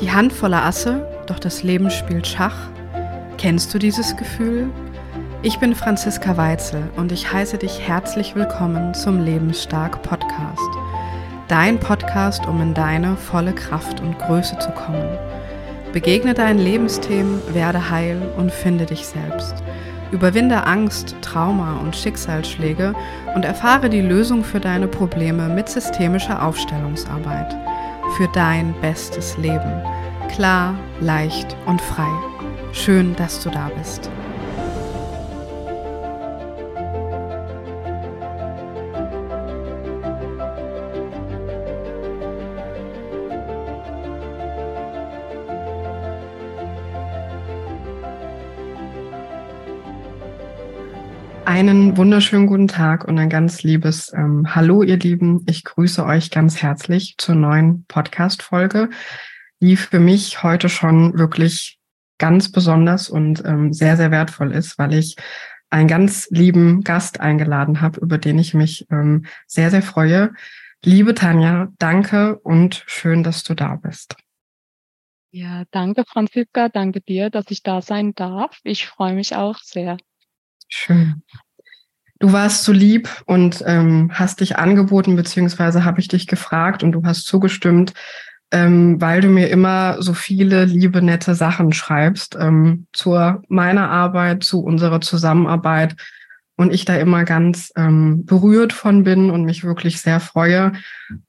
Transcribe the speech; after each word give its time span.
Die 0.00 0.10
Hand 0.10 0.32
voller 0.32 0.64
Asse, 0.64 1.06
doch 1.26 1.38
das 1.38 1.62
Leben 1.62 1.90
spielt 1.90 2.26
Schach. 2.26 2.56
Kennst 3.36 3.74
du 3.74 3.78
dieses 3.78 4.16
Gefühl? 4.16 4.70
Ich 5.42 5.58
bin 5.58 5.74
Franziska 5.74 6.38
Weitzel 6.38 6.84
und 6.96 7.12
ich 7.12 7.30
heiße 7.30 7.58
dich 7.58 7.86
herzlich 7.86 8.34
willkommen 8.34 8.94
zum 8.94 9.22
Lebensstark 9.22 10.02
Podcast. 10.02 10.70
Dein 11.48 11.78
Podcast, 11.78 12.46
um 12.46 12.62
in 12.62 12.72
deine 12.72 13.14
volle 13.14 13.52
Kraft 13.52 14.00
und 14.00 14.18
Größe 14.18 14.58
zu 14.58 14.70
kommen. 14.70 15.18
Begegne 15.92 16.32
deinen 16.32 16.60
Lebensthemen, 16.60 17.42
werde 17.52 17.90
heil 17.90 18.22
und 18.38 18.50
finde 18.50 18.86
dich 18.86 19.06
selbst. 19.06 19.56
Überwinde 20.12 20.66
Angst, 20.66 21.14
Trauma 21.20 21.78
und 21.78 21.94
Schicksalsschläge 21.94 22.94
und 23.34 23.44
erfahre 23.44 23.90
die 23.90 24.00
Lösung 24.00 24.44
für 24.44 24.60
deine 24.60 24.88
Probleme 24.88 25.48
mit 25.50 25.68
systemischer 25.68 26.42
Aufstellungsarbeit. 26.42 27.54
Für 28.16 28.28
dein 28.34 28.74
bestes 28.80 29.36
Leben. 29.36 29.82
Klar, 30.40 30.74
leicht 31.02 31.54
und 31.66 31.82
frei. 31.82 32.08
Schön, 32.72 33.14
dass 33.14 33.42
du 33.42 33.50
da 33.50 33.70
bist. 33.76 34.10
Einen 51.44 51.98
wunderschönen 51.98 52.46
guten 52.46 52.66
Tag 52.66 53.04
und 53.04 53.18
ein 53.18 53.28
ganz 53.28 53.62
liebes 53.62 54.10
ähm, 54.14 54.54
Hallo, 54.54 54.82
ihr 54.82 54.96
Lieben. 54.96 55.44
Ich 55.46 55.64
grüße 55.64 56.02
euch 56.06 56.30
ganz 56.30 56.62
herzlich 56.62 57.16
zur 57.18 57.34
neuen 57.34 57.84
Podcast-Folge, 57.88 58.88
die 59.60 59.76
für 59.76 60.00
mich 60.00 60.42
heute 60.42 60.68
schon 60.68 61.18
wirklich 61.18 61.78
ganz 62.18 62.52
besonders 62.52 63.08
und 63.08 63.44
ähm, 63.44 63.72
sehr, 63.72 63.96
sehr 63.96 64.10
wertvoll 64.10 64.52
ist, 64.52 64.78
weil 64.78 64.94
ich 64.94 65.16
einen 65.70 65.88
ganz 65.88 66.28
lieben 66.30 66.82
Gast 66.82 67.20
eingeladen 67.20 67.80
habe, 67.80 68.00
über 68.00 68.18
den 68.18 68.38
ich 68.38 68.54
mich 68.54 68.86
ähm, 68.90 69.26
sehr, 69.46 69.70
sehr 69.70 69.82
freue. 69.82 70.32
Liebe 70.84 71.14
Tanja, 71.14 71.68
danke 71.78 72.38
und 72.38 72.84
schön, 72.86 73.22
dass 73.22 73.44
du 73.44 73.54
da 73.54 73.76
bist. 73.76 74.16
Ja, 75.32 75.64
danke, 75.70 76.04
Franziska. 76.06 76.68
Danke 76.68 77.00
dir, 77.00 77.30
dass 77.30 77.50
ich 77.50 77.62
da 77.62 77.82
sein 77.82 78.14
darf. 78.14 78.58
Ich 78.64 78.86
freue 78.86 79.14
mich 79.14 79.36
auch 79.36 79.58
sehr. 79.58 79.96
Schön. 80.68 81.22
Du 82.18 82.32
warst 82.32 82.64
so 82.64 82.72
lieb 82.72 83.08
und 83.26 83.62
ähm, 83.64 84.10
hast 84.12 84.40
dich 84.40 84.56
angeboten, 84.56 85.16
beziehungsweise 85.16 85.84
habe 85.84 86.00
ich 86.00 86.08
dich 86.08 86.26
gefragt 86.26 86.82
und 86.82 86.92
du 86.92 87.04
hast 87.04 87.26
zugestimmt, 87.26 87.94
ähm, 88.52 89.00
weil 89.00 89.20
du 89.20 89.28
mir 89.28 89.48
immer 89.48 90.02
so 90.02 90.12
viele 90.12 90.64
liebe, 90.64 91.02
nette 91.02 91.34
Sachen 91.34 91.72
schreibst 91.72 92.36
ähm, 92.38 92.86
zur 92.92 93.42
meiner 93.48 93.90
Arbeit, 93.90 94.44
zu 94.44 94.62
unserer 94.62 95.00
Zusammenarbeit 95.00 95.96
und 96.56 96.72
ich 96.74 96.84
da 96.84 96.96
immer 96.96 97.24
ganz 97.24 97.72
ähm, 97.76 98.26
berührt 98.26 98.72
von 98.72 99.04
bin 99.04 99.30
und 99.30 99.44
mich 99.44 99.64
wirklich 99.64 100.00
sehr 100.00 100.20
freue. 100.20 100.72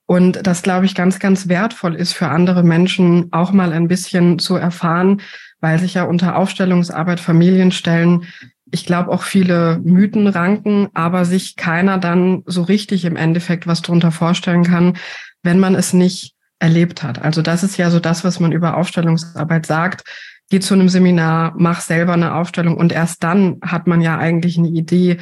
Und 0.05 0.45
das, 0.45 0.61
glaube 0.61 0.85
ich, 0.85 0.95
ganz, 0.95 1.19
ganz 1.19 1.47
wertvoll 1.47 1.95
ist 1.95 2.13
für 2.13 2.27
andere 2.27 2.63
Menschen 2.63 3.27
auch 3.31 3.51
mal 3.51 3.71
ein 3.71 3.87
bisschen 3.87 4.39
zu 4.39 4.55
erfahren, 4.55 5.21
weil 5.61 5.79
sich 5.79 5.93
ja 5.93 6.03
unter 6.03 6.35
Aufstellungsarbeit 6.35 7.19
Familien 7.19 7.71
stellen 7.71 8.25
ich 8.71 8.85
glaube, 8.85 9.11
auch 9.11 9.23
viele 9.23 9.79
Mythen 9.83 10.27
ranken, 10.27 10.87
aber 10.93 11.25
sich 11.25 11.57
keiner 11.57 11.97
dann 11.97 12.43
so 12.45 12.63
richtig 12.63 13.05
im 13.05 13.17
Endeffekt 13.17 13.67
was 13.67 13.81
drunter 13.81 14.11
vorstellen 14.11 14.63
kann, 14.63 14.97
wenn 15.43 15.59
man 15.59 15.75
es 15.75 15.93
nicht 15.93 16.35
erlebt 16.61 17.03
hat. 17.03 17.21
Also 17.21 17.41
das 17.41 17.63
ist 17.63 17.77
ja 17.77 17.89
so 17.89 17.99
das, 17.99 18.23
was 18.23 18.39
man 18.39 18.51
über 18.51 18.77
Aufstellungsarbeit 18.77 19.65
sagt. 19.65 20.03
Geh 20.49 20.59
zu 20.59 20.73
einem 20.73 20.89
Seminar, 20.89 21.53
mach 21.57 21.81
selber 21.81 22.13
eine 22.13 22.35
Aufstellung 22.35 22.77
und 22.77 22.91
erst 22.91 23.23
dann 23.23 23.57
hat 23.61 23.87
man 23.87 24.01
ja 24.01 24.17
eigentlich 24.17 24.57
eine 24.57 24.67
Idee, 24.67 25.17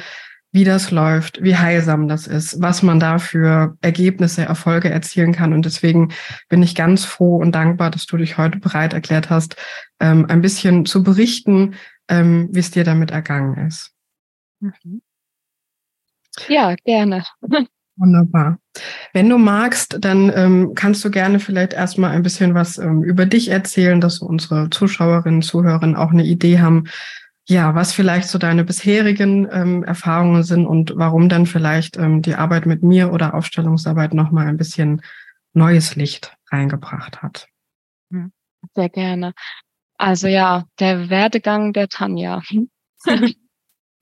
wie 0.52 0.64
das 0.64 0.90
läuft, 0.90 1.42
wie 1.42 1.56
heilsam 1.56 2.08
das 2.08 2.26
ist, 2.26 2.60
was 2.60 2.82
man 2.82 2.98
da 2.98 3.18
für 3.18 3.76
Ergebnisse, 3.80 4.42
Erfolge 4.42 4.90
erzielen 4.90 5.32
kann. 5.32 5.52
Und 5.52 5.64
deswegen 5.64 6.12
bin 6.48 6.62
ich 6.62 6.74
ganz 6.74 7.04
froh 7.04 7.36
und 7.36 7.52
dankbar, 7.52 7.90
dass 7.90 8.06
du 8.06 8.16
dich 8.16 8.36
heute 8.36 8.58
bereit 8.58 8.92
erklärt 8.92 9.30
hast, 9.30 9.56
ähm, 10.00 10.26
ein 10.28 10.40
bisschen 10.42 10.86
zu 10.86 11.04
berichten, 11.04 11.76
ähm, 12.08 12.48
wie 12.50 12.58
es 12.58 12.72
dir 12.72 12.82
damit 12.82 13.12
ergangen 13.12 13.66
ist. 13.66 13.92
Mhm. 14.58 15.02
Ja, 16.48 16.74
gerne. 16.84 17.24
Wunderbar. 18.00 18.58
Wenn 19.12 19.28
du 19.28 19.36
magst, 19.36 19.98
dann 20.00 20.32
ähm, 20.34 20.72
kannst 20.74 21.04
du 21.04 21.10
gerne 21.10 21.38
vielleicht 21.38 21.74
erstmal 21.74 22.12
ein 22.12 22.22
bisschen 22.22 22.54
was 22.54 22.78
ähm, 22.78 23.02
über 23.02 23.26
dich 23.26 23.50
erzählen, 23.50 24.00
dass 24.00 24.20
unsere 24.20 24.70
Zuschauerinnen, 24.70 25.42
Zuhörerinnen 25.42 25.96
auch 25.96 26.10
eine 26.10 26.24
Idee 26.24 26.60
haben, 26.60 26.84
ja, 27.46 27.74
was 27.74 27.92
vielleicht 27.92 28.28
so 28.28 28.38
deine 28.38 28.64
bisherigen 28.64 29.46
ähm, 29.52 29.84
Erfahrungen 29.84 30.44
sind 30.44 30.66
und 30.66 30.94
warum 30.96 31.28
dann 31.28 31.44
vielleicht 31.44 31.98
ähm, 31.98 32.22
die 32.22 32.36
Arbeit 32.36 32.64
mit 32.64 32.82
mir 32.82 33.12
oder 33.12 33.34
Aufstellungsarbeit 33.34 34.14
nochmal 34.14 34.46
ein 34.46 34.56
bisschen 34.56 35.02
neues 35.52 35.94
Licht 35.94 36.34
reingebracht 36.50 37.20
hat. 37.20 37.48
Mhm. 38.08 38.32
Sehr 38.74 38.88
gerne. 38.88 39.34
Also 39.98 40.26
ja, 40.26 40.64
der 40.78 41.10
Werdegang 41.10 41.74
der 41.74 41.88
Tanja. 41.88 42.40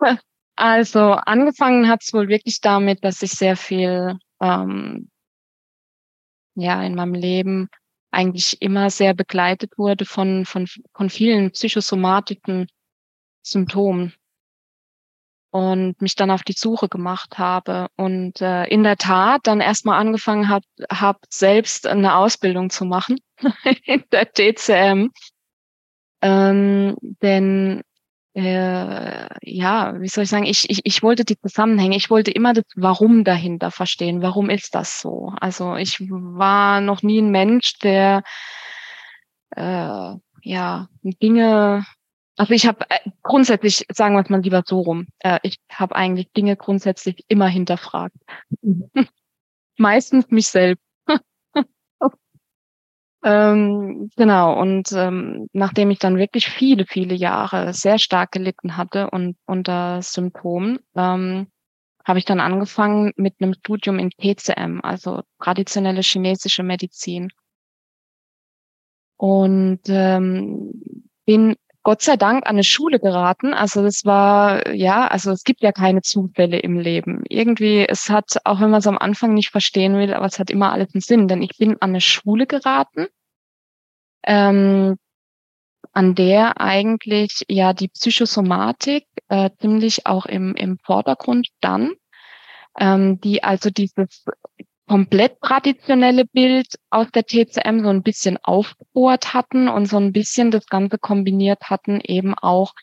also 0.59 1.13
angefangen 1.13 1.89
hat 1.89 2.03
es 2.03 2.13
wohl 2.13 2.29
wirklich 2.29 2.61
damit, 2.61 3.05
dass 3.05 3.23
ich 3.23 3.33
sehr 3.33 3.57
viel 3.57 4.19
ähm, 4.41 5.09
ja 6.57 6.83
in 6.83 6.95
meinem 6.95 7.15
Leben 7.15 7.69
eigentlich 8.11 8.61
immer 8.61 8.91
sehr 8.91 9.15
begleitet 9.15 9.79
wurde 9.79 10.05
von 10.05 10.45
von 10.45 10.67
von 10.93 11.11
vielen 11.11 11.53
psychosomatischen 11.53 12.67
Symptomen 13.43 14.15
und 15.51 16.01
mich 16.03 16.15
dann 16.17 16.31
auf 16.31 16.43
die 16.43 16.55
Suche 16.55 16.89
gemacht 16.89 17.39
habe 17.39 17.89
und 17.97 18.41
äh, 18.41 18.65
in 18.65 18.83
der 18.83 18.97
Tat 18.97 19.43
dann 19.47 19.61
erstmal 19.61 20.01
angefangen 20.01 20.49
habe, 20.49 20.67
hab 20.91 21.21
selbst 21.31 21.87
eine 21.87 22.17
Ausbildung 22.17 22.71
zu 22.71 22.85
machen 22.85 23.19
in 23.85 24.05
der 24.13 24.33
TCM 24.33 25.11
ähm, 26.21 26.97
denn 27.01 27.83
äh, 28.39 29.27
ja, 29.43 30.01
wie 30.01 30.09
soll 30.09 30.25
ich 30.25 30.31
sagen, 30.31 30.45
ich, 30.45 30.71
ich, 30.71 30.81
ich 30.85 31.03
wollte 31.03 31.25
die 31.25 31.39
Zusammenhänge, 31.39 31.97
ich 31.97 32.09
wollte 32.09 32.31
immer 32.31 32.53
das 32.53 32.65
Warum 32.77 33.25
dahinter 33.25 33.71
verstehen. 33.73 34.23
Warum 34.23 34.49
ist 34.49 34.75
das 34.75 35.01
so? 35.01 35.33
Also 35.41 35.75
ich 35.75 35.99
war 36.09 36.81
noch 36.81 37.03
nie 37.03 37.21
ein 37.21 37.31
Mensch, 37.31 37.79
der 37.81 38.23
äh, 39.57 40.15
ja 40.43 40.89
Dinge, 41.03 41.85
also 42.37 42.53
ich 42.53 42.67
habe 42.67 42.89
äh, 42.91 43.01
grundsätzlich, 43.23 43.85
sagen 43.93 44.15
wir 44.15 44.23
es 44.23 44.31
mal 44.31 44.41
lieber 44.41 44.63
so 44.65 44.81
rum, 44.81 45.09
äh, 45.19 45.41
ich 45.43 45.59
habe 45.73 45.97
eigentlich 45.97 46.31
Dinge 46.33 46.57
grundsätzlich 46.57 47.25
immer 47.29 47.49
hinterfragt. 47.49 48.17
Mhm. 48.63 48.91
Meistens 49.79 50.31
mich 50.31 50.47
selbst. 50.49 50.88
Ähm, 53.25 54.11
genau, 54.17 54.61
und 54.61 54.93
ähm, 54.93 55.49
nachdem 55.53 55.91
ich 55.91 55.99
dann 55.99 56.19
wirklich 56.19 56.49
viele, 56.49 56.87
viele 56.87 57.15
Jahre 57.15 57.75
sehr 57.75 57.99
stark 57.99 58.31
gelitten 58.33 58.77
hatte 58.77 59.11
und 59.11 59.37
unter 59.45 60.03
Symptomen, 60.03 60.79
ähm, 60.95 61.49
habe 62.05 62.19
ich 62.21 62.25
dann 62.25 62.41
angefangen 62.41 63.13
mit 63.17 63.35
einem 63.41 63.55
Studium 63.55 63.99
in 63.99 64.11
TCM, 64.11 64.81
also 64.83 65.23
traditionelle 65.41 66.01
chinesische 66.03 66.63
Medizin. 66.63 67.31
Und 69.17 69.81
ähm, 69.89 70.71
bin 71.27 71.57
Gott 71.89 72.03
sei 72.03 72.19
Dank 72.19 72.45
an 72.45 72.57
eine 72.57 72.65
Schule 72.65 73.01
geraten. 73.01 73.55
Also 73.55 73.83
das 73.83 74.05
war, 74.05 74.75
ja, 74.75 75.07
also 75.07 75.31
es 75.31 75.43
gibt 75.43 75.63
ja 75.63 75.73
keine 75.73 76.03
Zufälle 76.03 76.59
im 76.59 76.79
Leben. 76.79 77.23
Irgendwie, 77.31 77.87
es 77.89 78.11
hat, 78.11 78.37
auch 78.45 78.61
wenn 78.61 78.69
man 78.69 78.81
es 78.81 78.87
am 78.87 78.99
Anfang 78.99 79.33
nicht 79.33 79.49
verstehen 79.49 79.97
will, 79.97 80.13
aber 80.13 80.27
es 80.27 80.39
hat 80.39 80.51
immer 80.51 80.71
alles 80.71 80.95
einen 80.95 81.01
Sinn. 81.01 81.29
Denn 81.29 81.41
ich 81.41 81.57
bin 81.57 81.81
an 81.81 81.93
eine 81.93 82.03
Schule 82.03 82.47
geraten, 82.47 83.07
ähm, 84.23 84.99
an 85.95 86.15
der 86.15 86.61
eigentlich 86.61 87.47
ja 87.49 87.73
die 87.73 87.89
Psychosomatik 87.89 89.07
äh, 89.29 89.49
ziemlich 89.59 90.05
auch 90.05 90.27
im, 90.27 90.55
im 90.57 90.77
Vordergrund 90.85 91.47
stand, 91.57 91.95
ähm, 92.79 93.19
die 93.23 93.43
also 93.43 93.71
dieses 93.71 94.27
komplett 94.89 95.41
traditionelle 95.41 96.25
Bild 96.25 96.75
aus 96.91 97.07
der 97.13 97.25
TCM 97.25 97.83
so 97.83 97.91
ein 97.91 98.03
bisschen 98.03 98.39
aufgebohrt 98.43 99.35
hatten 99.35 99.69
und 99.69 99.87
so 99.87 99.99
ein 99.99 100.13
bisschen 100.13 100.51
das 100.51 100.67
Ganze 100.67 100.99
kombiniert 100.99 101.71
hatten, 101.71 102.01
eben 102.01 102.35
auch 102.35 102.75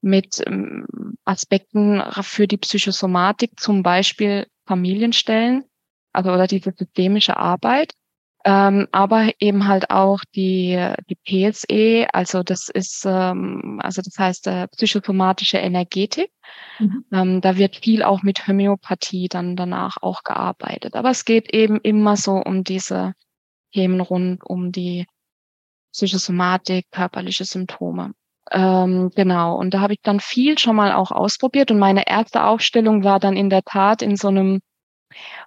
mit 0.00 0.42
ähm, 0.46 0.86
Aspekten 1.24 2.02
für 2.20 2.46
die 2.46 2.58
Psychosomatik, 2.58 3.58
zum 3.58 3.82
Beispiel 3.82 4.46
Familienstellen, 4.66 5.64
also 6.12 6.30
oder 6.32 6.46
diese 6.46 6.72
systemische 6.76 7.36
Arbeit. 7.36 7.94
Ähm, 8.48 8.88
aber 8.92 9.30
eben 9.40 9.68
halt 9.68 9.90
auch 9.90 10.20
die, 10.34 10.82
die 11.10 11.16
PSE, 11.50 12.06
also 12.14 12.42
das 12.42 12.70
ist, 12.70 13.04
ähm, 13.04 13.78
also 13.82 14.00
das 14.00 14.18
heißt 14.18 14.46
äh, 14.46 14.68
psychosomatische 14.68 15.58
Energetik. 15.58 16.30
Mhm. 16.78 17.04
Ähm, 17.12 17.40
da 17.42 17.58
wird 17.58 17.76
viel 17.76 18.02
auch 18.02 18.22
mit 18.22 18.48
Homöopathie 18.48 19.28
dann 19.28 19.54
danach 19.54 19.98
auch 20.00 20.22
gearbeitet. 20.22 20.94
Aber 20.94 21.10
es 21.10 21.26
geht 21.26 21.52
eben 21.52 21.78
immer 21.82 22.16
so 22.16 22.36
um 22.36 22.64
diese 22.64 23.12
Themen 23.74 24.00
rund 24.00 24.42
um 24.42 24.72
die 24.72 25.04
Psychosomatik, 25.92 26.86
körperliche 26.90 27.44
Symptome. 27.44 28.14
Ähm, 28.50 29.10
genau, 29.14 29.56
und 29.56 29.74
da 29.74 29.80
habe 29.80 29.92
ich 29.92 30.00
dann 30.02 30.20
viel 30.20 30.58
schon 30.58 30.74
mal 30.74 30.92
auch 30.92 31.10
ausprobiert 31.10 31.70
und 31.70 31.78
meine 31.78 32.06
erste 32.06 32.44
Aufstellung 32.44 33.04
war 33.04 33.20
dann 33.20 33.36
in 33.36 33.50
der 33.50 33.62
Tat 33.62 34.00
in 34.00 34.16
so 34.16 34.28
einem 34.28 34.60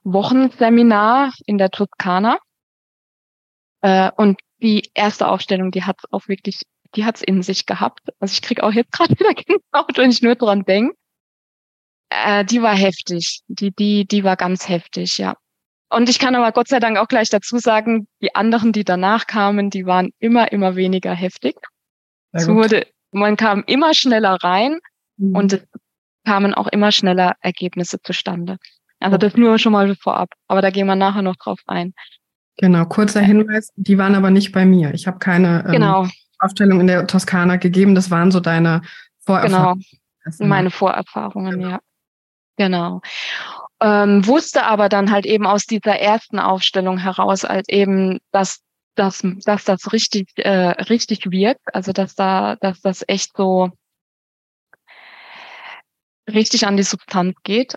Wochenseminar 0.03 1.31
in 1.47 1.57
der 1.57 1.71
Toskana. 1.71 2.37
Äh, 3.81 4.11
und 4.15 4.39
die 4.61 4.89
erste 4.93 5.27
Aufstellung, 5.27 5.71
die 5.71 5.83
hat 5.83 5.97
auch 6.11 6.27
wirklich, 6.27 6.61
die 6.95 7.05
hat's 7.05 7.21
in 7.21 7.41
sich 7.41 7.65
gehabt. 7.65 8.01
Also 8.19 8.33
ich 8.33 8.41
kriege 8.41 8.63
auch 8.63 8.71
jetzt 8.71 8.91
gerade 8.91 9.13
wieder 9.19 9.33
Gänsehaut, 9.33 9.97
wenn 9.97 10.11
ich 10.11 10.21
nur 10.21 10.35
dran 10.35 10.63
denke. 10.63 10.95
Äh, 12.09 12.45
die 12.45 12.61
war 12.61 12.75
heftig. 12.75 13.41
Die, 13.47 13.71
die, 13.71 14.05
die 14.05 14.23
war 14.23 14.35
ganz 14.35 14.67
heftig, 14.67 15.17
ja. 15.17 15.35
Und 15.89 16.07
ich 16.07 16.19
kann 16.19 16.35
aber 16.35 16.51
Gott 16.53 16.69
sei 16.69 16.79
Dank 16.79 16.97
auch 16.97 17.07
gleich 17.07 17.29
dazu 17.29 17.57
sagen, 17.57 18.07
die 18.21 18.33
anderen, 18.33 18.71
die 18.71 18.85
danach 18.85 19.27
kamen, 19.27 19.69
die 19.69 19.85
waren 19.85 20.11
immer, 20.19 20.51
immer 20.51 20.77
weniger 20.77 21.13
heftig. 21.13 21.55
Es 22.31 22.47
wurde, 22.47 22.87
man 23.11 23.35
kam 23.35 23.63
immer 23.67 23.93
schneller 23.93 24.37
rein 24.41 24.79
mhm. 25.17 25.35
und 25.35 25.53
es 25.53 25.67
kamen 26.25 26.53
auch 26.53 26.67
immer 26.67 26.93
schneller 26.93 27.33
Ergebnisse 27.41 28.01
zustande. 28.01 28.57
Also 29.01 29.17
das 29.17 29.35
nur 29.35 29.57
schon 29.57 29.73
mal 29.73 29.93
vorab. 29.95 30.29
Aber 30.47 30.61
da 30.61 30.69
gehen 30.69 30.87
wir 30.87 30.95
nachher 30.95 31.23
noch 31.23 31.35
drauf 31.35 31.59
ein. 31.65 31.93
Genau, 32.57 32.85
kurzer 32.85 33.21
Hinweis, 33.21 33.71
die 33.75 33.97
waren 33.97 34.15
aber 34.15 34.29
nicht 34.29 34.51
bei 34.51 34.65
mir. 34.65 34.93
Ich 34.93 35.07
habe 35.07 35.19
keine 35.19 35.63
ähm, 35.65 35.71
genau. 35.71 36.07
Aufstellung 36.39 36.79
in 36.79 36.87
der 36.87 37.07
Toskana 37.07 37.55
gegeben. 37.57 37.95
Das 37.95 38.11
waren 38.11 38.31
so 38.31 38.39
deine 38.39 38.81
Vorerfahrungen. 39.19 39.85
Genau, 40.23 40.47
meine 40.47 40.71
Vorerfahrungen, 40.71 41.61
ja. 41.61 41.79
Genau. 42.57 43.01
Ähm, 43.79 44.25
wusste 44.27 44.63
aber 44.63 44.89
dann 44.89 45.11
halt 45.11 45.25
eben 45.25 45.47
aus 45.47 45.65
dieser 45.65 45.97
ersten 45.99 46.39
Aufstellung 46.39 46.97
heraus 46.99 47.43
halt 47.43 47.69
eben, 47.69 48.19
dass, 48.31 48.61
dass, 48.95 49.23
dass 49.45 49.63
das 49.65 49.91
richtig, 49.93 50.29
äh, 50.35 50.83
richtig 50.83 51.31
wirkt. 51.31 51.73
Also 51.73 51.91
dass 51.91 52.13
da, 52.13 52.57
dass 52.57 52.81
das 52.81 53.03
echt 53.07 53.35
so 53.35 53.71
richtig 56.29 56.67
an 56.67 56.77
die 56.77 56.83
Substanz 56.83 57.35
geht. 57.43 57.75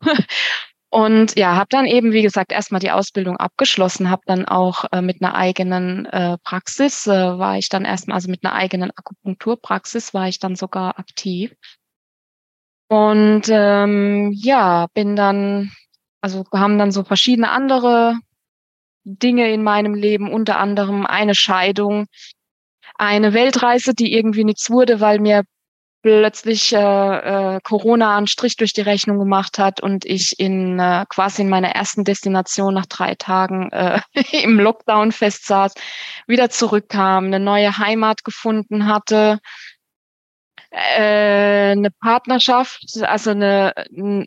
Und 0.96 1.36
ja, 1.36 1.56
habe 1.56 1.66
dann 1.68 1.84
eben, 1.84 2.12
wie 2.12 2.22
gesagt, 2.22 2.52
erstmal 2.52 2.80
die 2.80 2.90
Ausbildung 2.90 3.36
abgeschlossen, 3.36 4.08
habe 4.08 4.22
dann 4.24 4.46
auch 4.46 4.86
äh, 4.92 5.02
mit 5.02 5.20
einer 5.20 5.34
eigenen 5.34 6.06
äh, 6.06 6.38
Praxis, 6.42 7.06
äh, 7.06 7.10
war 7.10 7.58
ich 7.58 7.68
dann 7.68 7.84
erstmal, 7.84 8.14
also 8.14 8.30
mit 8.30 8.42
einer 8.42 8.54
eigenen 8.54 8.90
Akupunkturpraxis 8.96 10.14
war 10.14 10.26
ich 10.26 10.38
dann 10.38 10.56
sogar 10.56 10.98
aktiv. 10.98 11.54
Und 12.88 13.42
ähm, 13.50 14.32
ja, 14.32 14.86
bin 14.94 15.16
dann, 15.16 15.70
also 16.22 16.46
haben 16.54 16.78
dann 16.78 16.92
so 16.92 17.04
verschiedene 17.04 17.50
andere 17.50 18.18
Dinge 19.04 19.52
in 19.52 19.62
meinem 19.62 19.92
Leben, 19.92 20.32
unter 20.32 20.58
anderem 20.58 21.04
eine 21.04 21.34
Scheidung, 21.34 22.06
eine 22.94 23.34
Weltreise, 23.34 23.92
die 23.92 24.14
irgendwie 24.14 24.44
nichts 24.44 24.70
wurde, 24.70 24.98
weil 25.02 25.20
mir 25.20 25.42
plötzlich 26.02 26.72
äh, 26.72 26.76
äh, 27.56 27.60
Corona 27.62 28.16
einen 28.16 28.26
Strich 28.26 28.56
durch 28.56 28.72
die 28.72 28.82
Rechnung 28.82 29.18
gemacht 29.18 29.58
hat 29.58 29.80
und 29.80 30.04
ich 30.04 30.38
in 30.38 30.78
äh, 30.78 31.04
quasi 31.08 31.42
in 31.42 31.48
meiner 31.48 31.70
ersten 31.70 32.04
Destination 32.04 32.74
nach 32.74 32.86
drei 32.86 33.14
Tagen 33.14 33.70
äh, 33.72 34.00
im 34.32 34.60
Lockdown 34.60 35.12
festsaß, 35.12 35.74
wieder 36.26 36.50
zurückkam, 36.50 37.26
eine 37.26 37.40
neue 37.40 37.78
Heimat 37.78 38.24
gefunden 38.24 38.86
hatte, 38.86 39.38
äh, 40.70 41.72
eine 41.72 41.90
Partnerschaft, 41.90 43.02
also 43.02 43.30
eine, 43.30 43.72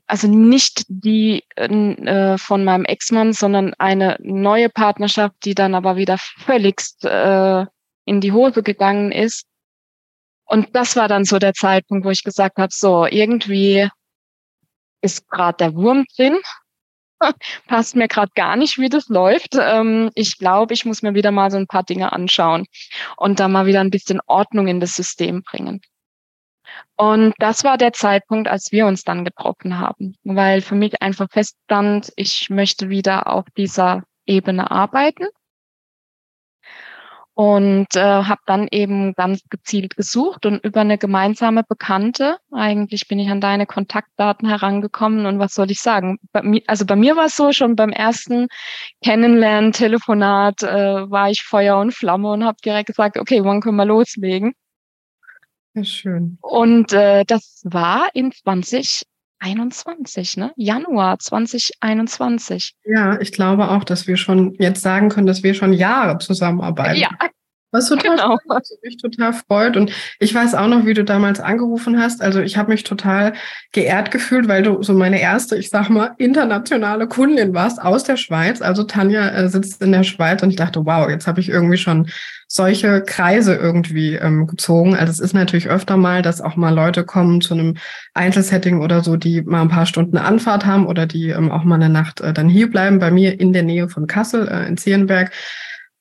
also 0.07 0.27
nicht 0.27 0.86
die 0.88 1.44
äh, 1.56 2.38
von 2.38 2.63
meinem 2.63 2.86
Ex-Mann, 2.86 3.33
sondern 3.33 3.74
eine 3.77 4.18
neue 4.19 4.69
Partnerschaft, 4.69 5.36
die 5.45 5.56
dann 5.56 5.75
aber 5.75 5.95
wieder 5.95 6.18
völligst 6.18 7.06
äh, 7.06 7.66
in 8.06 8.21
die 8.21 8.31
Hose 8.31 8.63
gegangen 8.63 9.12
ist 9.12 9.48
und 10.49 10.75
das 10.75 10.95
war 10.95 11.07
dann 11.07 11.25
so 11.25 11.37
der 11.37 11.53
Zeitpunkt, 11.53 12.05
wo 12.05 12.09
ich 12.09 12.23
gesagt 12.23 12.57
habe, 12.57 12.73
so 12.73 13.05
irgendwie 13.05 13.87
ist 15.01 15.29
gerade 15.29 15.57
der 15.57 15.75
Wurm 15.75 16.05
drin. 16.15 16.39
Passt 17.67 17.95
mir 17.95 18.07
gerade 18.07 18.31
gar 18.33 18.55
nicht, 18.55 18.79
wie 18.79 18.89
das 18.89 19.09
läuft. 19.09 19.55
Ähm, 19.59 20.09
ich 20.15 20.39
glaube, 20.39 20.73
ich 20.73 20.85
muss 20.85 21.03
mir 21.03 21.13
wieder 21.13 21.29
mal 21.29 21.51
so 21.51 21.57
ein 21.57 21.67
paar 21.67 21.83
Dinge 21.83 22.13
anschauen 22.13 22.65
und 23.15 23.39
da 23.39 23.47
mal 23.47 23.67
wieder 23.67 23.81
ein 23.81 23.91
bisschen 23.91 24.21
Ordnung 24.25 24.67
in 24.67 24.79
das 24.79 24.93
System 24.93 25.43
bringen. 25.43 25.81
Und 26.95 27.33
das 27.37 27.63
war 27.63 27.77
der 27.77 27.93
Zeitpunkt, 27.93 28.47
als 28.47 28.71
wir 28.71 28.87
uns 28.87 29.03
dann 29.03 29.25
getroffen 29.25 29.77
haben, 29.79 30.15
weil 30.23 30.61
für 30.61 30.75
mich 30.75 31.01
einfach 31.01 31.27
feststand, 31.29 32.11
ich 32.15 32.49
möchte 32.49 32.89
wieder 32.89 33.27
auf 33.27 33.45
dieser 33.55 34.03
Ebene 34.25 34.71
arbeiten 34.71 35.27
und 37.39 37.95
äh, 37.95 38.01
habe 38.01 38.41
dann 38.47 38.68
eben 38.69 39.13
ganz 39.13 39.44
gezielt 39.50 39.95
gesucht 39.95 40.45
und 40.45 40.62
über 40.62 40.81
eine 40.81 40.97
gemeinsame 40.97 41.63
Bekannte, 41.63 42.36
eigentlich 42.51 43.07
bin 43.07 43.18
ich 43.18 43.30
an 43.30 43.39
deine 43.39 43.65
Kontaktdaten 43.65 44.45
herangekommen 44.45 45.25
und 45.25 45.39
was 45.39 45.53
soll 45.53 45.71
ich 45.71 45.80
sagen? 45.80 46.19
Bei 46.33 46.44
mir, 46.44 46.62
also 46.68 46.86
bei 46.86 46.97
mir 46.97 47.15
war 47.15 47.27
es 47.27 47.38
so, 47.38 47.53
schon 47.53 47.77
beim 47.77 47.91
ersten 47.91 48.47
Kennenlernen, 49.01 49.71
Telefonat 49.71 50.63
äh, 50.63 51.09
war 51.09 51.30
ich 51.30 51.44
Feuer 51.44 51.77
und 51.77 51.94
Flamme 51.94 52.30
und 52.30 52.44
habe 52.44 52.57
direkt 52.65 52.88
gesagt, 52.88 53.18
okay, 53.18 53.42
wann 53.45 53.62
können 53.62 53.77
wir 53.77 53.85
loslegen? 53.85 54.51
Ja, 55.75 55.85
schön. 55.85 56.39
Und 56.42 56.92
äh, 56.92 57.24
das 57.24 57.62
war 57.63 58.09
in 58.13 58.33
20 58.33 59.03
21, 59.39 60.38
ne? 60.38 60.51
Januar 60.56 61.19
2021. 61.19 62.74
Ja, 62.86 63.19
ich 63.19 63.31
glaube 63.31 63.69
auch, 63.69 63.83
dass 63.83 64.07
wir 64.07 64.18
schon 64.18 64.56
jetzt 64.59 64.81
sagen 64.81 65.09
können, 65.09 65.27
dass 65.27 65.44
wir 65.44 65.53
schon 65.53 65.74
Jahre 65.74 66.18
zusammenarbeiten. 66.18 67.00
Ja, 67.00 67.09
was 67.71 67.89
total 67.89 68.16
genau. 68.16 68.38
freut, 68.48 68.63
mich 68.83 68.98
total 68.98 69.33
freut. 69.33 69.77
Und 69.77 69.92
ich 70.19 70.33
weiß 70.33 70.56
auch 70.56 70.68
noch, 70.68 70.86
wie 70.86 70.94
du 70.94 71.04
damals 71.04 71.39
angerufen 71.39 72.01
hast. 72.01 72.21
Also 72.21 72.39
ich 72.42 72.57
habe 72.57 72.71
mich 72.71 72.83
total 72.83 73.33
geehrt 73.71 74.12
gefühlt, 74.12 74.48
weil 74.48 74.63
du 74.63 74.81
so 74.81 74.94
meine 74.94 75.21
erste, 75.21 75.56
ich 75.56 75.69
sag 75.69 75.89
mal, 75.89 76.12
internationale 76.18 77.07
Kundin 77.07 77.54
warst 77.54 77.81
aus 77.81 78.04
der 78.04 78.18
Schweiz. 78.18 78.62
Also 78.62 78.83
Tanja 78.83 79.30
äh, 79.30 79.50
sitzt 79.50 79.81
in 79.81 79.92
der 79.92 80.04
Schweiz 80.04 80.42
und 80.42 80.50
ich 80.50 80.56
dachte, 80.56 80.86
wow, 80.86 81.10
jetzt 81.10 81.27
habe 81.27 81.39
ich 81.39 81.50
irgendwie 81.50 81.77
schon 81.77 82.07
solche 82.52 83.02
Kreise 83.02 83.54
irgendwie 83.54 84.16
ähm, 84.16 84.47
gezogen. 84.47 84.95
Also 84.95 85.11
es 85.11 85.19
ist 85.19 85.33
natürlich 85.33 85.69
öfter 85.69 85.97
mal, 85.97 86.23
dass 86.23 86.42
auch 86.42 86.56
mal 86.56 86.73
Leute 86.73 87.04
kommen 87.06 87.42
zu 87.42 87.54
einem 87.54 87.78
Einzelsetting 88.16 88.81
oder 88.81 89.04
so, 89.04 89.18
die 89.18 89.44
mal 89.44 89.61
ein 89.61 89.69
paar 89.69 89.85
Stunden 89.85 90.18
Anfahrt 90.18 90.66
haben 90.66 90.88
oder 90.88 91.06
die 91.06 91.30
ähm, 91.30 91.52
auch 91.52 91.64
mal 91.64 91.76
eine 91.76 91.90
Nacht 91.90 92.21
äh, 92.21 92.33
dann 92.33 92.49
hier 92.49 92.69
bleiben, 92.69 92.97
bei 92.97 93.11
mir 93.11 93.40
in 93.40 93.54
der 93.54 93.61
Nähe 93.61 93.88
von 93.88 94.07
Kassel 94.07 94.47
äh, 94.47 94.68
in 94.68 94.78
Zierenberg. 94.78 95.31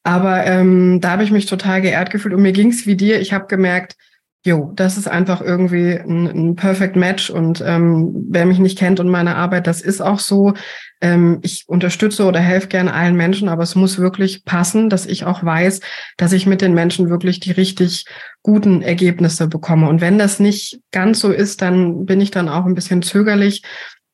Aber 0.08 0.46
ähm, 0.46 1.02
da 1.02 1.10
habe 1.10 1.22
ich 1.22 1.30
mich 1.30 1.44
total 1.44 1.82
geehrt 1.82 2.10
gefühlt 2.10 2.32
und 2.32 2.40
mir 2.40 2.52
ging 2.52 2.70
es 2.70 2.86
wie 2.86 2.96
dir. 2.96 3.20
Ich 3.20 3.34
habe 3.34 3.46
gemerkt, 3.46 3.94
jo, 4.42 4.72
das 4.74 4.96
ist 4.96 5.06
einfach 5.06 5.42
irgendwie 5.42 5.98
ein, 5.98 6.26
ein 6.26 6.56
Perfect 6.56 6.96
Match 6.96 7.28
und 7.28 7.62
ähm, 7.62 8.24
wer 8.30 8.46
mich 8.46 8.58
nicht 8.58 8.78
kennt 8.78 9.00
und 9.00 9.10
meine 9.10 9.36
Arbeit, 9.36 9.66
das 9.66 9.82
ist 9.82 10.00
auch 10.00 10.18
so. 10.18 10.54
Ähm, 11.02 11.40
ich 11.42 11.64
unterstütze 11.66 12.24
oder 12.24 12.40
helfe 12.40 12.68
gerne 12.68 12.94
allen 12.94 13.16
Menschen, 13.16 13.50
aber 13.50 13.62
es 13.62 13.74
muss 13.74 13.98
wirklich 13.98 14.46
passen, 14.46 14.88
dass 14.88 15.04
ich 15.04 15.26
auch 15.26 15.44
weiß, 15.44 15.80
dass 16.16 16.32
ich 16.32 16.46
mit 16.46 16.62
den 16.62 16.72
Menschen 16.72 17.10
wirklich 17.10 17.38
die 17.38 17.52
richtig 17.52 18.06
guten 18.42 18.80
Ergebnisse 18.80 19.46
bekomme. 19.46 19.90
Und 19.90 20.00
wenn 20.00 20.16
das 20.16 20.40
nicht 20.40 20.80
ganz 20.90 21.20
so 21.20 21.30
ist, 21.30 21.60
dann 21.60 22.06
bin 22.06 22.22
ich 22.22 22.30
dann 22.30 22.48
auch 22.48 22.64
ein 22.64 22.74
bisschen 22.74 23.02
zögerlich. 23.02 23.62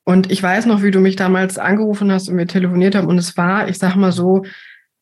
Und 0.02 0.32
ich 0.32 0.42
weiß 0.42 0.66
noch, 0.66 0.82
wie 0.82 0.90
du 0.90 0.98
mich 0.98 1.14
damals 1.14 1.56
angerufen 1.56 2.10
hast 2.10 2.28
und 2.28 2.36
wir 2.36 2.48
telefoniert 2.48 2.96
haben 2.96 3.06
und 3.06 3.18
es 3.18 3.36
war, 3.36 3.68
ich 3.68 3.78
sag 3.78 3.94
mal 3.94 4.10
so, 4.10 4.42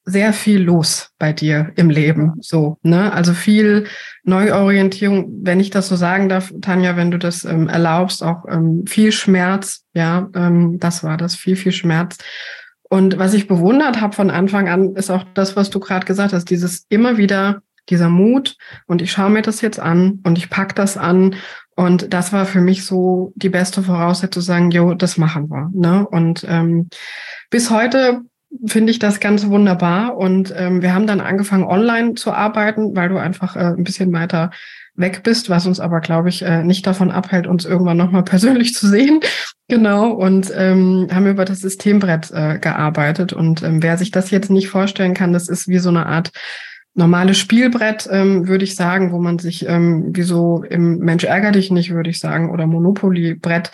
sehr 0.04 0.32
viel 0.32 0.60
los 0.60 1.10
bei 1.18 1.32
dir 1.32 1.72
im 1.76 1.88
Leben, 1.88 2.34
so, 2.40 2.78
ne? 2.82 3.12
Also 3.12 3.34
viel 3.34 3.86
Neuorientierung, 4.24 5.40
wenn 5.42 5.60
ich 5.60 5.70
das 5.70 5.88
so 5.88 5.96
sagen 5.96 6.28
darf, 6.28 6.52
Tanja, 6.60 6.96
wenn 6.96 7.10
du 7.10 7.18
das 7.18 7.44
ähm, 7.44 7.68
erlaubst, 7.68 8.22
auch 8.22 8.44
ähm, 8.48 8.84
viel 8.86 9.12
Schmerz, 9.12 9.84
ja, 9.94 10.28
ähm, 10.34 10.78
das 10.80 11.04
war 11.04 11.16
das, 11.16 11.36
viel, 11.36 11.56
viel 11.56 11.72
Schmerz. 11.72 12.18
Und 12.88 13.18
was 13.18 13.32
ich 13.32 13.46
bewundert 13.46 14.00
habe 14.00 14.14
von 14.14 14.30
Anfang 14.30 14.68
an, 14.68 14.96
ist 14.96 15.10
auch 15.10 15.24
das, 15.34 15.56
was 15.56 15.70
du 15.70 15.80
gerade 15.80 16.04
gesagt 16.04 16.32
hast, 16.32 16.50
dieses 16.50 16.84
immer 16.88 17.16
wieder, 17.16 17.62
dieser 17.88 18.08
Mut 18.08 18.56
und 18.86 19.02
ich 19.02 19.10
schaue 19.10 19.30
mir 19.30 19.42
das 19.42 19.60
jetzt 19.60 19.80
an 19.80 20.20
und 20.24 20.38
ich 20.38 20.50
pack 20.50 20.74
das 20.74 20.96
an 20.96 21.34
und 21.74 22.12
das 22.12 22.32
war 22.32 22.44
für 22.44 22.60
mich 22.60 22.84
so 22.84 23.32
die 23.34 23.48
beste 23.48 23.82
Voraussetzung 23.82 24.32
zu 24.32 24.40
sagen, 24.40 24.70
jo, 24.70 24.94
das 24.94 25.16
machen 25.16 25.48
wir. 25.48 25.70
Ne? 25.72 26.06
Und 26.06 26.44
ähm, 26.48 26.88
bis 27.50 27.70
heute 27.70 28.22
finde 28.66 28.90
ich 28.90 28.98
das 28.98 29.20
ganz 29.20 29.46
wunderbar. 29.46 30.16
Und 30.16 30.52
ähm, 30.56 30.82
wir 30.82 30.94
haben 30.94 31.06
dann 31.06 31.20
angefangen, 31.20 31.64
online 31.64 32.14
zu 32.14 32.32
arbeiten, 32.32 32.94
weil 32.94 33.08
du 33.08 33.16
einfach 33.16 33.56
äh, 33.56 33.74
ein 33.76 33.84
bisschen 33.84 34.12
weiter 34.12 34.50
weg 34.94 35.22
bist, 35.22 35.48
was 35.48 35.66
uns 35.66 35.80
aber, 35.80 36.00
glaube 36.00 36.28
ich, 36.28 36.42
äh, 36.42 36.62
nicht 36.62 36.86
davon 36.86 37.10
abhält, 37.10 37.46
uns 37.46 37.64
irgendwann 37.64 37.96
nochmal 37.96 38.24
persönlich 38.24 38.74
zu 38.74 38.86
sehen. 38.86 39.20
genau. 39.68 40.10
Und 40.10 40.52
ähm, 40.54 41.08
haben 41.12 41.26
über 41.26 41.44
das 41.44 41.60
Systembrett 41.60 42.30
äh, 42.30 42.58
gearbeitet. 42.58 43.32
Und 43.32 43.62
ähm, 43.62 43.82
wer 43.82 43.96
sich 43.96 44.10
das 44.10 44.30
jetzt 44.30 44.50
nicht 44.50 44.68
vorstellen 44.68 45.14
kann, 45.14 45.32
das 45.32 45.48
ist 45.48 45.68
wie 45.68 45.78
so 45.78 45.88
eine 45.88 46.06
Art 46.06 46.30
normales 46.94 47.38
Spielbrett, 47.38 48.06
ähm, 48.10 48.48
würde 48.48 48.64
ich 48.64 48.74
sagen, 48.74 49.12
wo 49.12 49.18
man 49.18 49.38
sich 49.38 49.66
ähm, 49.66 50.14
wie 50.14 50.22
so 50.22 50.62
im 50.62 50.98
Mensch 50.98 51.24
ärger 51.24 51.52
dich 51.52 51.70
nicht, 51.70 51.94
würde 51.94 52.10
ich 52.10 52.20
sagen, 52.20 52.50
oder 52.50 52.66
Monopoly-Brett 52.66 53.70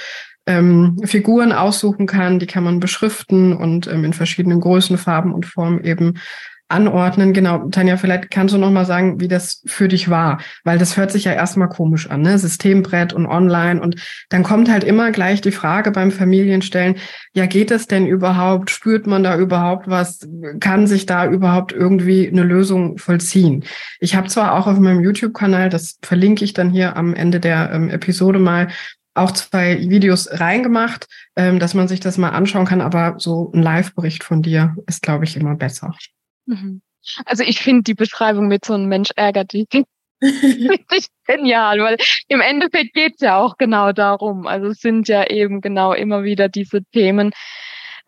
ähm, 0.48 0.96
Figuren 1.04 1.52
aussuchen 1.52 2.06
kann, 2.06 2.38
die 2.38 2.46
kann 2.46 2.64
man 2.64 2.80
beschriften 2.80 3.52
und 3.52 3.86
ähm, 3.86 4.04
in 4.04 4.12
verschiedenen 4.14 4.60
Größen, 4.60 4.96
Farben 4.96 5.32
und 5.32 5.46
Formen 5.46 5.84
eben 5.84 6.14
anordnen. 6.68 7.32
Genau, 7.32 7.68
Tanja, 7.70 7.96
vielleicht 7.96 8.30
kannst 8.30 8.54
du 8.54 8.58
noch 8.58 8.70
mal 8.70 8.84
sagen, 8.84 9.20
wie 9.20 9.28
das 9.28 9.62
für 9.66 9.88
dich 9.88 10.10
war, 10.10 10.40
weil 10.64 10.78
das 10.78 10.96
hört 10.96 11.10
sich 11.10 11.24
ja 11.24 11.32
erstmal 11.32 11.68
komisch 11.68 12.10
an, 12.10 12.20
ne? 12.20 12.38
Systembrett 12.38 13.14
und 13.14 13.26
online 13.26 13.80
und 13.80 13.96
dann 14.28 14.42
kommt 14.42 14.70
halt 14.70 14.84
immer 14.84 15.10
gleich 15.10 15.40
die 15.40 15.50
Frage 15.50 15.90
beim 15.90 16.10
Familienstellen, 16.10 16.96
ja, 17.32 17.46
geht 17.46 17.70
es 17.70 17.86
denn 17.86 18.06
überhaupt? 18.06 18.70
Spürt 18.70 19.06
man 19.06 19.22
da 19.22 19.38
überhaupt 19.38 19.88
was? 19.88 20.28
Kann 20.60 20.86
sich 20.86 21.06
da 21.06 21.26
überhaupt 21.26 21.72
irgendwie 21.72 22.28
eine 22.28 22.42
Lösung 22.42 22.98
vollziehen? 22.98 23.64
Ich 23.98 24.14
habe 24.14 24.28
zwar 24.28 24.54
auch 24.54 24.66
auf 24.66 24.78
meinem 24.78 25.00
YouTube-Kanal, 25.00 25.70
das 25.70 25.98
verlinke 26.02 26.44
ich 26.44 26.52
dann 26.52 26.70
hier 26.70 26.96
am 26.96 27.14
Ende 27.14 27.40
der 27.40 27.70
ähm, 27.72 27.88
Episode 27.88 28.38
mal, 28.38 28.68
auch 29.18 29.32
zwei 29.32 29.78
Videos 29.88 30.28
reingemacht, 30.30 31.06
ähm, 31.36 31.58
dass 31.58 31.74
man 31.74 31.88
sich 31.88 32.00
das 32.00 32.18
mal 32.18 32.30
anschauen 32.30 32.66
kann, 32.66 32.80
aber 32.80 33.16
so 33.18 33.50
ein 33.52 33.62
Live-Bericht 33.62 34.24
von 34.24 34.42
dir 34.42 34.76
ist, 34.86 35.02
glaube 35.02 35.24
ich, 35.24 35.36
immer 35.36 35.54
besser. 35.54 35.94
Mhm. 36.46 36.82
Also 37.24 37.42
ich 37.42 37.60
finde 37.60 37.82
die 37.82 37.94
Beschreibung 37.94 38.48
mit 38.48 38.64
so 38.64 38.74
einem 38.74 38.86
Mensch 38.86 39.10
ärgert 39.16 39.52
dich 39.52 39.68
richtig 40.22 41.08
genial, 41.26 41.78
weil 41.78 41.96
im 42.28 42.40
Endeffekt 42.40 42.94
geht 42.94 43.14
es 43.14 43.20
ja 43.20 43.38
auch 43.38 43.56
genau 43.56 43.92
darum. 43.92 44.46
Also 44.46 44.68
es 44.68 44.80
sind 44.80 45.08
ja 45.08 45.28
eben 45.28 45.60
genau 45.60 45.92
immer 45.92 46.24
wieder 46.24 46.48
diese 46.48 46.82
Themen, 46.92 47.30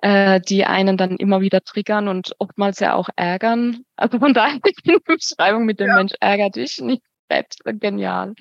äh, 0.03 0.41
die 0.41 0.65
einen 0.65 0.97
dann 0.97 1.17
immer 1.17 1.41
wieder 1.41 1.61
triggern 1.61 2.09
und 2.09 2.33
oftmals 2.39 2.81
ja 2.81 2.95
auch 2.95 3.09
ärgern. 3.17 3.85
Also 3.97 4.19
von 4.19 4.35
daher 4.35 4.59
ich 4.65 4.77
die 4.85 4.99
Beschreibung 5.05 5.67
mit 5.67 5.81
dem 5.81 5.89
ja. 5.89 5.95
Mensch 5.97 6.13
ärgert 6.21 6.57
dich 6.57 6.81
nicht 6.81 7.03
fett, 7.31 7.55
genial. 7.65 8.35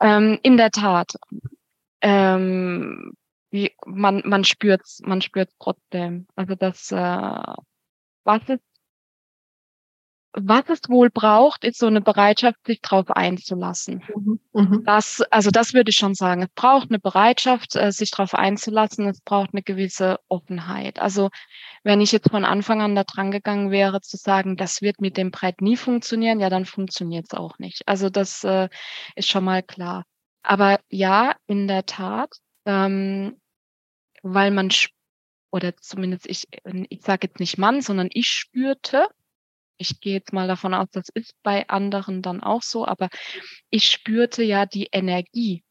Ähm, 0.00 0.38
in 0.42 0.56
der 0.56 0.70
Tat. 0.70 1.14
Ähm, 2.02 3.14
wie, 3.50 3.72
man, 3.86 4.22
man 4.24 4.44
spürt 4.44 4.82
man 5.02 5.22
spürt 5.22 5.50
trotzdem. 5.58 6.26
Also 6.36 6.54
das, 6.54 6.90
äh, 6.92 7.54
was 8.24 8.48
ist 8.48 8.62
was 10.34 10.64
es 10.68 10.80
wohl 10.88 11.10
braucht, 11.10 11.64
ist 11.64 11.78
so 11.78 11.86
eine 11.86 12.00
Bereitschaft, 12.00 12.58
sich 12.66 12.80
darauf 12.80 13.10
einzulassen. 13.10 14.02
Mhm. 14.14 14.40
mhm. 14.52 14.84
Das, 14.84 15.20
also 15.30 15.50
das 15.50 15.74
würde 15.74 15.90
ich 15.90 15.96
schon 15.96 16.14
sagen. 16.14 16.42
Es 16.42 16.48
braucht 16.54 16.90
eine 16.90 16.98
Bereitschaft, 16.98 17.76
äh, 17.76 17.92
sich 17.92 18.10
darauf 18.10 18.34
einzulassen. 18.34 19.08
Es 19.08 19.20
braucht 19.20 19.50
eine 19.52 19.62
gewisse 19.62 20.18
Offenheit. 20.28 20.98
Also 21.00 21.28
wenn 21.82 22.00
ich 22.00 22.12
jetzt 22.12 22.30
von 22.30 22.44
Anfang 22.44 22.80
an 22.80 22.94
da 22.94 23.04
dran 23.04 23.30
gegangen 23.30 23.70
wäre, 23.70 24.00
zu 24.00 24.16
sagen, 24.16 24.56
das 24.56 24.80
wird 24.80 25.00
mit 25.00 25.16
dem 25.18 25.30
Brett 25.30 25.60
nie 25.60 25.76
funktionieren, 25.76 26.40
ja, 26.40 26.48
dann 26.48 26.64
funktioniert 26.64 27.26
es 27.30 27.38
auch 27.38 27.58
nicht. 27.58 27.82
Also 27.86 28.08
das 28.08 28.42
äh, 28.44 28.68
ist 29.16 29.28
schon 29.28 29.44
mal 29.44 29.62
klar. 29.62 30.04
Aber 30.42 30.80
ja, 30.90 31.36
in 31.46 31.68
der 31.68 31.86
Tat, 31.86 32.30
ähm, 32.66 33.40
weil 34.22 34.50
man 34.50 34.70
oder 35.52 35.76
zumindest 35.76 36.26
ich, 36.26 36.44
ich 36.88 37.02
sage 37.02 37.28
jetzt 37.28 37.38
nicht 37.38 37.58
Mann, 37.58 37.82
sondern 37.82 38.08
ich 38.12 38.26
spürte, 38.26 39.06
ich 39.76 40.00
gehe 40.00 40.14
jetzt 40.14 40.32
mal 40.32 40.48
davon 40.48 40.74
aus, 40.74 40.88
das 40.92 41.08
ist 41.12 41.34
bei 41.42 41.68
anderen 41.68 42.22
dann 42.22 42.42
auch 42.42 42.62
so, 42.62 42.86
aber 42.86 43.08
ich 43.70 43.88
spürte 43.88 44.42
ja 44.42 44.64
die 44.64 44.88
Energie. 44.92 45.62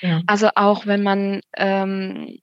Ja. 0.00 0.22
Also 0.26 0.48
auch 0.54 0.86
wenn 0.86 1.02
man, 1.02 1.40
ähm, 1.56 2.38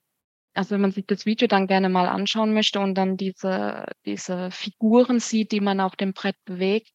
also 0.54 0.70
wenn 0.70 0.82
man 0.82 0.92
sich 0.92 1.06
das 1.06 1.26
Video 1.26 1.48
dann 1.48 1.66
gerne 1.66 1.88
mal 1.88 2.08
anschauen 2.08 2.54
möchte 2.54 2.78
und 2.78 2.94
dann 2.94 3.16
diese, 3.16 3.86
diese 4.06 4.52
Figuren 4.52 5.18
sieht, 5.18 5.50
die 5.50 5.60
man 5.60 5.80
auf 5.80 5.96
dem 5.96 6.12
Brett 6.12 6.36
bewegt, 6.44 6.92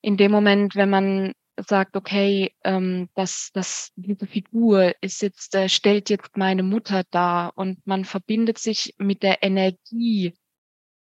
in 0.00 0.16
dem 0.16 0.32
Moment, 0.32 0.74
wenn 0.74 0.90
man 0.90 1.32
sagt, 1.56 1.96
okay, 1.96 2.54
ähm, 2.64 3.08
das, 3.14 3.50
das, 3.52 3.92
diese 3.96 4.26
Figur 4.26 4.94
ist 5.00 5.22
jetzt, 5.22 5.54
äh, 5.54 5.68
stellt 5.68 6.10
jetzt 6.10 6.36
meine 6.36 6.62
Mutter 6.62 7.04
dar 7.10 7.52
und 7.56 7.86
man 7.86 8.04
verbindet 8.04 8.58
sich 8.58 8.94
mit 8.98 9.22
der 9.22 9.42
Energie 9.42 10.34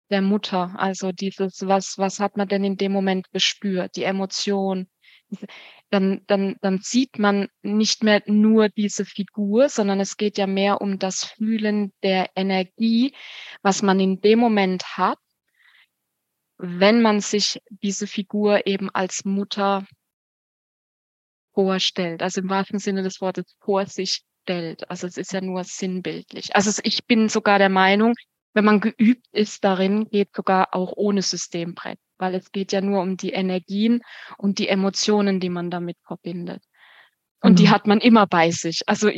der 0.10 0.22
Mutter. 0.22 0.74
Also 0.78 1.12
dieses, 1.12 1.68
was, 1.68 1.98
was 1.98 2.20
hat 2.20 2.38
man 2.38 2.48
denn 2.48 2.64
in 2.64 2.78
dem 2.78 2.92
Moment 2.92 3.32
gespürt, 3.32 3.96
die 3.96 4.04
Emotion. 4.04 4.88
Dann, 5.90 6.22
dann, 6.28 6.56
dann 6.62 6.80
sieht 6.82 7.20
man 7.20 7.50
nicht 7.64 8.04
mehr 8.04 8.22
nur 8.26 8.70
diese 8.70 9.04
Figur, 9.04 9.68
sondern 9.68 10.00
es 10.00 10.16
geht 10.16 10.38
ja 10.38 10.48
mehr 10.48 10.80
um 10.80 11.00
das 11.00 11.26
Fühlen 11.26 11.92
der 12.02 12.30
Energie, 12.36 13.14
was 13.62 13.82
man 13.82 14.00
in 14.00 14.22
dem 14.22 14.40
Moment 14.40 14.98
hat, 14.98 15.20
wenn 16.58 17.02
man 17.02 17.20
sich 17.20 17.62
diese 17.70 18.08
Figur 18.08 18.68
eben 18.68 18.90
als 18.90 19.26
Mutter 19.26 19.86
vorstellt, 21.54 22.22
also 22.22 22.42
im 22.42 22.50
wahrsten 22.50 22.80
Sinne 22.80 23.04
des 23.04 23.22
Wortes 23.22 23.56
vor 23.60 23.86
sich 23.86 24.24
stellt. 24.44 24.90
Also 24.90 25.08
es 25.08 25.18
ist 25.18 25.34
ja 25.34 25.42
nur 25.42 25.64
sinnbildlich. 25.64 26.56
Also 26.56 26.82
ich 26.84 27.06
bin 27.06 27.30
sogar 27.30 27.60
der 27.60 27.70
Meinung, 27.70 28.14
wenn 28.54 28.66
man 28.66 28.80
geübt 28.80 29.26
ist 29.32 29.64
darin, 29.64 30.10
geht 30.10 30.30
sogar 30.36 30.74
auch 30.74 30.94
ohne 30.96 31.22
Systembrett, 31.22 32.00
weil 32.18 32.36
es 32.36 32.52
geht 32.52 32.72
ja 32.72 32.82
nur 32.82 33.02
um 33.02 33.18
die 33.18 33.32
Energien 33.32 34.02
und 34.38 34.60
die 34.60 34.68
Emotionen, 34.68 35.40
die 35.40 35.50
man 35.50 35.70
damit 35.70 35.98
verbindet. 36.06 36.64
Und 37.42 37.54
mhm. 37.54 37.56
die 37.56 37.70
hat 37.70 37.88
man 37.88 38.00
immer 38.00 38.28
bei 38.28 38.52
sich. 38.52 38.82
Also 38.88 39.10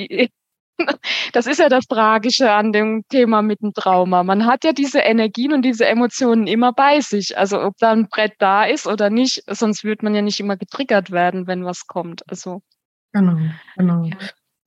das 1.34 1.48
ist 1.48 1.60
ja 1.60 1.70
das 1.70 1.86
Tragische 1.86 2.52
an 2.52 2.72
dem 2.72 3.04
Thema 3.10 3.42
mit 3.42 3.62
dem 3.62 3.74
Trauma. 3.74 4.24
Man 4.24 4.46
hat 4.46 4.64
ja 4.64 4.74
diese 4.74 5.00
Energien 5.00 5.54
und 5.54 5.64
diese 5.64 5.86
Emotionen 5.86 6.48
immer 6.48 6.74
bei 6.74 7.00
sich. 7.02 7.38
Also 7.38 7.62
ob 7.62 7.78
da 7.78 7.92
ein 7.92 8.08
Brett 8.10 8.34
da 8.40 8.66
ist 8.66 8.88
oder 8.88 9.10
nicht, 9.10 9.44
sonst 9.48 9.84
wird 9.84 10.04
man 10.04 10.16
ja 10.16 10.22
nicht 10.22 10.40
immer 10.40 10.58
getriggert 10.58 11.12
werden, 11.12 11.48
wenn 11.48 11.66
was 11.66 11.88
kommt. 11.88 12.24
Also 12.30 12.62
genau, 13.12 13.38
genau. 13.76 14.04
Ja 14.04 14.18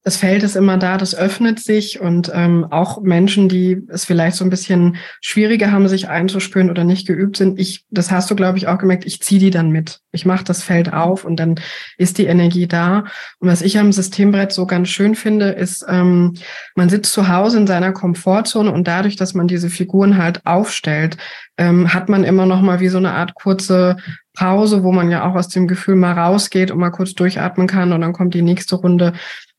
das 0.06 0.18
Feld 0.18 0.44
ist 0.44 0.54
immer 0.54 0.76
da, 0.78 0.98
das 0.98 1.16
öffnet 1.16 1.58
sich 1.58 1.98
und 2.00 2.30
ähm, 2.32 2.64
auch 2.70 3.02
Menschen, 3.02 3.48
die 3.48 3.82
es 3.88 4.04
vielleicht 4.04 4.36
so 4.36 4.44
ein 4.44 4.50
bisschen 4.50 4.98
schwieriger 5.20 5.72
haben, 5.72 5.88
sich 5.88 6.08
einzuspüren 6.08 6.70
oder 6.70 6.84
nicht 6.84 7.08
geübt 7.08 7.36
sind, 7.36 7.58
ich, 7.58 7.84
das 7.90 8.12
hast 8.12 8.30
du, 8.30 8.36
glaube 8.36 8.56
ich, 8.56 8.68
auch 8.68 8.78
gemerkt, 8.78 9.04
ich 9.04 9.20
ziehe 9.20 9.40
die 9.40 9.50
dann 9.50 9.70
mit. 9.70 9.98
Ich 10.12 10.24
mache 10.24 10.44
das 10.44 10.62
Feld 10.62 10.92
auf 10.92 11.24
und 11.24 11.40
dann 11.40 11.56
ist 11.98 12.18
die 12.18 12.26
Energie 12.26 12.68
da. 12.68 13.06
Und 13.40 13.48
was 13.48 13.62
ich 13.62 13.80
am 13.80 13.90
Systembrett 13.90 14.52
so 14.52 14.64
ganz 14.64 14.90
schön 14.90 15.16
finde, 15.16 15.48
ist, 15.48 15.84
ähm, 15.88 16.34
man 16.76 16.88
sitzt 16.88 17.12
zu 17.12 17.26
Hause 17.26 17.58
in 17.58 17.66
seiner 17.66 17.90
Komfortzone 17.90 18.70
und 18.70 18.86
dadurch, 18.86 19.16
dass 19.16 19.34
man 19.34 19.48
diese 19.48 19.70
Figuren 19.70 20.18
halt 20.18 20.46
aufstellt, 20.46 21.16
ähm, 21.58 21.92
hat 21.92 22.08
man 22.08 22.22
immer 22.22 22.46
noch 22.46 22.60
mal 22.60 22.78
wie 22.78 22.88
so 22.88 22.98
eine 22.98 23.10
Art 23.10 23.34
kurze 23.34 23.96
Pause, 24.36 24.84
wo 24.84 24.92
man 24.92 25.10
ja 25.10 25.28
auch 25.28 25.34
aus 25.34 25.48
dem 25.48 25.66
Gefühl 25.66 25.96
mal 25.96 26.12
rausgeht 26.12 26.70
und 26.70 26.78
mal 26.78 26.90
kurz 26.90 27.14
durchatmen 27.14 27.66
kann 27.66 27.92
und 27.92 28.02
dann 28.02 28.12
kommt 28.12 28.34
die 28.34 28.42
nächste 28.42 28.76
Runde. 28.76 29.14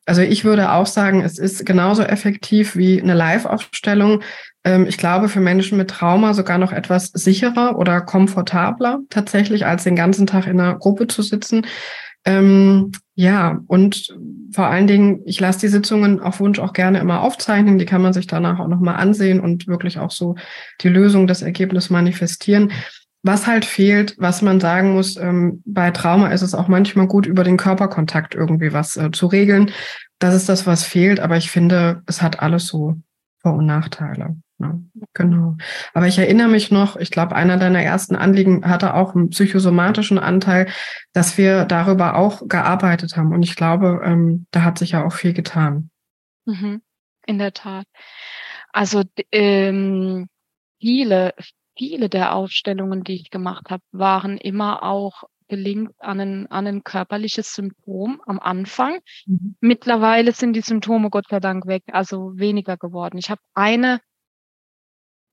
Also 0.08 0.22
ich 0.22 0.46
würde 0.46 0.72
auch 0.72 0.86
sagen, 0.86 1.22
es 1.22 1.38
ist 1.38 1.66
genauso 1.66 2.02
effektiv 2.02 2.78
wie 2.78 3.02
eine 3.02 3.14
Live-Aufstellung. 3.14 4.24
Ähm, 4.64 4.86
ich 4.88 4.98
glaube, 4.98 5.28
für 5.28 5.42
Menschen 5.42 5.78
mit 5.78 5.90
Trauma 5.90 6.34
sogar 6.34 6.58
noch 6.58 6.72
etwas 6.72 7.08
sicherer 7.08 7.78
oder 7.78 8.00
komfortabler 8.00 9.00
tatsächlich, 9.10 9.66
als 9.66 9.84
den 9.84 9.98
ganzen 9.98 10.26
Tag 10.26 10.48
in 10.48 10.62
einer 10.62 10.76
Gruppe 10.76 11.08
zu 11.08 11.22
sitzen. 11.22 11.68
Ähm, 12.24 12.94
ja, 13.16 13.60
und 13.68 14.16
vor 14.54 14.68
allen 14.68 14.88
Dingen, 14.88 15.22
ich 15.26 15.42
lasse 15.42 15.60
die 15.60 15.68
Sitzungen 15.68 16.22
auf 16.22 16.40
Wunsch 16.40 16.60
auch 16.60 16.72
gerne 16.72 17.00
immer 17.00 17.22
aufzeichnen. 17.22 17.78
Die 17.78 17.86
kann 17.86 18.02
man 18.02 18.14
sich 18.14 18.28
danach 18.28 18.60
auch 18.60 18.68
nochmal 18.68 18.96
ansehen 18.96 19.42
und 19.42 19.68
wirklich 19.68 20.00
auch 20.00 20.12
so 20.12 20.36
die 20.82 20.90
Lösung, 20.90 21.28
das 21.28 21.42
Ergebnis 21.42 21.90
manifestieren. 21.90 22.72
Was 23.28 23.46
halt 23.46 23.66
fehlt, 23.66 24.16
was 24.18 24.42
man 24.42 24.62
sagen 24.62 24.94
muss, 24.94 25.18
ähm, 25.18 25.62
bei 25.66 25.92
Trauma 25.92 26.30
ist 26.30 26.44
es 26.44 26.56
auch 26.56 26.70
manchmal 26.70 27.08
gut, 27.08 27.26
über 27.26 27.44
den 27.44 27.58
Körperkontakt 27.58 28.36
irgendwie 28.36 28.72
was 28.72 28.96
äh, 28.96 29.12
zu 29.12 29.28
regeln. 29.28 29.72
Das 30.18 30.34
ist 30.34 30.48
das, 30.48 30.66
was 30.66 30.86
fehlt, 30.86 31.20
aber 31.20 31.36
ich 31.36 31.52
finde, 31.52 32.04
es 32.06 32.22
hat 32.22 32.40
alles 32.40 32.68
so 32.68 32.96
Vor- 33.42 33.56
und 33.56 33.66
Nachteile. 33.66 34.38
Ja, 34.60 34.80
genau. 35.14 35.58
Aber 35.94 36.08
ich 36.08 36.18
erinnere 36.18 36.48
mich 36.48 36.72
noch, 36.72 36.96
ich 36.96 37.12
glaube, 37.12 37.36
einer 37.36 37.58
deiner 37.58 37.84
ersten 37.84 38.16
Anliegen 38.16 38.66
hatte 38.66 38.94
auch 38.94 39.14
einen 39.14 39.30
psychosomatischen 39.30 40.20
Anteil, 40.20 40.70
dass 41.12 41.38
wir 41.38 41.66
darüber 41.66 42.16
auch 42.16 42.48
gearbeitet 42.48 43.18
haben. 43.18 43.34
Und 43.34 43.44
ich 43.44 43.58
glaube, 43.58 44.02
ähm, 44.06 44.48
da 44.52 44.64
hat 44.64 44.78
sich 44.78 44.92
ja 44.92 45.06
auch 45.06 45.14
viel 45.14 45.34
getan. 45.34 45.90
Mhm. 46.46 46.82
In 47.26 47.40
der 47.40 47.52
Tat. 47.52 47.88
Also 48.72 49.04
ähm, 49.34 50.30
viele, 50.80 51.34
viele 51.78 52.10
der 52.10 52.36
Aufstellungen, 52.36 53.04
die 53.04 53.16
ich 53.16 53.30
gemacht 53.30 53.70
habe, 53.70 53.84
waren 53.92 54.38
immer 54.38 54.84
auch 54.84 55.24
gelingt 55.48 55.94
an 56.00 56.20
ein, 56.20 56.48
an 56.48 56.68
ein 56.68 56.84
körperliches 56.84 57.54
Symptom 57.54 58.22
am 58.26 58.40
Anfang. 58.40 59.00
Mhm. 59.26 59.56
Mittlerweile 59.62 60.34
sind 60.34 60.54
die 60.54 60.62
Symptome 60.62 61.10
Gott 61.10 61.28
sei 61.30 61.40
Dank 61.40 61.68
weg, 61.68 61.84
also 61.92 62.34
weniger 62.36 62.78
geworden. 62.78 63.18
Ich 63.18 63.30
habe 63.30 63.42
eine, 63.54 64.02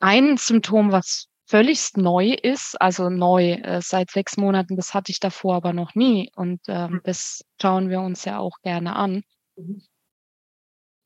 ein 0.01 0.37
Symptom, 0.37 0.93
was 0.93 1.27
völlig 1.47 1.91
neu 1.97 2.31
ist, 2.31 2.81
also 2.81 3.11
neu 3.11 3.53
äh, 3.53 3.81
seit 3.83 4.11
sechs 4.11 4.37
Monaten, 4.37 4.77
das 4.77 4.95
hatte 4.95 5.13
ich 5.13 5.21
davor 5.21 5.57
aber 5.57 5.73
noch 5.73 5.95
nie 5.95 6.31
und 6.37 6.61
ähm, 6.69 6.93
mhm. 6.93 7.01
das 7.05 7.45
schauen 7.61 7.91
wir 7.91 8.01
uns 8.01 8.25
ja 8.25 8.39
auch 8.39 8.59
gerne 8.63 8.97
an. 8.97 9.23
Mhm. 9.57 9.83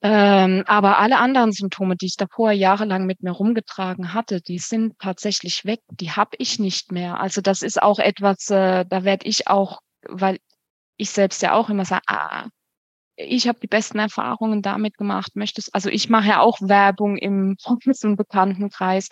Ähm, 0.02 0.62
aber 0.66 0.98
alle 0.98 1.18
anderen 1.18 1.50
Symptome, 1.52 1.96
die 1.96 2.06
ich 2.06 2.16
davor 2.16 2.52
jahrelang 2.52 3.06
mit 3.06 3.22
mir 3.22 3.32
rumgetragen 3.32 4.14
hatte, 4.14 4.40
die 4.40 4.58
sind 4.58 4.98
tatsächlich 5.00 5.64
weg. 5.64 5.80
Die 5.90 6.12
habe 6.12 6.36
ich 6.38 6.58
nicht 6.60 6.92
mehr. 6.92 7.20
Also 7.20 7.40
das 7.40 7.62
ist 7.62 7.82
auch 7.82 7.98
etwas, 7.98 8.48
äh, 8.50 8.84
da 8.88 9.04
werde 9.04 9.26
ich 9.26 9.48
auch, 9.48 9.80
weil 10.08 10.38
ich 10.96 11.10
selbst 11.10 11.42
ja 11.42 11.54
auch 11.54 11.68
immer 11.70 11.84
sage, 11.84 12.02
ah, 12.06 12.46
ich 13.16 13.48
habe 13.48 13.58
die 13.60 13.66
besten 13.66 13.98
Erfahrungen 13.98 14.62
damit 14.62 14.96
gemacht, 14.96 15.36
möchtest, 15.36 15.74
also 15.74 15.90
ich 15.90 16.08
mache 16.08 16.28
ja 16.28 16.40
auch 16.40 16.58
Werbung 16.60 17.16
im 17.18 17.56
Freundes- 17.62 18.04
und 18.04 18.16
Bekanntenkreis 18.16 19.08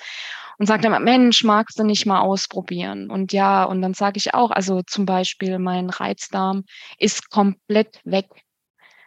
und 0.59 0.67
sagt 0.67 0.85
immer, 0.85 1.01
Mensch, 1.01 1.45
magst 1.45 1.79
du 1.79 1.85
nicht 1.85 2.07
mal 2.07 2.21
ausprobieren? 2.21 3.11
Und 3.11 3.33
ja, 3.33 3.65
und 3.65 3.83
dann 3.83 3.95
sage 3.95 4.19
ich 4.19 4.35
auch, 4.35 4.51
also 4.51 4.83
zum 4.83 5.07
Beispiel 5.07 5.59
mein 5.59 5.91
Reizdarm 5.91 6.65
ist 6.99 7.31
komplett 7.31 8.01
weg. 8.05 8.29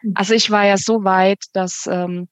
Mhm. 0.02 0.12
Also 0.14 0.34
ich 0.34 0.50
war 0.50 0.66
ja 0.66 0.76
so 0.76 1.04
weit, 1.04 1.44
dass 1.52 1.88
ähm, 1.90 2.28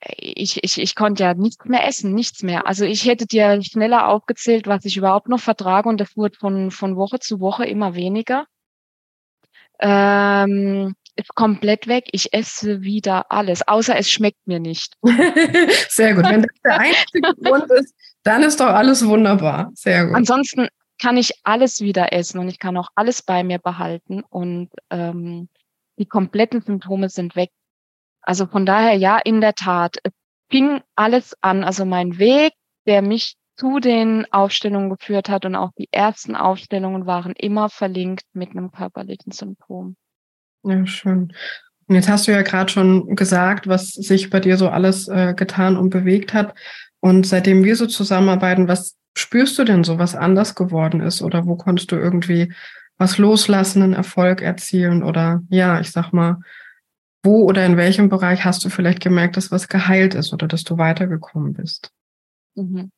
ich, 0.00 0.62
ich, 0.62 0.80
ich 0.80 0.94
konnte 0.94 1.24
ja 1.24 1.34
nichts 1.34 1.64
mehr 1.64 1.86
essen, 1.86 2.14
nichts 2.14 2.42
mehr. 2.42 2.66
Also 2.66 2.84
ich 2.84 3.04
hätte 3.06 3.26
dir 3.26 3.60
schneller 3.62 4.08
aufgezählt, 4.08 4.66
was 4.66 4.84
ich 4.84 4.96
überhaupt 4.96 5.28
noch 5.28 5.40
vertrage 5.40 5.88
und 5.88 6.00
das 6.00 6.16
wurde 6.16 6.36
von, 6.38 6.70
von 6.70 6.96
Woche 6.96 7.18
zu 7.18 7.40
Woche 7.40 7.64
immer 7.64 7.94
weniger. 7.94 8.46
Ähm, 9.80 10.94
ist 11.16 11.34
komplett 11.34 11.88
weg. 11.88 12.04
Ich 12.12 12.32
esse 12.32 12.82
wieder 12.82 13.30
alles, 13.30 13.66
außer 13.66 13.96
es 13.96 14.10
schmeckt 14.10 14.46
mir 14.46 14.60
nicht. 14.60 14.94
Sehr 15.88 16.14
gut. 16.14 16.24
Wenn 16.24 16.42
das 16.42 16.60
der 16.64 16.78
einzige 16.80 17.34
Grund 17.42 17.70
ist, 17.72 17.94
dann 18.22 18.42
ist 18.42 18.60
doch 18.60 18.68
alles 18.68 19.06
wunderbar. 19.06 19.70
Sehr 19.74 20.06
gut. 20.06 20.16
Ansonsten 20.16 20.68
kann 21.00 21.16
ich 21.16 21.32
alles 21.44 21.80
wieder 21.80 22.12
essen 22.12 22.38
und 22.38 22.48
ich 22.48 22.58
kann 22.58 22.76
auch 22.76 22.88
alles 22.94 23.22
bei 23.22 23.42
mir 23.44 23.58
behalten 23.58 24.22
und 24.28 24.70
ähm, 24.90 25.48
die 25.98 26.06
kompletten 26.06 26.62
Symptome 26.62 27.08
sind 27.08 27.36
weg. 27.36 27.50
Also 28.22 28.46
von 28.46 28.66
daher, 28.66 28.94
ja, 28.94 29.18
in 29.18 29.40
der 29.40 29.54
Tat, 29.54 29.96
es 30.02 30.12
fing 30.50 30.80
alles 30.94 31.34
an. 31.40 31.64
Also 31.64 31.84
mein 31.84 32.18
Weg, 32.18 32.52
der 32.86 33.02
mich 33.02 33.36
zu 33.56 33.80
den 33.80 34.26
Aufstellungen 34.32 34.90
geführt 34.90 35.28
hat 35.28 35.44
und 35.44 35.56
auch 35.56 35.70
die 35.76 35.88
ersten 35.90 36.36
Aufstellungen 36.36 37.06
waren 37.06 37.32
immer 37.32 37.68
verlinkt 37.68 38.22
mit 38.32 38.50
einem 38.50 38.70
körperlichen 38.70 39.32
Symptom. 39.32 39.96
Ja, 40.62 40.86
schön. 40.86 41.32
Und 41.86 41.94
jetzt 41.94 42.08
hast 42.08 42.28
du 42.28 42.32
ja 42.32 42.42
gerade 42.42 42.70
schon 42.70 43.16
gesagt, 43.16 43.66
was 43.66 43.88
sich 43.88 44.30
bei 44.30 44.40
dir 44.40 44.56
so 44.56 44.68
alles 44.68 45.08
äh, 45.08 45.34
getan 45.34 45.76
und 45.76 45.90
bewegt 45.90 46.34
hat. 46.34 46.54
Und 47.00 47.26
seitdem 47.26 47.64
wir 47.64 47.76
so 47.76 47.86
zusammenarbeiten, 47.86 48.68
was 48.68 48.96
spürst 49.16 49.58
du 49.58 49.64
denn 49.64 49.84
so, 49.84 49.98
was 49.98 50.14
anders 50.14 50.54
geworden 50.54 51.00
ist? 51.00 51.22
Oder 51.22 51.46
wo 51.46 51.56
konntest 51.56 51.90
du 51.90 51.96
irgendwie 51.96 52.52
was 52.98 53.16
loslassen, 53.18 53.82
einen 53.82 53.94
Erfolg 53.94 54.42
erzielen? 54.42 55.02
Oder 55.02 55.42
ja, 55.48 55.80
ich 55.80 55.90
sag 55.90 56.12
mal, 56.12 56.40
wo 57.22 57.44
oder 57.44 57.64
in 57.64 57.76
welchem 57.76 58.08
Bereich 58.08 58.44
hast 58.44 58.64
du 58.64 58.68
vielleicht 58.68 59.00
gemerkt, 59.00 59.36
dass 59.36 59.50
was 59.50 59.68
geheilt 59.68 60.14
ist 60.14 60.32
oder 60.32 60.46
dass 60.46 60.64
du 60.64 60.78
weitergekommen 60.78 61.54
bist? 61.54 61.92
Mhm. 62.54 62.90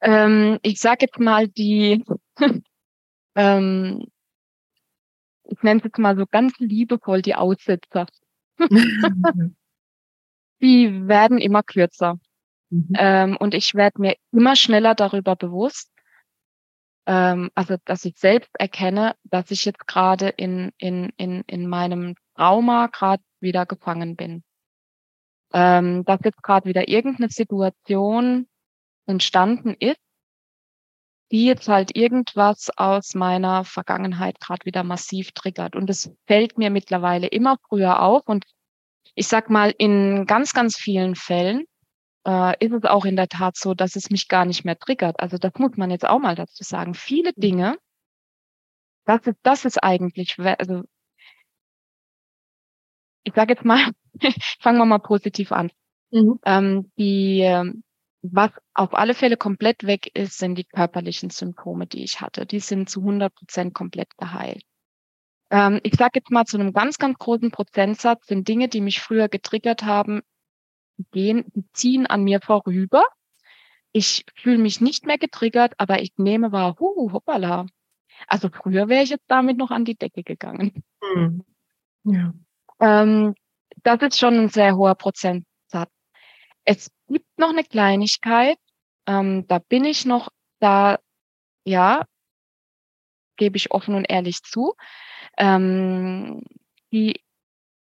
Ähm, 0.00 0.58
ich 0.62 0.80
sage 0.80 1.06
jetzt 1.06 1.18
mal 1.18 1.48
die, 1.48 2.04
ähm, 3.34 4.06
ich 5.44 5.62
nenne 5.62 5.78
es 5.78 5.84
jetzt 5.84 5.98
mal 5.98 6.16
so 6.16 6.26
ganz 6.26 6.58
liebevoll 6.58 7.22
die 7.22 7.34
Aussetzer. 7.34 8.06
die 10.60 11.08
werden 11.08 11.38
immer 11.38 11.62
kürzer. 11.62 12.18
Mhm. 12.70 12.92
Ähm, 12.96 13.36
und 13.36 13.54
ich 13.54 13.74
werde 13.74 14.00
mir 14.00 14.16
immer 14.32 14.56
schneller 14.56 14.94
darüber 14.94 15.36
bewusst, 15.36 15.90
ähm, 17.06 17.50
also 17.54 17.76
dass 17.84 18.04
ich 18.04 18.16
selbst 18.18 18.50
erkenne, 18.58 19.14
dass 19.24 19.50
ich 19.50 19.64
jetzt 19.64 19.86
gerade 19.86 20.28
in, 20.28 20.72
in, 20.78 21.10
in, 21.16 21.42
in 21.46 21.68
meinem 21.68 22.14
Trauma 22.36 22.88
gerade 22.88 23.22
wieder 23.40 23.66
gefangen 23.66 24.16
bin. 24.16 24.42
Ähm, 25.52 26.04
dass 26.04 26.20
jetzt 26.24 26.42
gerade 26.42 26.68
wieder 26.68 26.88
irgendeine 26.88 27.28
Situation 27.28 28.48
entstanden 29.06 29.76
ist, 29.78 30.00
die 31.30 31.46
jetzt 31.46 31.68
halt 31.68 31.96
irgendwas 31.96 32.70
aus 32.76 33.14
meiner 33.14 33.64
Vergangenheit 33.64 34.40
gerade 34.40 34.64
wieder 34.66 34.82
massiv 34.82 35.32
triggert. 35.32 35.76
Und 35.76 35.90
es 35.90 36.10
fällt 36.26 36.58
mir 36.58 36.70
mittlerweile 36.70 37.28
immer 37.28 37.56
früher 37.68 38.02
auf. 38.02 38.22
Und 38.26 38.44
ich 39.14 39.28
sag 39.28 39.50
mal, 39.50 39.72
in 39.76 40.26
ganz, 40.26 40.52
ganz 40.52 40.76
vielen 40.76 41.14
Fällen 41.14 41.66
äh, 42.26 42.64
ist 42.64 42.72
es 42.72 42.84
auch 42.84 43.04
in 43.04 43.16
der 43.16 43.28
Tat 43.28 43.56
so, 43.56 43.74
dass 43.74 43.96
es 43.96 44.10
mich 44.10 44.28
gar 44.28 44.44
nicht 44.44 44.64
mehr 44.64 44.78
triggert. 44.78 45.20
Also 45.20 45.38
das 45.38 45.52
muss 45.58 45.76
man 45.76 45.90
jetzt 45.90 46.06
auch 46.06 46.18
mal 46.18 46.34
dazu 46.34 46.64
sagen. 46.64 46.94
Viele 46.94 47.32
Dinge, 47.34 47.76
das 49.04 49.26
ist, 49.26 49.38
das 49.42 49.64
ist 49.64 49.82
eigentlich, 49.82 50.38
also 50.38 50.82
ich 53.24 53.34
sage 53.34 53.54
jetzt 53.54 53.64
mal, 53.64 53.92
fangen 54.60 54.78
wir 54.78 54.86
mal 54.86 54.98
positiv 54.98 55.52
an. 55.52 55.70
Mhm. 56.10 56.38
Ähm, 56.44 56.92
die, 56.96 57.40
ähm, 57.40 57.82
was 58.22 58.50
auf 58.72 58.94
alle 58.94 59.14
Fälle 59.14 59.36
komplett 59.36 59.84
weg 59.84 60.10
ist, 60.14 60.38
sind 60.38 60.56
die 60.56 60.64
körperlichen 60.64 61.30
Symptome, 61.30 61.86
die 61.86 62.04
ich 62.04 62.20
hatte. 62.20 62.46
Die 62.46 62.60
sind 62.60 62.88
zu 62.88 63.00
100 63.00 63.34
Prozent 63.34 63.74
komplett 63.74 64.16
geheilt. 64.16 64.62
Ähm, 65.50 65.80
ich 65.82 65.94
sage 65.94 66.12
jetzt 66.14 66.30
mal 66.30 66.44
zu 66.46 66.58
einem 66.58 66.72
ganz, 66.72 66.98
ganz 66.98 67.18
großen 67.18 67.50
Prozentsatz 67.50 68.26
sind 68.26 68.48
Dinge, 68.48 68.68
die 68.68 68.80
mich 68.80 69.00
früher 69.00 69.28
getriggert 69.28 69.84
haben, 69.84 70.22
gehen, 71.12 71.44
die 71.54 71.64
ziehen 71.72 72.06
an 72.06 72.24
mir 72.24 72.40
vorüber. 72.40 73.04
Ich 73.92 74.24
fühle 74.34 74.58
mich 74.58 74.80
nicht 74.80 75.06
mehr 75.06 75.18
getriggert, 75.18 75.74
aber 75.78 76.02
ich 76.02 76.12
nehme 76.16 76.52
wahr, 76.52 76.76
hu, 76.78 77.12
hoppala. 77.12 77.66
Also 78.26 78.48
früher 78.48 78.88
wäre 78.88 79.02
ich 79.02 79.10
jetzt 79.10 79.28
damit 79.28 79.56
noch 79.56 79.70
an 79.70 79.84
die 79.84 79.96
Decke 79.96 80.22
gegangen. 80.22 80.82
Mhm. 81.14 81.44
Ja. 82.04 82.34
Ähm, 82.80 83.34
das 83.82 84.02
ist 84.02 84.18
schon 84.18 84.34
ein 84.34 84.48
sehr 84.48 84.76
hoher 84.76 84.94
Prozentsatz. 84.94 85.90
Es 86.64 86.90
gibt 87.08 87.26
noch 87.38 87.50
eine 87.50 87.64
Kleinigkeit, 87.64 88.58
ähm, 89.06 89.46
da 89.46 89.58
bin 89.58 89.84
ich 89.84 90.04
noch, 90.04 90.28
da, 90.60 90.98
ja, 91.64 92.06
gebe 93.36 93.56
ich 93.56 93.70
offen 93.72 93.94
und 93.94 94.04
ehrlich 94.08 94.42
zu. 94.42 94.74
Ähm, 95.36 96.42
die 96.92 97.20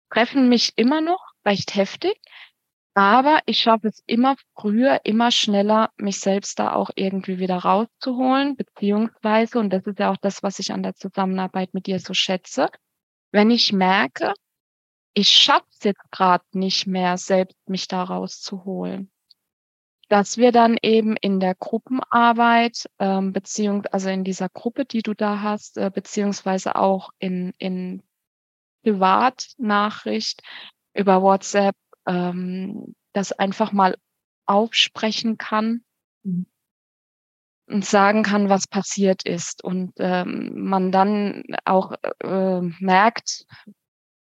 treffen 0.10 0.50
mich 0.50 0.74
immer 0.76 1.02
noch 1.02 1.32
recht 1.46 1.76
heftig, 1.76 2.20
aber 2.98 3.42
ich 3.46 3.60
schaffe 3.60 3.90
es 3.90 4.02
immer 4.08 4.38
früher, 4.56 5.02
immer 5.04 5.30
schneller, 5.30 5.92
mich 5.98 6.20
selbst 6.20 6.58
da 6.58 6.74
auch 6.74 6.90
irgendwie 6.96 7.38
wieder 7.38 7.58
rauszuholen, 7.58 8.56
beziehungsweise, 8.56 9.60
und 9.60 9.70
das 9.70 9.86
ist 9.86 10.00
ja 10.00 10.10
auch 10.12 10.18
das, 10.18 10.42
was 10.42 10.58
ich 10.58 10.72
an 10.74 10.82
der 10.82 10.96
Zusammenarbeit 10.96 11.76
mit 11.76 11.86
dir 11.86 12.00
so 12.00 12.16
schätze, 12.16 12.70
wenn 13.32 13.52
ich 13.52 13.72
merke, 13.72 14.34
ich 15.14 15.30
schaffe 15.30 15.68
es 15.74 15.84
jetzt 15.84 16.10
gerade 16.10 16.44
nicht 16.54 16.88
mehr, 16.88 17.20
selbst 17.20 17.70
mich 17.70 17.88
da 17.88 18.02
rauszuholen. 18.02 19.12
Dass 20.10 20.38
wir 20.38 20.52
dann 20.52 20.76
eben 20.82 21.16
in 21.18 21.40
der 21.40 21.54
Gruppenarbeit, 21.54 22.90
ähm, 22.98 23.32
beziehungsweise 23.32 23.94
also 23.94 24.10
in 24.10 24.24
dieser 24.24 24.50
Gruppe, 24.50 24.86
die 24.86 25.04
du 25.04 25.14
da 25.14 25.44
hast, 25.44 25.78
äh, 25.78 25.92
beziehungsweise 25.94 26.76
auch 26.76 27.12
in, 27.20 27.54
in 27.60 28.02
Privatnachricht 28.82 30.42
über 30.96 31.22
WhatsApp, 31.22 31.76
ähm, 32.08 32.96
das 33.14 33.32
einfach 33.32 33.72
mal 33.72 33.98
aufsprechen 34.46 35.38
kann 35.38 35.84
mhm. 36.24 36.48
und 37.68 37.86
sagen 37.86 38.24
kann, 38.24 38.50
was 38.50 38.68
passiert 38.68 39.24
ist. 39.26 39.64
Und 39.64 39.94
ähm, 39.98 40.54
man 40.56 40.92
dann 40.92 41.44
auch 41.66 41.94
äh, 42.24 42.62
merkt, 42.62 43.46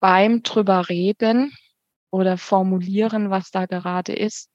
beim 0.01 0.43
drüber 0.43 0.89
reden 0.89 1.55
oder 2.11 2.37
formulieren, 2.39 3.31
was 3.31 3.51
da 3.51 3.67
gerade 3.67 4.13
ist, 4.13 4.51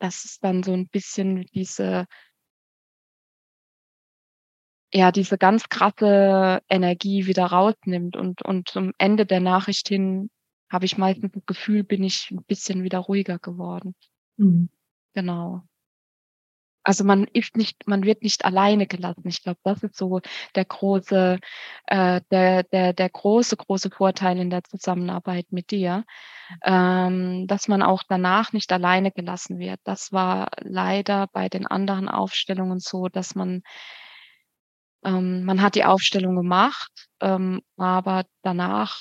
dass 0.00 0.24
es 0.24 0.38
dann 0.38 0.62
so 0.62 0.72
ein 0.72 0.88
bisschen 0.88 1.46
diese, 1.54 2.06
ja, 4.92 5.12
diese 5.12 5.38
ganz 5.38 5.68
krasse 5.68 6.62
Energie 6.68 7.26
wieder 7.26 7.46
rausnimmt 7.46 8.16
und, 8.16 8.42
und 8.42 8.68
zum 8.68 8.92
Ende 8.98 9.24
der 9.26 9.40
Nachricht 9.40 9.88
hin 9.88 10.30
habe 10.74 10.84
ich 10.84 10.98
meistens 10.98 11.32
das 11.32 11.46
Gefühl, 11.46 11.84
bin 11.84 12.04
ich 12.04 12.30
ein 12.30 12.44
bisschen 12.44 12.82
wieder 12.82 12.98
ruhiger 12.98 13.38
geworden. 13.38 13.94
Mhm. 14.36 14.68
Genau 15.14 15.62
also 16.84 17.02
man 17.02 17.24
ist 17.24 17.56
nicht, 17.56 17.88
man 17.88 18.04
wird 18.04 18.22
nicht 18.22 18.44
alleine 18.44 18.86
gelassen. 18.86 19.26
Ich 19.26 19.42
glaube, 19.42 19.58
das 19.64 19.82
ist 19.82 19.96
so 19.96 20.20
der 20.54 20.66
große, 20.66 21.40
äh, 21.86 22.20
der, 22.30 22.62
der, 22.64 22.92
der 22.92 23.08
große, 23.08 23.56
große 23.56 23.90
Vorteil 23.90 24.38
in 24.38 24.50
der 24.50 24.62
Zusammenarbeit 24.64 25.46
mit 25.50 25.70
dir, 25.70 26.04
ähm, 26.62 27.46
dass 27.46 27.68
man 27.68 27.82
auch 27.82 28.02
danach 28.06 28.52
nicht 28.52 28.70
alleine 28.70 29.10
gelassen 29.10 29.58
wird. 29.58 29.80
Das 29.84 30.12
war 30.12 30.50
leider 30.60 31.26
bei 31.32 31.48
den 31.48 31.66
anderen 31.66 32.08
Aufstellungen 32.08 32.80
so, 32.80 33.08
dass 33.08 33.34
man 33.34 33.62
ähm, 35.04 35.44
man 35.44 35.60
hat 35.62 35.74
die 35.74 35.84
Aufstellung 35.84 36.36
gemacht, 36.36 37.08
ähm, 37.20 37.60
aber 37.76 38.24
danach 38.42 39.00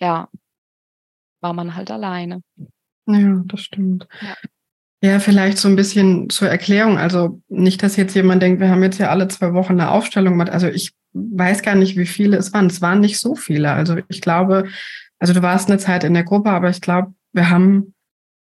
ja 0.00 0.28
war 1.40 1.52
man 1.52 1.76
halt 1.76 1.90
alleine. 1.90 2.42
Ja, 3.06 3.42
das 3.46 3.60
stimmt. 3.60 4.08
Ja. 4.20 4.34
Ja, 5.02 5.20
vielleicht 5.20 5.58
so 5.58 5.68
ein 5.68 5.76
bisschen 5.76 6.30
zur 6.30 6.48
Erklärung. 6.48 6.98
Also 6.98 7.40
nicht, 7.48 7.82
dass 7.82 7.96
jetzt 7.96 8.14
jemand 8.14 8.42
denkt, 8.42 8.60
wir 8.60 8.70
haben 8.70 8.82
jetzt 8.82 8.98
ja 8.98 9.10
alle 9.10 9.28
zwei 9.28 9.52
Wochen 9.52 9.74
eine 9.74 9.90
Aufstellung 9.90 10.32
gemacht. 10.32 10.50
Also 10.50 10.68
ich 10.68 10.94
weiß 11.12 11.62
gar 11.62 11.74
nicht, 11.74 11.96
wie 11.96 12.06
viele 12.06 12.38
es 12.38 12.52
waren. 12.52 12.66
Es 12.66 12.80
waren 12.80 13.00
nicht 13.00 13.20
so 13.20 13.34
viele. 13.34 13.70
Also 13.70 13.98
ich 14.08 14.20
glaube, 14.22 14.68
also 15.18 15.34
du 15.34 15.42
warst 15.42 15.68
eine 15.68 15.78
Zeit 15.78 16.02
in 16.02 16.14
der 16.14 16.24
Gruppe, 16.24 16.50
aber 16.50 16.70
ich 16.70 16.80
glaube, 16.80 17.14
wir 17.32 17.50
haben, 17.50 17.94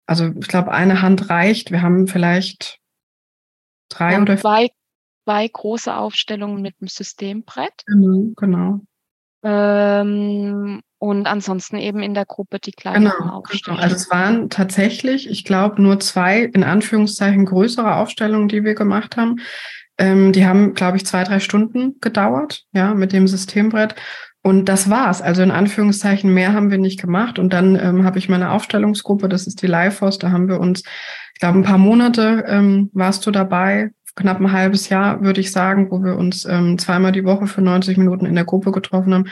also 0.06 0.28
ich 0.40 0.48
glaube, 0.48 0.72
eine 0.72 1.02
Hand 1.02 1.30
reicht. 1.30 1.72
Wir 1.72 1.82
haben 1.82 2.08
vielleicht 2.08 2.80
drei 3.90 4.22
oder 4.22 4.38
zwei, 4.38 4.70
zwei 5.24 5.48
große 5.48 5.96
Aufstellungen 5.96 6.62
mit 6.62 6.80
dem 6.82 6.90
Systembrett. 6.90 7.84
Genau, 7.88 8.34
genau. 8.36 8.82
Ähm, 9.44 10.82
und 11.02 11.26
ansonsten 11.26 11.78
eben 11.78 12.04
in 12.04 12.14
der 12.14 12.26
Gruppe 12.26 12.60
die 12.60 12.74
kleinen 12.74 13.06
genau, 13.06 13.38
Aufstellungen. 13.38 13.82
Genau. 13.82 13.82
Also 13.82 13.96
es 13.96 14.12
waren 14.12 14.52
tatsächlich, 14.52 15.28
ich 15.28 15.44
glaube, 15.44 15.82
nur 15.82 16.00
zwei 16.00 16.44
in 16.44 16.64
Anführungszeichen 16.64 17.46
größere 17.46 17.96
Aufstellungen, 17.96 18.48
die 18.48 18.64
wir 18.64 18.76
gemacht 18.76 19.18
haben. 19.18 19.38
Ähm, 19.98 20.32
die 20.32 20.46
haben, 20.46 20.76
glaube 20.76 20.98
ich, 20.98 21.06
zwei, 21.08 21.24
drei 21.24 21.40
Stunden 21.40 21.96
gedauert, 22.02 22.66
ja, 22.72 22.94
mit 22.94 23.14
dem 23.14 23.28
Systembrett. 23.28 23.96
Und 24.44 24.66
das 24.66 24.92
war's. 24.92 25.24
Also 25.24 25.42
in 25.42 25.50
Anführungszeichen 25.50 26.32
mehr 26.32 26.54
haben 26.54 26.70
wir 26.70 26.78
nicht 26.78 27.02
gemacht. 27.02 27.40
Und 27.40 27.52
dann 27.52 27.76
ähm, 27.78 28.06
habe 28.06 28.20
ich 28.20 28.30
meine 28.30 28.52
Aufstellungsgruppe, 28.52 29.28
das 29.28 29.48
ist 29.48 29.64
die 29.64 29.68
Lifeforce, 29.68 30.20
da 30.20 30.30
haben 30.30 30.50
wir 30.50 30.60
uns, 30.60 30.84
ich 31.34 31.40
glaube, 31.40 31.58
ein 31.58 31.64
paar 31.64 31.80
Monate 31.80 32.46
ähm, 32.48 32.92
warst 32.94 33.26
du 33.26 33.32
dabei, 33.32 33.90
knapp 34.16 34.40
ein 34.40 34.52
halbes 34.52 34.90
Jahr, 34.90 35.24
würde 35.24 35.42
ich 35.42 35.52
sagen, 35.52 35.90
wo 35.90 36.04
wir 36.04 36.16
uns 36.16 36.46
ähm, 36.46 36.78
zweimal 36.78 37.12
die 37.12 37.26
Woche 37.26 37.48
für 37.48 37.62
90 37.62 37.98
Minuten 37.98 38.28
in 38.28 38.36
der 38.36 38.46
Gruppe 38.46 38.72
getroffen 38.72 39.16
haben. 39.16 39.26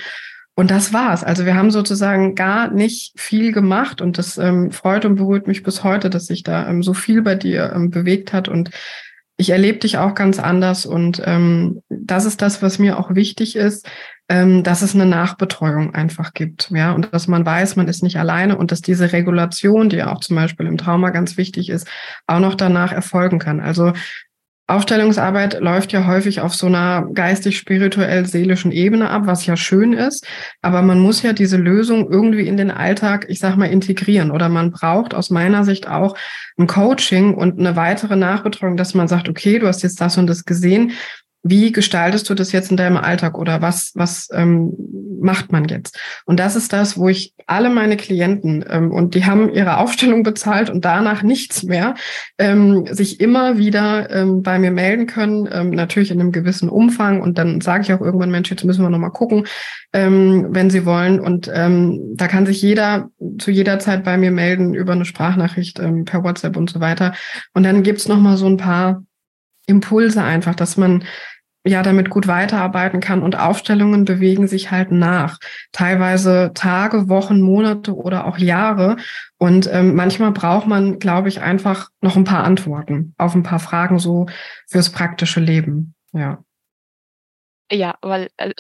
Und 0.60 0.72
das 0.72 0.92
war's. 0.92 1.24
Also 1.24 1.46
wir 1.46 1.56
haben 1.56 1.72
sozusagen 1.72 2.36
gar 2.36 2.70
nicht 2.70 3.18
viel 3.18 3.54
gemacht 3.54 4.02
und 4.02 4.18
das 4.18 4.38
ähm, 4.38 4.72
freut 4.72 5.06
und 5.06 5.16
berührt 5.16 5.48
mich 5.48 5.64
bis 5.64 5.86
heute, 5.86 6.10
dass 6.10 6.26
sich 6.26 6.44
da 6.44 6.68
ähm, 6.68 6.84
so 6.84 6.94
viel 6.94 7.22
bei 7.22 7.36
dir 7.36 7.72
ähm, 7.74 7.92
bewegt 7.92 8.34
hat 8.34 8.50
und 8.50 8.70
ich 9.38 9.52
erlebe 9.52 9.80
dich 9.80 9.98
auch 9.98 10.16
ganz 10.16 10.38
anders 10.38 10.86
und 10.86 11.22
ähm, 11.24 11.82
das 11.88 12.26
ist 12.26 12.42
das, 12.42 12.62
was 12.62 12.78
mir 12.78 13.00
auch 13.00 13.16
wichtig 13.16 13.56
ist, 13.56 13.88
ähm, 14.28 14.62
dass 14.64 14.82
es 14.82 14.94
eine 14.94 15.06
Nachbetreuung 15.06 15.96
einfach 15.96 16.34
gibt, 16.34 16.72
ja, 16.72 16.92
und 16.92 17.14
dass 17.14 17.30
man 17.30 17.46
weiß, 17.46 17.78
man 17.78 17.88
ist 17.88 18.04
nicht 18.04 18.20
alleine 18.20 18.58
und 18.58 18.74
dass 18.74 18.82
diese 18.82 19.14
Regulation, 19.14 19.88
die 19.88 20.04
auch 20.04 20.20
zum 20.20 20.36
Beispiel 20.36 20.66
im 20.66 20.78
Trauma 20.78 21.12
ganz 21.12 21.38
wichtig 21.38 21.70
ist, 21.70 21.88
auch 22.28 22.40
noch 22.40 22.56
danach 22.56 22.92
erfolgen 22.92 23.40
kann. 23.40 23.62
Also 23.62 23.94
Aufstellungsarbeit 24.70 25.60
läuft 25.60 25.92
ja 25.92 26.06
häufig 26.06 26.42
auf 26.42 26.54
so 26.54 26.68
einer 26.68 27.08
geistig-spirituell-seelischen 27.14 28.72
Ebene 28.72 29.10
ab, 29.10 29.24
was 29.26 29.46
ja 29.46 29.58
schön 29.58 29.94
ist. 29.94 30.28
Aber 30.62 30.82
man 30.82 31.00
muss 31.00 31.24
ja 31.24 31.34
diese 31.34 31.58
Lösung 31.58 32.10
irgendwie 32.12 32.48
in 32.48 32.56
den 32.56 32.70
Alltag, 32.70 33.26
ich 33.30 33.40
sag 33.40 33.58
mal, 33.58 33.66
integrieren. 33.66 34.30
Oder 34.30 34.48
man 34.48 34.72
braucht 34.72 35.14
aus 35.14 35.32
meiner 35.32 35.66
Sicht 35.66 35.88
auch 35.88 36.16
ein 36.58 36.68
Coaching 36.68 37.34
und 37.34 37.60
eine 37.60 37.76
weitere 37.76 38.16
Nachbetreuung, 38.16 38.78
dass 38.78 38.94
man 38.94 39.08
sagt, 39.08 39.28
okay, 39.28 39.60
du 39.60 39.68
hast 39.68 39.82
jetzt 39.82 40.00
das 40.02 40.18
und 40.18 40.28
das 40.28 40.46
gesehen 40.46 40.92
wie 41.42 41.72
gestaltest 41.72 42.30
du 42.30 42.34
das 42.34 42.52
jetzt 42.52 42.70
in 42.70 42.78
deinem 42.78 42.98
Alltag 42.98 43.38
oder 43.38 43.62
was, 43.62 43.92
was 43.96 44.28
ähm, 44.34 44.74
macht 45.22 45.52
man 45.52 45.68
jetzt? 45.68 45.98
Und 46.26 46.40
das 46.40 46.56
ist 46.56 46.74
das, 46.74 46.98
wo 46.98 47.08
ich 47.08 47.34
alle 47.48 47.70
meine 47.70 47.98
Klienten, 47.98 48.64
ähm, 48.70 48.92
und 48.92 49.16
die 49.16 49.26
haben 49.26 49.54
ihre 49.54 49.78
Aufstellung 49.78 50.24
bezahlt 50.24 50.70
und 50.70 50.84
danach 50.84 51.24
nichts 51.24 51.64
mehr, 51.64 51.96
ähm, 52.38 52.86
sich 52.92 53.20
immer 53.20 53.58
wieder 53.58 54.10
ähm, 54.12 54.44
bei 54.44 54.60
mir 54.60 54.72
melden 54.72 55.08
können, 55.08 55.48
ähm, 55.52 55.70
natürlich 55.70 56.12
in 56.12 56.20
einem 56.20 56.32
gewissen 56.32 56.70
Umfang. 56.70 57.22
Und 57.22 57.38
dann 57.38 57.62
sage 57.62 57.84
ich 57.84 57.94
auch 57.94 58.02
irgendwann, 58.02 58.32
Mensch, 58.32 58.50
jetzt 58.50 58.66
müssen 58.66 58.84
wir 58.84 58.90
nochmal 58.90 59.12
gucken, 59.12 59.46
ähm, 59.94 60.48
wenn 60.50 60.70
sie 60.70 60.86
wollen. 60.86 61.20
Und 61.20 61.50
ähm, 61.54 62.16
da 62.16 62.28
kann 62.28 62.46
sich 62.46 62.62
jeder 62.62 63.10
zu 63.40 63.52
jeder 63.52 63.80
Zeit 63.80 64.04
bei 64.04 64.18
mir 64.18 64.32
melden 64.32 64.74
über 64.74 64.94
eine 64.94 65.06
Sprachnachricht 65.06 65.80
ähm, 65.80 66.06
per 66.06 66.24
WhatsApp 66.24 66.58
und 66.58 66.70
so 66.70 66.80
weiter. 66.80 67.14
Und 67.54 67.64
dann 67.64 67.84
gibt's 67.84 68.08
nochmal 68.08 68.38
so 68.38 68.46
ein 68.46 68.58
paar 68.58 69.04
Impulse 69.70 70.24
einfach, 70.24 70.56
dass 70.56 70.76
man 70.76 71.04
ja 71.66 71.84
damit 71.84 72.10
gut 72.10 72.28
weiterarbeiten 72.28 73.00
kann 73.00 73.22
und 73.22 73.38
Aufstellungen 73.38 74.06
bewegen 74.06 74.48
sich 74.48 74.72
halt 74.72 74.92
nach. 74.92 75.40
Teilweise 75.72 76.52
Tage, 76.54 77.10
Wochen, 77.10 77.42
Monate 77.42 77.96
oder 77.96 78.26
auch 78.26 78.38
Jahre. 78.38 78.98
Und 79.38 79.70
ähm, 79.72 79.96
manchmal 79.96 80.32
braucht 80.32 80.68
man, 80.68 81.00
glaube 81.00 81.28
ich, 81.28 81.42
einfach 81.42 81.90
noch 82.02 82.16
ein 82.16 82.24
paar 82.24 82.44
Antworten 82.44 83.14
auf 83.18 83.36
ein 83.36 83.44
paar 83.44 83.60
Fragen 83.60 84.00
so 84.00 84.28
fürs 84.68 84.90
praktische 84.92 85.40
Leben. 85.40 85.96
Ja. 86.14 86.44
Ja, 87.72 87.96
weil 88.02 88.30
äh, 88.38 88.52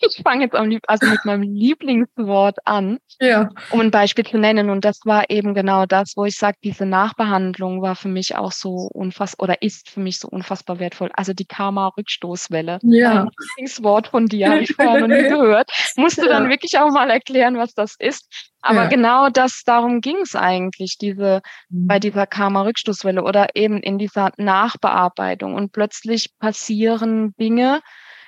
ich 0.00 0.22
fange 0.22 0.44
jetzt 0.44 0.54
am 0.54 0.70
also 0.86 1.06
mit 1.06 1.24
meinem 1.24 1.42
Lieblingswort 1.42 2.58
an, 2.64 2.98
ja. 3.20 3.48
um 3.70 3.80
ein 3.80 3.90
Beispiel 3.90 4.24
zu 4.24 4.38
nennen. 4.38 4.70
Und 4.70 4.84
das 4.84 5.00
war 5.04 5.28
eben 5.30 5.54
genau 5.54 5.86
das, 5.86 6.12
wo 6.16 6.24
ich 6.24 6.36
sage, 6.36 6.56
diese 6.62 6.86
Nachbehandlung 6.86 7.82
war 7.82 7.96
für 7.96 8.08
mich 8.08 8.36
auch 8.36 8.52
so 8.52 8.88
unfassbar 8.92 9.44
oder 9.44 9.62
ist 9.62 9.90
für 9.90 10.00
mich 10.00 10.18
so 10.18 10.28
unfassbar 10.28 10.78
wertvoll. 10.78 11.10
Also 11.14 11.32
die 11.32 11.46
Karma-Rückstoßwelle. 11.46 12.78
Ja. 12.82 13.22
Ein 13.22 13.30
Lieblingswort 13.38 14.08
von 14.08 14.26
dir 14.26 14.50
habe 14.50 14.60
ich 14.60 14.74
vorher 14.74 15.06
noch 15.06 15.08
nie 15.08 15.22
gehört. 15.28 15.70
Musst 15.96 16.18
du 16.18 16.22
ja. 16.22 16.28
dann 16.28 16.48
wirklich 16.48 16.78
auch 16.78 16.90
mal 16.90 17.10
erklären, 17.10 17.58
was 17.58 17.74
das 17.74 17.94
ist. 17.98 18.52
Aber 18.60 18.84
ja. 18.84 18.88
genau 18.88 19.28
das, 19.30 19.62
darum 19.64 20.00
ging 20.00 20.16
es 20.22 20.34
eigentlich, 20.34 20.96
diese, 21.00 21.42
mhm. 21.68 21.86
bei 21.86 21.98
dieser 21.98 22.26
Karma-Rückstoßwelle 22.26 23.22
oder 23.22 23.48
eben 23.54 23.80
in 23.80 23.98
dieser 23.98 24.32
Nachbearbeitung. 24.36 25.54
Und 25.54 25.72
plötzlich 25.72 26.30
passieren 26.38 27.34
Dinge, 27.38 27.80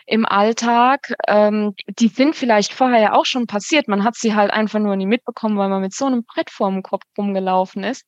im 0.06 0.26
Alltag, 0.26 1.14
ähm, 1.28 1.74
die 1.98 2.08
sind 2.08 2.36
vielleicht 2.36 2.72
vorher 2.72 3.00
ja 3.00 3.12
auch 3.12 3.26
schon 3.26 3.46
passiert. 3.46 3.88
Man 3.88 4.04
hat 4.04 4.16
sie 4.16 4.34
halt 4.34 4.50
einfach 4.50 4.78
nur 4.78 4.96
nie 4.96 5.06
mitbekommen, 5.06 5.56
weil 5.58 5.68
man 5.68 5.80
mit 5.80 5.94
so 5.94 6.06
einem 6.06 6.24
Brett 6.24 6.50
vorm 6.50 6.82
Kopf 6.82 7.04
rumgelaufen 7.16 7.84
ist. 7.84 8.04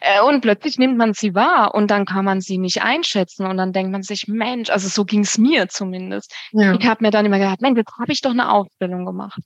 Äh, 0.00 0.22
und 0.22 0.40
plötzlich 0.40 0.78
nimmt 0.78 0.96
man 0.96 1.14
sie 1.14 1.34
wahr 1.34 1.74
und 1.74 1.90
dann 1.90 2.04
kann 2.04 2.24
man 2.24 2.40
sie 2.40 2.58
nicht 2.58 2.82
einschätzen 2.82 3.46
und 3.46 3.56
dann 3.56 3.72
denkt 3.72 3.90
man 3.90 4.02
sich, 4.02 4.28
Mensch, 4.28 4.70
also 4.70 4.88
so 4.88 5.04
ging 5.04 5.20
es 5.20 5.36
mir 5.38 5.68
zumindest. 5.68 6.32
Ja. 6.52 6.74
Ich 6.74 6.86
habe 6.86 7.04
mir 7.04 7.10
dann 7.10 7.26
immer 7.26 7.38
gedacht, 7.38 7.60
Mensch, 7.60 7.78
jetzt 7.78 7.92
habe 7.98 8.12
ich 8.12 8.20
doch 8.20 8.30
eine 8.30 8.52
Ausbildung 8.52 9.04
gemacht. 9.04 9.40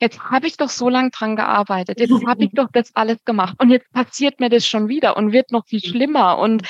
Jetzt 0.00 0.18
habe 0.30 0.46
ich 0.46 0.56
doch 0.56 0.70
so 0.70 0.88
lange 0.88 1.10
dran 1.10 1.36
gearbeitet. 1.36 2.00
Jetzt 2.00 2.26
habe 2.26 2.44
ich 2.44 2.50
doch 2.52 2.68
das 2.72 2.90
alles 2.94 3.22
gemacht. 3.26 3.54
Und 3.58 3.68
jetzt 3.68 3.90
passiert 3.92 4.40
mir 4.40 4.48
das 4.48 4.66
schon 4.66 4.88
wieder 4.88 5.18
und 5.18 5.32
wird 5.32 5.50
noch 5.50 5.66
viel 5.66 5.80
schlimmer. 5.80 6.38
Und 6.38 6.66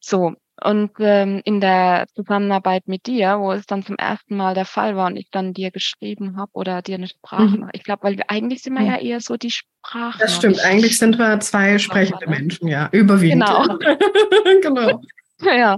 so. 0.00 0.32
Und 0.62 0.92
ähm, 1.00 1.42
in 1.44 1.60
der 1.60 2.06
Zusammenarbeit 2.14 2.86
mit 2.86 3.06
dir, 3.06 3.40
wo 3.40 3.52
es 3.52 3.66
dann 3.66 3.82
zum 3.82 3.96
ersten 3.96 4.36
Mal 4.36 4.54
der 4.54 4.64
Fall 4.64 4.94
war 4.94 5.06
und 5.06 5.16
ich 5.16 5.28
dann 5.30 5.52
dir 5.52 5.72
geschrieben 5.72 6.36
habe 6.36 6.50
oder 6.54 6.80
dir 6.80 6.94
eine 6.94 7.08
Sprache, 7.08 7.58
mhm. 7.58 7.70
ich 7.72 7.82
glaube, 7.82 8.04
weil 8.04 8.16
wir 8.16 8.30
eigentlich 8.30 8.62
sind 8.62 8.74
wir 8.74 8.84
ja 8.84 8.96
eher 8.96 9.20
so 9.20 9.36
die 9.36 9.50
Sprache. 9.50 10.18
Das 10.20 10.36
stimmt, 10.36 10.60
eigentlich 10.64 10.96
sind 10.96 11.18
wir 11.18 11.40
zwei 11.40 11.78
sprechende 11.78 12.28
Menschen, 12.28 12.68
ja, 12.68 12.88
überwiegend. 12.92 13.44
Genau. 13.44 13.78
genau. 14.62 15.00
ja. 15.42 15.76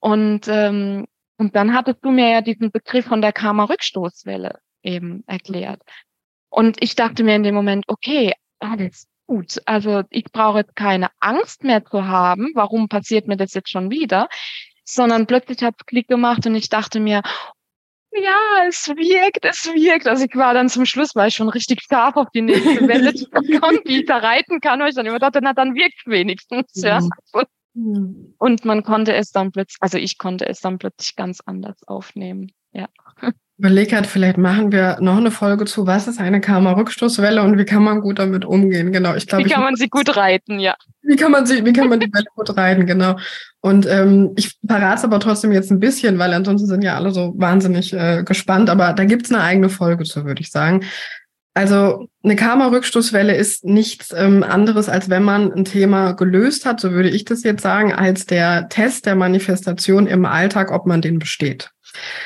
Und, 0.00 0.46
ähm, 0.48 1.06
und 1.38 1.56
dann 1.56 1.74
hattest 1.74 2.04
du 2.04 2.10
mir 2.10 2.28
ja 2.30 2.40
diesen 2.42 2.70
Begriff 2.70 3.06
von 3.06 3.22
der 3.22 3.32
Karma-Rückstoßwelle 3.32 4.58
eben 4.82 5.24
erklärt. 5.26 5.80
Und 6.50 6.82
ich 6.82 6.94
dachte 6.96 7.24
mir 7.24 7.34
in 7.34 7.42
dem 7.42 7.54
Moment, 7.54 7.84
okay, 7.88 8.34
alles 8.58 9.06
gut. 9.28 9.60
Also 9.66 10.02
ich 10.10 10.24
brauche 10.24 10.58
jetzt 10.58 10.74
keine 10.74 11.10
Angst 11.20 11.62
mehr 11.62 11.84
zu 11.84 12.08
haben, 12.08 12.50
warum 12.54 12.88
passiert 12.88 13.28
mir 13.28 13.36
das 13.36 13.54
jetzt 13.54 13.70
schon 13.70 13.90
wieder, 13.90 14.28
sondern 14.84 15.26
plötzlich 15.26 15.62
hat 15.62 15.74
es 15.78 15.86
Klick 15.86 16.08
gemacht 16.08 16.44
und 16.46 16.56
ich 16.56 16.68
dachte 16.68 16.98
mir, 16.98 17.22
ja, 18.10 18.66
es 18.66 18.88
wirkt, 18.88 19.44
es 19.44 19.66
wirkt. 19.66 20.08
Also 20.08 20.24
ich 20.24 20.34
war 20.34 20.54
dann 20.54 20.68
zum 20.68 20.86
Schluss, 20.86 21.14
war 21.14 21.26
ich 21.26 21.34
schon 21.34 21.50
richtig 21.50 21.82
scharf 21.82 22.16
auf 22.16 22.28
die 22.34 22.42
nächste 22.42 22.88
Welle 22.88 23.14
zu 23.14 23.26
kommen, 23.30 23.80
die 23.86 24.00
ich 24.00 24.06
da 24.06 24.16
reiten 24.16 24.60
kann, 24.60 24.80
weil 24.80 24.88
ich 24.88 24.94
dann 24.94 25.06
immer 25.06 25.18
dachte, 25.18 25.40
na 25.42 25.52
dann 25.52 25.74
wirkt 25.74 26.06
wenigstens, 26.06 26.72
ja. 26.74 27.00
Mhm. 27.74 28.34
Und 28.38 28.64
man 28.64 28.82
konnte 28.82 29.14
es 29.14 29.30
dann 29.30 29.52
plötzlich, 29.52 29.76
also 29.80 29.98
ich 29.98 30.18
konnte 30.18 30.48
es 30.48 30.60
dann 30.60 30.78
plötzlich 30.78 31.16
ganz 31.16 31.40
anders 31.44 31.86
aufnehmen, 31.86 32.50
ja. 32.72 32.88
Überleg 33.58 33.92
halt, 33.92 34.06
vielleicht 34.06 34.38
machen 34.38 34.70
wir 34.70 34.98
noch 35.00 35.16
eine 35.16 35.32
Folge 35.32 35.64
zu, 35.64 35.86
was 35.86 36.06
ist 36.06 36.20
eine 36.20 36.40
Karma-Rückstoßwelle 36.40 37.42
und 37.42 37.58
wie 37.58 37.64
kann 37.64 37.82
man 37.82 38.00
gut 38.00 38.20
damit 38.20 38.44
umgehen? 38.44 38.92
Genau, 38.92 39.16
ich 39.16 39.26
glaube. 39.26 39.44
Wie 39.44 39.48
kann 39.48 39.64
man 39.64 39.74
sie 39.74 39.88
gut 39.88 40.16
reiten, 40.16 40.60
ja. 40.60 40.76
Wie 41.02 41.16
kann 41.16 41.32
man 41.32 41.44
sie, 41.44 41.64
wie 41.64 41.72
kann 41.72 41.88
man 41.88 41.98
die 41.98 42.12
Welle 42.12 42.26
gut 42.36 42.56
reiten, 42.56 42.86
genau. 42.86 43.16
Und 43.60 43.86
ähm, 43.86 44.32
ich 44.36 44.56
verrate 44.64 44.98
es 44.98 45.04
aber 45.04 45.18
trotzdem 45.18 45.50
jetzt 45.50 45.72
ein 45.72 45.80
bisschen, 45.80 46.18
weil 46.18 46.32
ansonsten 46.32 46.68
sind 46.68 46.82
ja 46.82 46.94
alle 46.94 47.10
so 47.10 47.34
wahnsinnig 47.36 47.92
äh, 47.92 48.22
gespannt. 48.22 48.70
Aber 48.70 48.92
da 48.92 49.04
gibt's 49.04 49.32
eine 49.32 49.42
eigene 49.42 49.68
Folge 49.68 50.04
zu, 50.04 50.24
würde 50.24 50.40
ich 50.40 50.52
sagen. 50.52 50.84
Also 51.54 52.06
eine 52.22 52.36
Karma-Rückstoßwelle 52.36 53.34
ist 53.34 53.64
nichts 53.64 54.14
ähm, 54.16 54.44
anderes, 54.44 54.88
als 54.88 55.10
wenn 55.10 55.24
man 55.24 55.52
ein 55.52 55.64
Thema 55.64 56.12
gelöst 56.12 56.64
hat, 56.64 56.78
so 56.78 56.92
würde 56.92 57.08
ich 57.08 57.24
das 57.24 57.42
jetzt 57.42 57.62
sagen, 57.62 57.92
als 57.92 58.26
der 58.26 58.68
Test 58.68 59.06
der 59.06 59.16
Manifestation 59.16 60.06
im 60.06 60.24
Alltag, 60.24 60.70
ob 60.70 60.86
man 60.86 61.02
den 61.02 61.18
besteht. 61.18 61.72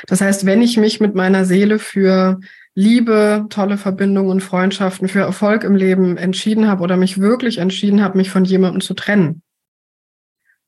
Das 0.07 0.21
heißt, 0.21 0.47
wenn 0.47 0.63
ich 0.63 0.77
mich 0.77 1.01
mit 1.01 1.15
meiner 1.15 1.45
Seele 1.45 1.79
für 1.79 2.41
Liebe, 2.75 3.47
tolle 3.51 3.77
Verbindungen 3.77 4.31
und 4.31 4.43
Freundschaften, 4.43 5.09
für 5.09 5.21
Erfolg 5.21 5.65
im 5.65 5.77
Leben 5.77 6.17
entschieden 6.17 6.69
habe 6.69 6.83
oder 6.83 6.97
mich 6.97 7.21
wirklich 7.21 7.59
entschieden 7.59 8.03
habe, 8.03 8.17
mich 8.17 8.31
von 8.31 8.45
jemandem 8.45 8.81
zu 8.81 8.95
trennen, 8.95 9.43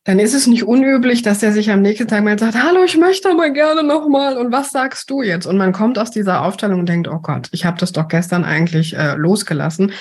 dann 0.04 0.18
ist 0.18 0.34
es 0.34 0.46
nicht 0.46 0.64
unüblich, 0.64 1.22
dass 1.22 1.42
er 1.42 1.52
sich 1.52 1.70
am 1.70 1.80
nächsten 1.80 2.06
Tag 2.06 2.22
mal 2.22 2.38
sagt, 2.38 2.62
hallo, 2.62 2.84
ich 2.84 2.98
möchte 2.98 3.30
aber 3.30 3.48
gerne 3.48 3.82
nochmal 3.82 4.36
und 4.36 4.52
was 4.52 4.70
sagst 4.70 5.08
du 5.08 5.22
jetzt? 5.22 5.46
Und 5.46 5.56
man 5.56 5.72
kommt 5.72 5.98
aus 5.98 6.10
dieser 6.10 6.42
Aufstellung 6.42 6.80
und 6.80 6.88
denkt, 6.90 7.08
oh 7.08 7.20
Gott, 7.20 7.48
ich 7.52 7.64
habe 7.64 7.78
das 7.78 7.92
doch 7.92 8.08
gestern 8.08 8.44
eigentlich 8.44 8.94
äh, 8.94 9.14
losgelassen. 9.14 9.92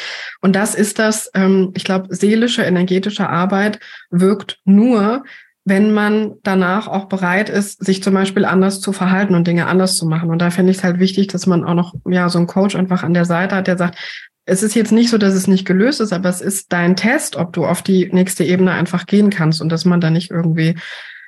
Und 0.41 0.57
das 0.57 0.75
ist 0.75 0.99
das, 0.99 1.31
ähm, 1.35 1.71
ich 1.73 1.85
glaube, 1.85 2.13
seelische, 2.13 2.63
energetische 2.63 3.29
Arbeit 3.29 3.79
wirkt 4.09 4.59
nur, 4.65 5.23
wenn 5.65 5.93
man 5.93 6.33
danach 6.43 6.87
auch 6.87 7.05
bereit 7.05 7.49
ist, 7.49 7.83
sich 7.83 8.03
zum 8.03 8.13
Beispiel 8.13 8.43
anders 8.43 8.81
zu 8.81 8.91
verhalten 8.91 9.33
und 9.33 9.47
Dinge 9.47 9.67
anders 9.67 9.95
zu 9.95 10.05
machen. 10.05 10.29
Und 10.29 10.39
da 10.39 10.49
finde 10.49 10.71
ich 10.71 10.77
es 10.77 10.83
halt 10.83 10.99
wichtig, 10.99 11.27
dass 11.27 11.47
man 11.47 11.63
auch 11.63 11.73
noch 11.73 11.93
ja 12.05 12.27
so 12.29 12.37
einen 12.37 12.47
Coach 12.47 12.75
einfach 12.75 13.03
an 13.03 13.13
der 13.13 13.25
Seite 13.25 13.55
hat, 13.55 13.67
der 13.67 13.77
sagt, 13.77 13.97
es 14.45 14.61
ist 14.61 14.75
jetzt 14.75 14.91
nicht 14.91 15.09
so, 15.09 15.17
dass 15.17 15.33
es 15.33 15.47
nicht 15.47 15.65
gelöst 15.65 16.01
ist, 16.01 16.11
aber 16.11 16.27
es 16.27 16.41
ist 16.41 16.73
dein 16.73 16.97
Test, 16.97 17.37
ob 17.37 17.53
du 17.53 17.65
auf 17.65 17.81
die 17.81 18.09
nächste 18.11 18.43
Ebene 18.43 18.71
einfach 18.71 19.05
gehen 19.05 19.29
kannst 19.29 19.61
und 19.61 19.69
dass 19.69 19.85
man 19.85 20.01
da 20.01 20.09
nicht 20.09 20.31
irgendwie 20.31 20.75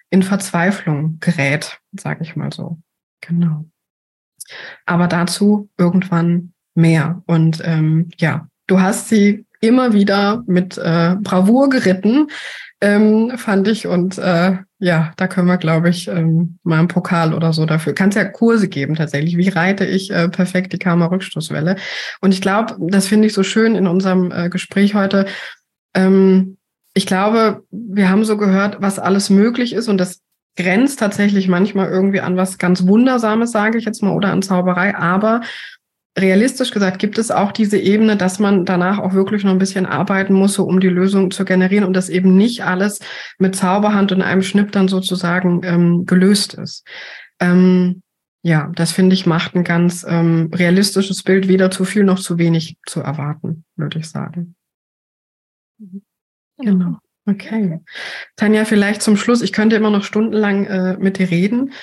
in 0.09 0.21
Verzweiflung 0.21 1.17
gerät, 1.21 1.79
sage 1.97 2.23
ich 2.23 2.35
mal 2.35 2.51
so. 2.51 2.79
Genau. 3.21 3.65
Aber 4.85 5.07
dazu 5.07 5.69
irgendwann 5.77 6.53
mehr. 6.75 7.23
Und 7.25 7.61
ähm, 7.63 8.09
ja, 8.17 8.49
du 8.67 8.81
hast 8.81 9.07
sie 9.07 9.45
immer 9.61 9.93
wieder 9.93 10.43
mit 10.45 10.77
äh, 10.77 11.15
Bravour 11.21 11.69
geritten, 11.69 12.27
ähm, 12.81 13.37
fand 13.37 13.67
ich. 13.67 13.87
Und 13.87 14.17
äh, 14.17 14.57
ja, 14.79 15.13
da 15.17 15.27
können 15.27 15.47
wir, 15.47 15.57
glaube 15.57 15.89
ich, 15.89 16.07
ähm, 16.07 16.59
mal 16.63 16.79
einen 16.79 16.87
Pokal 16.87 17.33
oder 17.33 17.53
so 17.53 17.65
dafür. 17.65 17.93
Kannst 17.93 18.17
ja 18.17 18.25
Kurse 18.25 18.67
geben 18.67 18.95
tatsächlich. 18.95 19.37
Wie 19.37 19.49
reite 19.49 19.85
ich 19.85 20.11
äh, 20.11 20.29
perfekt 20.29 20.73
die 20.73 20.79
Karma-Rückstoßwelle? 20.79 21.77
Und 22.21 22.33
ich 22.33 22.41
glaube, 22.41 22.75
das 22.79 23.07
finde 23.07 23.27
ich 23.27 23.33
so 23.33 23.43
schön 23.43 23.75
in 23.75 23.87
unserem 23.87 24.31
äh, 24.31 24.49
Gespräch 24.49 24.95
heute. 24.95 25.25
Ähm, 25.93 26.57
ich 26.93 27.05
glaube, 27.05 27.63
wir 27.71 28.09
haben 28.09 28.25
so 28.25 28.37
gehört, 28.37 28.81
was 28.81 28.99
alles 28.99 29.29
möglich 29.29 29.73
ist 29.73 29.87
und 29.87 29.97
das 29.97 30.21
grenzt 30.57 30.99
tatsächlich 30.99 31.47
manchmal 31.47 31.89
irgendwie 31.89 32.21
an 32.21 32.37
was 32.37 32.57
ganz 32.57 32.87
Wundersames, 32.87 33.51
sage 33.51 33.77
ich 33.77 33.85
jetzt 33.85 34.01
mal, 34.01 34.13
oder 34.13 34.31
an 34.31 34.41
Zauberei. 34.41 34.95
Aber 34.95 35.41
realistisch 36.17 36.71
gesagt 36.71 36.99
gibt 36.99 37.17
es 37.17 37.31
auch 37.31 37.51
diese 37.51 37.77
Ebene, 37.77 38.15
dass 38.15 38.39
man 38.39 38.65
danach 38.65 38.99
auch 38.99 39.13
wirklich 39.13 39.43
noch 39.43 39.51
ein 39.51 39.59
bisschen 39.59 39.85
arbeiten 39.85 40.33
muss, 40.33 40.53
so 40.53 40.63
um 40.63 40.79
die 40.79 40.89
Lösung 40.89 41.31
zu 41.31 41.45
generieren 41.45 41.85
und 41.85 41.93
dass 41.93 42.09
eben 42.09 42.35
nicht 42.35 42.63
alles 42.63 42.99
mit 43.37 43.55
Zauberhand 43.55 44.11
und 44.11 44.21
einem 44.21 44.41
Schnipp 44.41 44.71
dann 44.71 44.87
sozusagen 44.87 45.61
ähm, 45.63 46.05
gelöst 46.05 46.53
ist. 46.53 46.85
Ähm, 47.39 48.01
ja, 48.43 48.71
das 48.75 48.91
finde 48.91 49.15
ich 49.15 49.25
macht 49.25 49.55
ein 49.55 49.63
ganz 49.63 50.05
ähm, 50.07 50.51
realistisches 50.53 51.23
Bild, 51.23 51.47
weder 51.47 51.71
zu 51.71 51.83
viel 51.83 52.03
noch 52.03 52.19
zu 52.19 52.37
wenig 52.37 52.77
zu 52.85 53.01
erwarten, 53.01 53.65
würde 53.75 53.99
ich 53.99 54.07
sagen. 54.07 54.55
Mhm. 55.79 56.03
Genau. 56.57 56.99
Okay. 57.27 57.79
Tanja, 58.35 58.65
vielleicht 58.65 59.01
zum 59.01 59.17
Schluss, 59.17 59.41
ich 59.41 59.51
könnte 59.51 59.75
immer 59.75 59.89
noch 59.89 60.03
stundenlang 60.03 60.65
äh, 60.65 60.97
mit 60.99 61.17
dir 61.17 61.31
reden. 61.31 61.73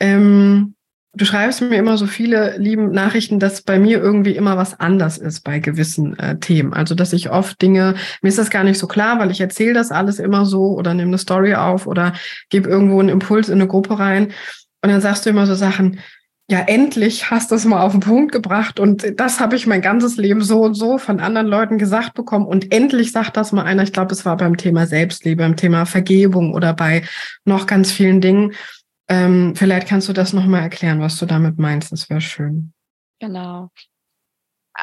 Ähm, 0.00 0.75
du 1.16 1.24
schreibst 1.24 1.62
mir 1.62 1.76
immer 1.76 1.96
so 1.96 2.06
viele 2.06 2.56
lieben 2.58 2.90
Nachrichten, 2.90 3.38
dass 3.38 3.62
bei 3.62 3.78
mir 3.78 4.00
irgendwie 4.00 4.36
immer 4.36 4.56
was 4.56 4.78
anders 4.78 5.18
ist 5.18 5.40
bei 5.40 5.58
gewissen 5.58 6.18
äh, 6.18 6.38
Themen. 6.38 6.72
Also 6.74 6.94
dass 6.94 7.12
ich 7.12 7.30
oft 7.30 7.60
Dinge, 7.60 7.94
mir 8.22 8.28
ist 8.28 8.38
das 8.38 8.50
gar 8.50 8.64
nicht 8.64 8.78
so 8.78 8.86
klar, 8.86 9.18
weil 9.18 9.30
ich 9.30 9.40
erzähle 9.40 9.72
das 9.72 9.90
alles 9.90 10.18
immer 10.18 10.44
so 10.44 10.76
oder 10.76 10.94
nehme 10.94 11.08
eine 11.08 11.18
Story 11.18 11.54
auf 11.54 11.86
oder 11.86 12.12
gebe 12.50 12.68
irgendwo 12.68 13.00
einen 13.00 13.08
Impuls 13.08 13.48
in 13.48 13.54
eine 13.54 13.68
Gruppe 13.68 13.98
rein. 13.98 14.32
Und 14.82 14.90
dann 14.90 15.00
sagst 15.00 15.24
du 15.24 15.30
immer 15.30 15.46
so 15.46 15.54
Sachen, 15.54 16.00
ja, 16.48 16.60
endlich 16.60 17.28
hast 17.30 17.50
du 17.50 17.56
es 17.56 17.64
mal 17.64 17.80
auf 17.80 17.90
den 17.90 18.00
Punkt 18.00 18.30
gebracht 18.30 18.78
und 18.78 19.18
das 19.18 19.40
habe 19.40 19.56
ich 19.56 19.66
mein 19.66 19.80
ganzes 19.82 20.16
Leben 20.16 20.42
so 20.42 20.60
und 20.62 20.74
so 20.74 20.96
von 20.96 21.18
anderen 21.18 21.48
Leuten 21.48 21.76
gesagt 21.76 22.14
bekommen 22.14 22.46
und 22.46 22.72
endlich 22.72 23.10
sagt 23.10 23.36
das 23.36 23.50
mal 23.50 23.64
einer, 23.64 23.82
ich 23.82 23.92
glaube, 23.92 24.12
es 24.12 24.24
war 24.24 24.36
beim 24.36 24.56
Thema 24.56 24.86
Selbstliebe, 24.86 25.42
beim 25.42 25.56
Thema 25.56 25.86
Vergebung 25.86 26.54
oder 26.54 26.72
bei 26.72 27.02
noch 27.44 27.66
ganz 27.66 27.90
vielen 27.90 28.20
Dingen. 28.20 28.52
Ähm, 29.08 29.54
vielleicht 29.54 29.88
kannst 29.88 30.08
du 30.08 30.12
das 30.12 30.32
nochmal 30.32 30.62
erklären, 30.62 31.00
was 31.00 31.16
du 31.18 31.26
damit 31.26 31.58
meinst. 31.58 31.92
Das 31.92 32.10
wäre 32.10 32.20
schön. 32.20 32.72
Genau. 33.20 33.70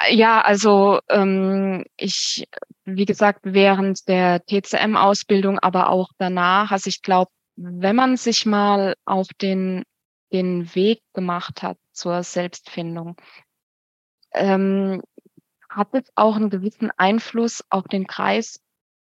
Ja, 0.09 0.41
also 0.41 0.99
ähm, 1.09 1.85
ich, 1.97 2.47
wie 2.85 3.05
gesagt, 3.05 3.41
während 3.43 4.07
der 4.07 4.43
TCM-Ausbildung, 4.45 5.59
aber 5.59 5.89
auch 5.89 6.09
danach, 6.17 6.71
also 6.71 6.87
ich 6.87 7.01
glaube, 7.01 7.31
wenn 7.55 7.95
man 7.95 8.17
sich 8.17 8.45
mal 8.45 8.95
auf 9.05 9.27
den, 9.39 9.83
den 10.31 10.73
Weg 10.73 11.01
gemacht 11.13 11.61
hat 11.61 11.77
zur 11.91 12.23
Selbstfindung, 12.23 13.17
ähm, 14.33 15.03
hat 15.69 15.89
es 15.93 16.03
auch 16.15 16.35
einen 16.35 16.49
gewissen 16.49 16.91
Einfluss 16.97 17.63
auf 17.69 17.83
den 17.83 18.07
Kreis 18.07 18.62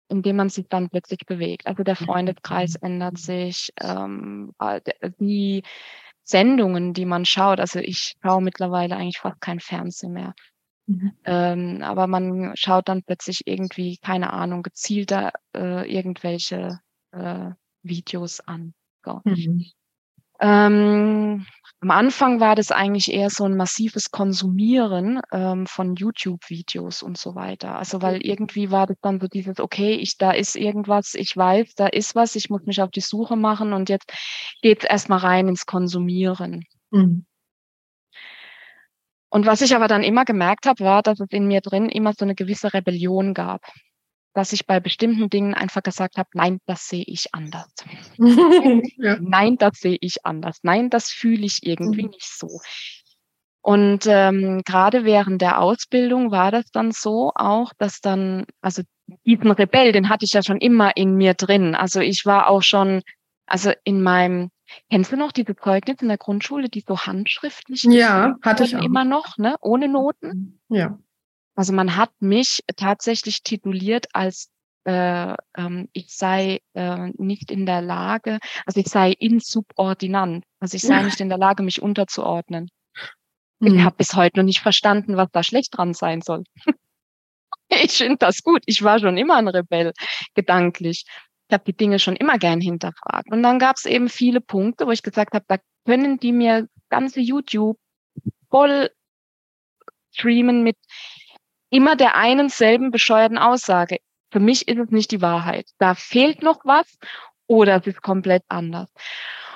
in 0.09 0.23
dem 0.23 0.37
man 0.37 0.49
sich 0.49 0.67
dann 0.69 0.89
plötzlich 0.89 1.21
bewegt. 1.27 1.67
Also 1.67 1.83
der 1.83 1.97
Freundeskreis 1.97 2.77
ändert 2.77 3.19
sich, 3.19 3.71
ähm, 3.81 4.53
äh, 4.59 4.81
die 5.19 5.63
Sendungen, 6.25 6.93
die 6.95 7.07
man 7.07 7.25
schaut. 7.25 7.61
Also 7.61 7.79
ich 7.79 8.15
schaue 8.23 8.43
mittlerweile 8.43 8.97
eigentlich 8.97 9.19
fast 9.19 9.41
kein 9.41 9.61
Fernsehen 9.61 10.13
mehr. 10.13 10.35
Mhm. 10.87 11.13
Ähm, 11.25 11.83
aber 11.83 12.07
man 12.07 12.53
schaut 12.57 12.89
dann 12.89 13.03
plötzlich 13.03 13.43
irgendwie, 13.45 13.99
keine 13.99 14.33
Ahnung, 14.33 14.63
gezielter 14.63 15.33
äh, 15.55 15.91
irgendwelche 15.91 16.81
äh, 17.13 17.51
Videos 17.83 18.41
an. 18.41 18.75
So. 19.05 19.21
Mhm. 19.25 19.67
Ähm, 20.41 21.47
am 21.81 21.91
Anfang 21.93 22.41
war 22.41 22.57
das 22.57 22.73
eigentlich 22.73 23.13
eher 23.13 23.31
so 23.31 23.45
ein 23.45 23.57
massives 23.57 24.11
Konsumieren 24.11 25.21
ähm, 25.33 25.67
von 25.67 25.95
YouTube-Videos 25.95 27.03
und 27.03 27.17
so 27.17 27.37
weiter. 27.37 27.79
Also 27.79 28.03
weil 28.03 28.17
mhm. 28.17 28.23
irgendwie 28.23 28.71
war 28.73 28.87
das 28.87 28.97
dann 29.01 29.21
so 29.21 29.29
dieses, 29.29 29.61
okay, 29.61 29.95
ich, 29.95 30.17
da 30.19 30.33
ist 30.33 30.57
irgendwas, 30.57 31.15
ich 31.15 31.37
weiß, 31.37 31.75
da 31.75 31.87
ist 31.87 32.17
was, 32.17 32.35
ich 32.35 32.51
muss 32.51 32.63
mich 32.65 32.83
auf 32.83 32.91
die 32.91 33.01
Suche 33.01 33.37
machen 33.37 33.73
und 33.73 33.89
jetzt 33.89 34.13
geht's 34.61 34.85
erstmal 34.85 35.21
rein 35.21 35.47
ins 35.47 35.67
Konsumieren. 35.67 36.65
Mhm. 36.91 37.25
Und 39.31 39.47
was 39.47 39.61
ich 39.61 39.77
aber 39.77 39.89
dann 39.89 40.03
immer 40.03 40.25
gemerkt 40.25 40.67
habe, 40.67 40.83
war, 40.83 41.03
dass 41.03 41.21
es 41.21 41.29
in 41.31 41.47
mir 41.47 41.61
drin 41.61 41.89
immer 41.91 42.13
so 42.13 42.25
eine 42.25 42.35
gewisse 42.35 42.73
Rebellion 42.75 43.35
gab 43.35 43.63
dass 44.39 44.53
ich 44.53 44.67
bei 44.67 44.79
bestimmten 44.79 45.29
Dingen 45.29 45.53
einfach 45.53 45.83
gesagt 45.83 46.17
habe, 46.17 46.29
nein, 46.35 46.61
das 46.65 46.87
sehe 46.87 47.03
ich 47.05 47.35
anders. 47.35 47.67
ja. 48.97 49.17
Nein, 49.21 49.57
das 49.59 49.81
sehe 49.81 49.99
ich 50.01 50.25
anders. 50.25 50.59
Nein, 50.63 50.91
das 50.91 51.11
fühle 51.11 51.45
ich 51.45 51.67
irgendwie 51.67 52.05
mhm. 52.05 52.11
nicht 52.11 52.39
so. 52.39 52.61
Und 53.63 54.07
ähm, 54.07 54.63
gerade 54.65 55.05
während 55.05 55.43
der 55.43 55.61
Ausbildung 55.61 56.31
war 56.31 56.53
das 56.53 56.71
dann 56.71 56.93
so 56.93 57.33
auch, 57.35 57.73
dass 57.79 58.01
dann, 58.01 58.47
also 58.61 58.83
diesen 59.27 59.51
Rebell, 59.51 59.91
den 59.91 60.09
hatte 60.09 60.25
ich 60.25 60.35
ja 60.35 60.45
schon 60.45 60.59
immer 60.59 60.97
in 60.97 61.17
mir 61.17 61.35
drin. 61.35 61.75
Also 61.75 61.99
ich 61.99 62.25
war 62.25 62.49
auch 62.49 62.63
schon, 62.63 63.03
also 63.45 63.73
in 63.83 64.01
meinem, 64.03 64.51
kennst 64.89 65.11
du 65.11 65.17
noch 65.17 65.33
diese 65.33 65.57
Zeugnisse 65.57 66.03
in 66.03 66.09
der 66.09 66.19
Grundschule, 66.19 66.69
die 66.69 66.85
so 66.87 66.97
handschriftlich 66.97 67.83
ja, 67.91 68.37
hatte 68.41 68.63
ich 68.63 68.77
auch. 68.77 68.85
immer 68.85 69.05
noch, 69.05 69.37
ne, 69.37 69.57
ohne 69.61 69.89
Noten? 69.89 70.61
Ja. 70.69 70.97
Also 71.59 71.73
man 71.73 71.97
hat 71.97 72.13
mich 72.21 72.63
tatsächlich 72.77 73.43
tituliert 73.43 74.07
als 74.13 74.49
äh, 74.85 75.35
ähm, 75.57 75.89
ich 75.93 76.15
sei 76.15 76.61
äh, 76.75 77.09
nicht 77.17 77.51
in 77.51 77.67
der 77.67 77.83
Lage, 77.83 78.39
also 78.65 78.79
ich 78.79 78.87
sei 78.87 79.11
insubordinant, 79.11 80.45
also 80.61 80.77
ich 80.77 80.83
sei 80.83 81.03
nicht 81.03 81.21
in 81.21 81.29
der 81.29 81.37
Lage, 81.37 81.65
mich 81.65 81.83
unterzuordnen. 81.83 82.69
Mhm. 83.59 83.75
Ich 83.75 83.83
habe 83.83 83.97
bis 83.97 84.15
heute 84.15 84.39
noch 84.39 84.45
nicht 84.45 84.61
verstanden, 84.61 85.17
was 85.17 85.31
da 85.33 85.43
schlecht 85.43 85.77
dran 85.77 85.95
sein 85.95 86.23
soll. 86.23 86.45
ich 87.71 87.97
finde 87.97 88.19
das 88.19 88.45
gut. 88.45 88.63
Ich 88.67 88.85
war 88.85 89.01
schon 89.01 89.17
immer 89.17 89.35
ein 89.35 89.49
Rebell, 89.49 89.95
gedanklich. 90.35 91.07
Ich 91.49 91.53
habe 91.53 91.65
die 91.65 91.77
Dinge 91.77 91.99
schon 91.99 92.15
immer 92.15 92.39
gern 92.39 92.61
hinterfragt. 92.61 93.33
Und 93.33 93.43
dann 93.43 93.59
gab 93.59 93.75
es 93.75 93.85
eben 93.85 94.09
viele 94.09 94.41
Punkte, 94.41 94.87
wo 94.87 94.93
ich 94.93 95.03
gesagt 95.03 95.35
habe, 95.35 95.45
da 95.49 95.57
können 95.87 96.21
die 96.21 96.31
mir 96.31 96.69
ganze 96.89 97.19
YouTube 97.19 97.79
voll 98.49 98.91
streamen 100.13 100.63
mit 100.63 100.77
immer 101.71 101.97
der 101.97 102.17
einen 102.17 102.49
selben 102.49 102.91
bescheuerten 102.91 103.39
Aussage. 103.39 103.99
Für 104.31 104.41
mich 104.41 104.69
ist 104.69 104.79
es 104.79 104.91
nicht 104.91 105.11
die 105.11 105.23
Wahrheit. 105.23 105.67
Da 105.79 105.95
fehlt 105.95 106.43
noch 106.43 106.61
was 106.65 106.99
oder 107.47 107.77
es 107.77 107.87
ist 107.87 108.03
komplett 108.03 108.43
anders. 108.49 108.91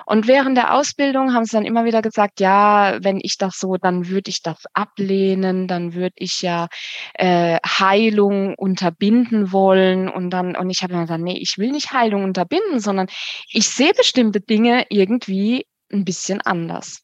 Und 0.06 0.26
während 0.26 0.56
der 0.56 0.74
Ausbildung 0.74 1.32
haben 1.32 1.44
sie 1.44 1.52
dann 1.52 1.64
immer 1.64 1.84
wieder 1.84 2.02
gesagt, 2.02 2.40
ja, 2.40 2.98
wenn 3.02 3.20
ich 3.22 3.38
das 3.38 3.58
so, 3.58 3.76
dann 3.76 4.08
würde 4.08 4.30
ich 4.30 4.42
das 4.42 4.64
ablehnen, 4.72 5.68
dann 5.68 5.94
würde 5.94 6.14
ich 6.16 6.42
ja 6.42 6.68
äh, 7.14 7.58
Heilung 7.64 8.54
unterbinden 8.56 9.52
wollen. 9.52 10.08
Und 10.08 10.30
dann, 10.30 10.56
und 10.56 10.70
ich 10.70 10.82
habe 10.82 10.92
dann 10.94 11.02
gesagt, 11.02 11.22
nee, 11.22 11.38
ich 11.38 11.56
will 11.58 11.70
nicht 11.70 11.92
Heilung 11.92 12.24
unterbinden, 12.24 12.80
sondern 12.80 13.06
ich 13.52 13.68
sehe 13.68 13.92
bestimmte 13.94 14.40
Dinge 14.40 14.86
irgendwie 14.88 15.66
ein 15.92 16.04
bisschen 16.04 16.40
anders 16.40 17.02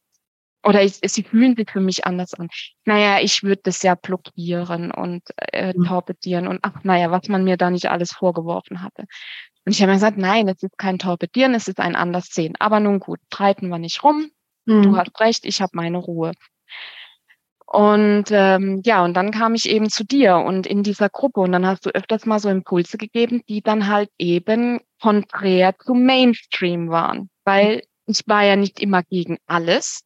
oder 0.63 0.83
ich, 0.83 0.99
sie 1.03 1.23
fühlen 1.23 1.55
sich 1.55 1.69
für 1.71 1.79
mich 1.79 2.05
anders 2.05 2.33
an. 2.33 2.49
Naja, 2.85 3.19
ich 3.21 3.43
würde 3.43 3.61
das 3.63 3.81
ja 3.81 3.95
blockieren 3.95 4.91
und 4.91 5.23
äh, 5.37 5.73
mhm. 5.75 5.85
torpedieren 5.85 6.47
und 6.47 6.59
ach, 6.63 6.83
naja, 6.83 7.11
was 7.11 7.27
man 7.29 7.43
mir 7.43 7.57
da 7.57 7.69
nicht 7.69 7.89
alles 7.89 8.11
vorgeworfen 8.11 8.81
hatte. 8.81 9.05
Und 9.65 9.73
ich 9.73 9.81
habe 9.81 9.91
mir 9.91 9.97
gesagt, 9.97 10.17
nein, 10.17 10.47
es 10.47 10.63
ist 10.63 10.77
kein 10.77 10.99
Torpedieren, 10.99 11.53
es 11.53 11.67
ist 11.67 11.79
ein 11.79 11.95
Anderssehen. 11.95 12.55
Aber 12.59 12.79
nun 12.79 12.99
gut, 12.99 13.19
streiten 13.27 13.69
wir 13.69 13.77
nicht 13.77 14.03
rum. 14.03 14.29
Mhm. 14.65 14.83
Du 14.83 14.97
hast 14.97 15.19
recht, 15.19 15.45
ich 15.45 15.61
habe 15.61 15.71
meine 15.73 15.97
Ruhe. 15.97 16.31
Und 17.65 18.25
ähm, 18.31 18.81
ja, 18.83 19.05
und 19.05 19.13
dann 19.13 19.29
kam 19.29 19.53
ich 19.53 19.69
eben 19.69 19.89
zu 19.89 20.03
dir 20.03 20.37
und 20.37 20.65
in 20.65 20.81
dieser 20.81 21.07
Gruppe 21.07 21.41
und 21.41 21.51
dann 21.51 21.67
hast 21.67 21.85
du 21.85 21.91
öfters 21.91 22.25
mal 22.25 22.39
so 22.39 22.49
Impulse 22.49 22.97
gegeben, 22.97 23.43
die 23.47 23.61
dann 23.61 23.87
halt 23.87 24.09
eben 24.17 24.79
konträr 24.99 25.77
zu 25.77 25.93
Mainstream 25.93 26.89
waren. 26.89 27.29
Weil 27.43 27.83
ich 28.07 28.23
war 28.25 28.43
ja 28.43 28.55
nicht 28.55 28.79
immer 28.79 29.03
gegen 29.03 29.37
alles, 29.45 30.01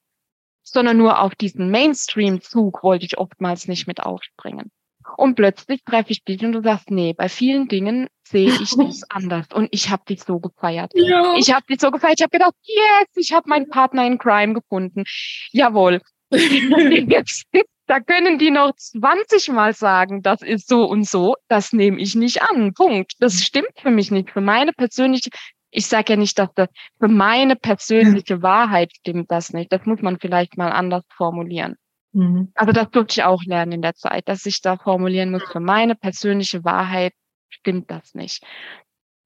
sondern 0.63 0.97
nur 0.97 1.21
auf 1.21 1.35
diesen 1.35 1.69
Mainstream-Zug 1.69 2.83
wollte 2.83 3.05
ich 3.05 3.17
oftmals 3.17 3.67
nicht 3.67 3.87
mit 3.87 4.01
aufspringen. 4.01 4.71
Und 5.17 5.35
plötzlich 5.35 5.83
treffe 5.83 6.11
ich 6.11 6.23
dich 6.23 6.43
und 6.43 6.53
du 6.53 6.61
sagst, 6.61 6.89
nee, 6.89 7.13
bei 7.13 7.29
vielen 7.29 7.67
Dingen 7.67 8.07
sehe 8.23 8.49
ich 8.49 8.71
das 8.77 9.03
anders. 9.09 9.47
Und 9.53 9.69
ich 9.71 9.89
habe 9.89 10.03
dich 10.07 10.23
so 10.23 10.39
gefeiert. 10.39 10.91
Ja. 10.95 11.35
Ich 11.37 11.53
habe 11.53 11.65
dich 11.69 11.79
so 11.81 11.91
gefeiert. 11.91 12.15
Ich 12.19 12.23
habe 12.23 12.37
gedacht, 12.37 12.55
yes, 12.63 13.07
ich 13.15 13.33
habe 13.33 13.49
meinen 13.49 13.69
Partner 13.69 14.07
in 14.07 14.17
Crime 14.17 14.53
gefunden. 14.53 15.03
Jawohl. 15.51 16.01
Jetzt, 16.31 17.45
da 17.85 17.99
können 17.99 18.39
die 18.39 18.49
noch 18.49 18.73
20 18.75 19.49
Mal 19.49 19.73
sagen, 19.73 20.21
das 20.21 20.41
ist 20.41 20.67
so 20.67 20.85
und 20.85 21.07
so. 21.07 21.35
Das 21.47 21.73
nehme 21.73 21.99
ich 21.99 22.15
nicht 22.15 22.41
an. 22.41 22.73
Punkt. 22.73 23.13
Das 23.19 23.43
stimmt 23.43 23.73
für 23.77 23.91
mich 23.91 24.09
nicht. 24.09 24.31
Für 24.31 24.41
meine 24.41 24.71
persönliche 24.73 25.29
ich 25.73 25.87
sage 25.87 26.13
ja 26.13 26.17
nicht, 26.17 26.37
dass 26.37 26.49
das 26.53 26.69
für 26.99 27.07
meine 27.07 27.55
persönliche 27.55 28.41
Wahrheit 28.41 28.91
stimmt 28.93 29.31
das 29.31 29.53
nicht. 29.53 29.71
Das 29.71 29.85
muss 29.85 30.01
man 30.01 30.19
vielleicht 30.19 30.55
mal 30.57 30.71
anders 30.71 31.03
formulieren. 31.15 31.75
Mhm. 32.13 32.51
Also 32.53 32.71
das 32.71 32.89
durfte 32.91 33.19
ich 33.19 33.23
auch 33.23 33.43
lernen 33.43 33.71
in 33.73 33.81
der 33.81 33.95
Zeit, 33.95 34.29
dass 34.29 34.45
ich 34.45 34.61
da 34.61 34.77
formulieren 34.77 35.31
muss, 35.31 35.43
für 35.43 35.59
meine 35.59 35.95
persönliche 35.95 36.63
Wahrheit 36.63 37.13
stimmt 37.49 37.89
das 37.89 38.13
nicht. 38.13 38.43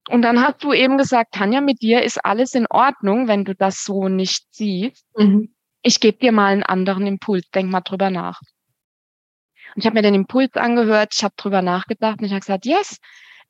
Und 0.09 0.21
dann 0.21 0.41
hast 0.41 0.63
du 0.63 0.71
eben 0.71 0.97
gesagt, 0.97 1.33
Tanja, 1.33 1.59
mit 1.59 1.81
dir 1.81 2.01
ist 2.01 2.23
alles 2.23 2.53
in 2.55 2.65
Ordnung, 2.69 3.27
wenn 3.27 3.43
du 3.43 3.53
das 3.53 3.83
so 3.83 4.07
nicht 4.07 4.45
siehst. 4.51 5.05
Mhm. 5.17 5.53
Ich 5.81 5.99
gebe 5.99 6.17
dir 6.17 6.31
mal 6.31 6.53
einen 6.53 6.63
anderen 6.63 7.05
Impuls, 7.05 7.49
denk 7.49 7.69
mal 7.69 7.81
drüber 7.81 8.09
nach. 8.09 8.39
Und 9.75 9.81
ich 9.81 9.85
habe 9.85 9.95
mir 9.95 10.01
den 10.01 10.15
Impuls 10.15 10.53
angehört, 10.55 11.13
ich 11.13 11.23
habe 11.25 11.35
drüber 11.35 11.61
nachgedacht 11.61 12.19
und 12.19 12.25
ich 12.25 12.31
habe 12.31 12.39
gesagt, 12.39 12.65
yes, 12.65 12.99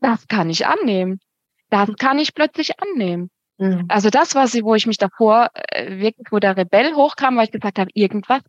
das 0.02 0.28
kann 0.28 0.50
ich 0.50 0.66
annehmen. 0.66 1.20
Das 1.70 1.90
kann 1.98 2.20
ich 2.20 2.34
plötzlich 2.34 2.80
annehmen. 2.80 3.30
Mhm. 3.58 3.86
Also 3.90 4.10
das 4.10 4.36
war 4.36 4.48
sie, 4.48 4.64
wo 4.64 4.76
ich 4.76 4.86
mich 4.86 4.98
davor 4.98 5.50
äh, 5.54 6.00
wirklich, 6.00 6.28
wo 6.32 6.40
der 6.40 6.56
Rebell 6.56 6.94
hochkam, 6.94 7.38
weil 7.38 7.46
ich 7.46 7.52
gesagt 7.52 7.80
habe, 7.80 7.90
irgendwas 7.94 8.42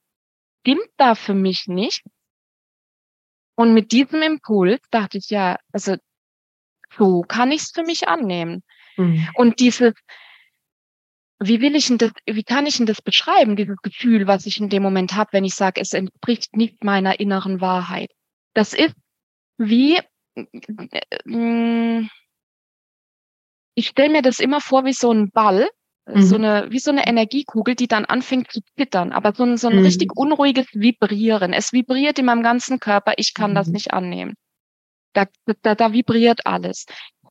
stimmt 0.60 0.90
da 0.96 1.14
für 1.14 1.34
mich 1.34 1.66
nicht. 1.66 2.04
Und 3.56 3.74
mit 3.74 3.90
diesem 3.92 4.22
Impuls 4.22 4.80
dachte 4.90 5.18
ich, 5.18 5.30
ja, 5.30 5.58
also 5.72 5.96
so 6.96 7.22
kann 7.22 7.50
ich 7.50 7.62
es 7.62 7.70
für 7.72 7.82
mich 7.82 8.08
annehmen. 8.08 8.62
Mhm. 8.96 9.28
Und 9.34 9.60
dieses, 9.60 9.94
wie 11.40 11.60
will 11.60 11.74
ich 11.74 11.86
denn 11.86 11.98
das, 11.98 12.12
wie 12.26 12.44
kann 12.44 12.66
ich 12.66 12.76
denn 12.76 12.86
das 12.86 13.02
beschreiben, 13.02 13.56
dieses 13.56 13.76
Gefühl, 13.78 14.26
was 14.26 14.46
ich 14.46 14.60
in 14.60 14.68
dem 14.68 14.82
Moment 14.82 15.14
habe, 15.14 15.32
wenn 15.32 15.44
ich 15.44 15.54
sage, 15.54 15.80
es 15.80 15.92
entspricht 15.92 16.56
nicht 16.56 16.84
meiner 16.84 17.18
inneren 17.18 17.60
Wahrheit. 17.60 18.10
Das 18.54 18.74
ist 18.74 18.94
wie, 19.56 19.98
äh, 20.34 22.06
ich 23.78 23.86
stelle 23.86 24.10
mir 24.10 24.22
das 24.22 24.40
immer 24.40 24.60
vor 24.60 24.84
wie 24.84 24.92
so 24.92 25.12
ein 25.12 25.30
Ball, 25.30 25.68
mhm. 26.06 26.22
so 26.22 26.34
eine, 26.34 26.66
wie 26.70 26.80
so 26.80 26.90
eine 26.90 27.06
Energiekugel, 27.06 27.76
die 27.76 27.86
dann 27.86 28.06
anfängt 28.06 28.50
zu 28.50 28.60
zittern, 28.76 29.12
aber 29.12 29.32
so 29.32 29.44
ein, 29.44 29.56
so 29.56 29.68
ein 29.68 29.76
mhm. 29.76 29.84
richtig 29.84 30.10
unruhiges 30.16 30.66
Vibrieren. 30.72 31.52
Es 31.52 31.72
vibriert 31.72 32.18
in 32.18 32.24
meinem 32.24 32.42
ganzen 32.42 32.80
Körper, 32.80 33.12
ich 33.18 33.34
kann 33.34 33.52
mhm. 33.52 33.54
das 33.54 33.68
nicht 33.68 33.92
annehmen. 33.92 34.34
Da, 35.12 35.26
da, 35.62 35.76
da 35.76 35.92
vibriert 35.92 36.44
alles. 36.44 36.86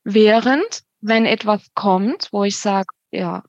Während, 0.05 0.83
wenn 1.01 1.25
etwas 1.25 1.67
kommt, 1.73 2.29
wo 2.31 2.45
ich 2.45 2.57
sage, 2.57 2.87
ja, 3.11 3.43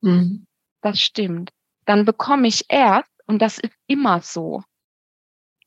mhm. 0.00 0.46
das 0.80 1.00
stimmt, 1.00 1.50
dann 1.84 2.06
bekomme 2.06 2.48
ich 2.48 2.64
erst, 2.70 3.10
und 3.26 3.42
das 3.42 3.58
ist 3.58 3.74
immer 3.86 4.22
so, 4.22 4.62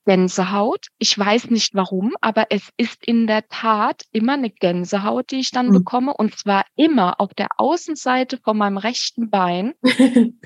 Gänsehaut. 0.05 0.87
Ich 0.97 1.17
weiß 1.17 1.49
nicht 1.49 1.75
warum, 1.75 2.13
aber 2.21 2.47
es 2.49 2.69
ist 2.77 3.05
in 3.05 3.27
der 3.27 3.47
Tat 3.47 4.03
immer 4.11 4.33
eine 4.33 4.49
Gänsehaut, 4.49 5.31
die 5.31 5.39
ich 5.39 5.51
dann 5.51 5.67
mhm. 5.67 5.73
bekomme, 5.73 6.13
und 6.13 6.37
zwar 6.37 6.65
immer 6.75 7.19
auf 7.19 7.33
der 7.33 7.47
Außenseite 7.57 8.37
von 8.43 8.57
meinem 8.57 8.77
rechten 8.77 9.29
Bein. 9.29 9.73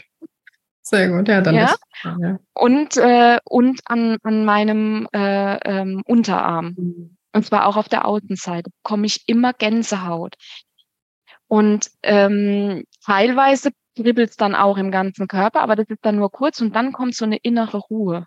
Sehr 0.81 1.09
gut, 1.09 1.27
ja, 1.27 1.41
dann 1.41 1.55
ja? 1.55 1.65
Ist, 1.65 1.79
ja. 2.03 2.39
Und, 2.53 2.97
äh, 2.97 3.39
und 3.43 3.81
an, 3.85 4.17
an 4.21 4.45
meinem 4.45 5.07
äh, 5.13 5.57
ähm, 5.57 6.03
Unterarm. 6.05 6.75
Mhm. 6.77 7.17
Und 7.33 7.45
zwar 7.45 7.65
auch 7.65 7.75
auf 7.75 7.89
der 7.89 8.05
Außenseite 8.05 8.69
bekomme 8.83 9.07
ich 9.07 9.27
immer 9.27 9.53
Gänsehaut. 9.53 10.35
Und 11.47 11.89
ähm, 12.03 12.83
teilweise 13.03 13.71
kribbelt 13.95 14.31
es 14.31 14.35
dann 14.35 14.55
auch 14.55 14.77
im 14.77 14.91
ganzen 14.91 15.27
Körper, 15.27 15.61
aber 15.61 15.75
das 15.75 15.87
ist 15.89 16.03
dann 16.03 16.17
nur 16.17 16.31
kurz 16.31 16.61
und 16.61 16.75
dann 16.75 16.91
kommt 16.91 17.15
so 17.15 17.25
eine 17.25 17.37
innere 17.37 17.77
Ruhe. 17.77 18.25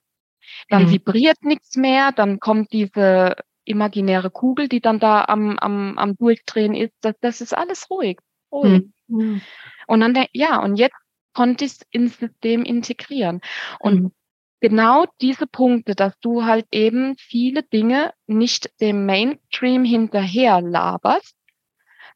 Dann 0.68 0.84
mhm. 0.84 0.92
vibriert 0.92 1.42
nichts 1.42 1.76
mehr, 1.76 2.12
dann 2.12 2.40
kommt 2.40 2.72
diese 2.72 3.36
imaginäre 3.64 4.30
Kugel, 4.30 4.68
die 4.68 4.80
dann 4.80 4.98
da 4.98 5.24
am, 5.24 5.58
am, 5.58 5.98
am 5.98 6.16
Durchdrehen 6.16 6.74
ist. 6.74 6.94
Das, 7.00 7.14
das 7.20 7.40
ist 7.40 7.56
alles 7.56 7.90
ruhig. 7.90 8.18
ruhig. 8.50 8.84
Mhm. 9.06 9.42
Und 9.86 10.00
dann, 10.00 10.26
ja, 10.32 10.60
und 10.62 10.76
jetzt 10.76 10.96
konnte 11.34 11.64
ich 11.64 11.72
es 11.72 11.80
ins 11.90 12.18
System 12.18 12.64
integrieren. 12.64 13.40
Und 13.78 14.02
mhm. 14.02 14.12
genau 14.60 15.04
diese 15.20 15.46
Punkte, 15.46 15.94
dass 15.94 16.18
du 16.20 16.44
halt 16.44 16.66
eben 16.72 17.16
viele 17.18 17.62
Dinge 17.62 18.12
nicht 18.26 18.70
dem 18.80 19.06
Mainstream 19.06 19.84
hinterher 19.84 20.60
laberst, 20.60 21.36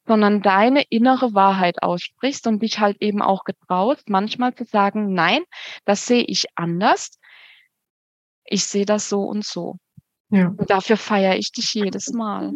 sondern 0.07 0.43
deine 0.43 0.83
innere 0.89 1.35
Wahrheit 1.35 1.83
aussprichst 1.83 2.47
und 2.47 2.63
dich 2.63 2.81
halt 2.81 2.97
eben 3.01 3.23
auch 3.23 3.45
getraust, 3.45 4.09
manchmal 4.09 4.55
zu 4.55 4.65
sagen, 4.65 5.13
nein, 5.15 5.43
das 5.85 6.07
sehe 6.07 6.25
ich 6.25 6.47
anders 6.57 7.19
ich 8.53 8.65
sehe 8.65 8.87
das 8.87 9.09
so 9.09 9.23
und 9.23 9.45
so. 9.45 9.77
Ja. 10.31 10.49
Und 10.49 10.71
dafür 10.71 10.97
feiere 10.97 11.37
ich 11.37 11.53
dich 11.53 11.75
jedes 11.75 12.13
Mal. 12.13 12.53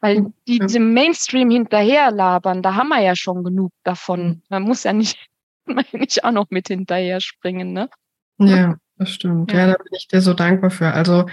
Weil 0.00 0.32
die 0.46 0.58
ja. 0.58 0.66
dem 0.66 0.92
Mainstream 0.92 1.50
hinterherlabern, 1.50 2.62
da 2.62 2.74
haben 2.74 2.88
wir 2.88 3.00
ja 3.00 3.16
schon 3.16 3.44
genug 3.44 3.72
davon. 3.82 4.42
Man 4.48 4.62
muss 4.62 4.84
ja 4.84 4.92
nicht, 4.92 5.18
nicht 5.92 6.24
auch 6.24 6.32
noch 6.32 6.50
mit 6.50 6.68
hinterher 6.68 7.20
springen, 7.20 7.72
ne? 7.72 7.88
Ja, 8.38 8.76
das 8.98 9.10
stimmt. 9.10 9.52
Ja. 9.52 9.58
ja, 9.58 9.66
da 9.68 9.82
bin 9.82 9.92
ich 9.92 10.08
dir 10.08 10.20
so 10.20 10.34
dankbar 10.34 10.70
für. 10.70 10.92
Also 10.92 11.26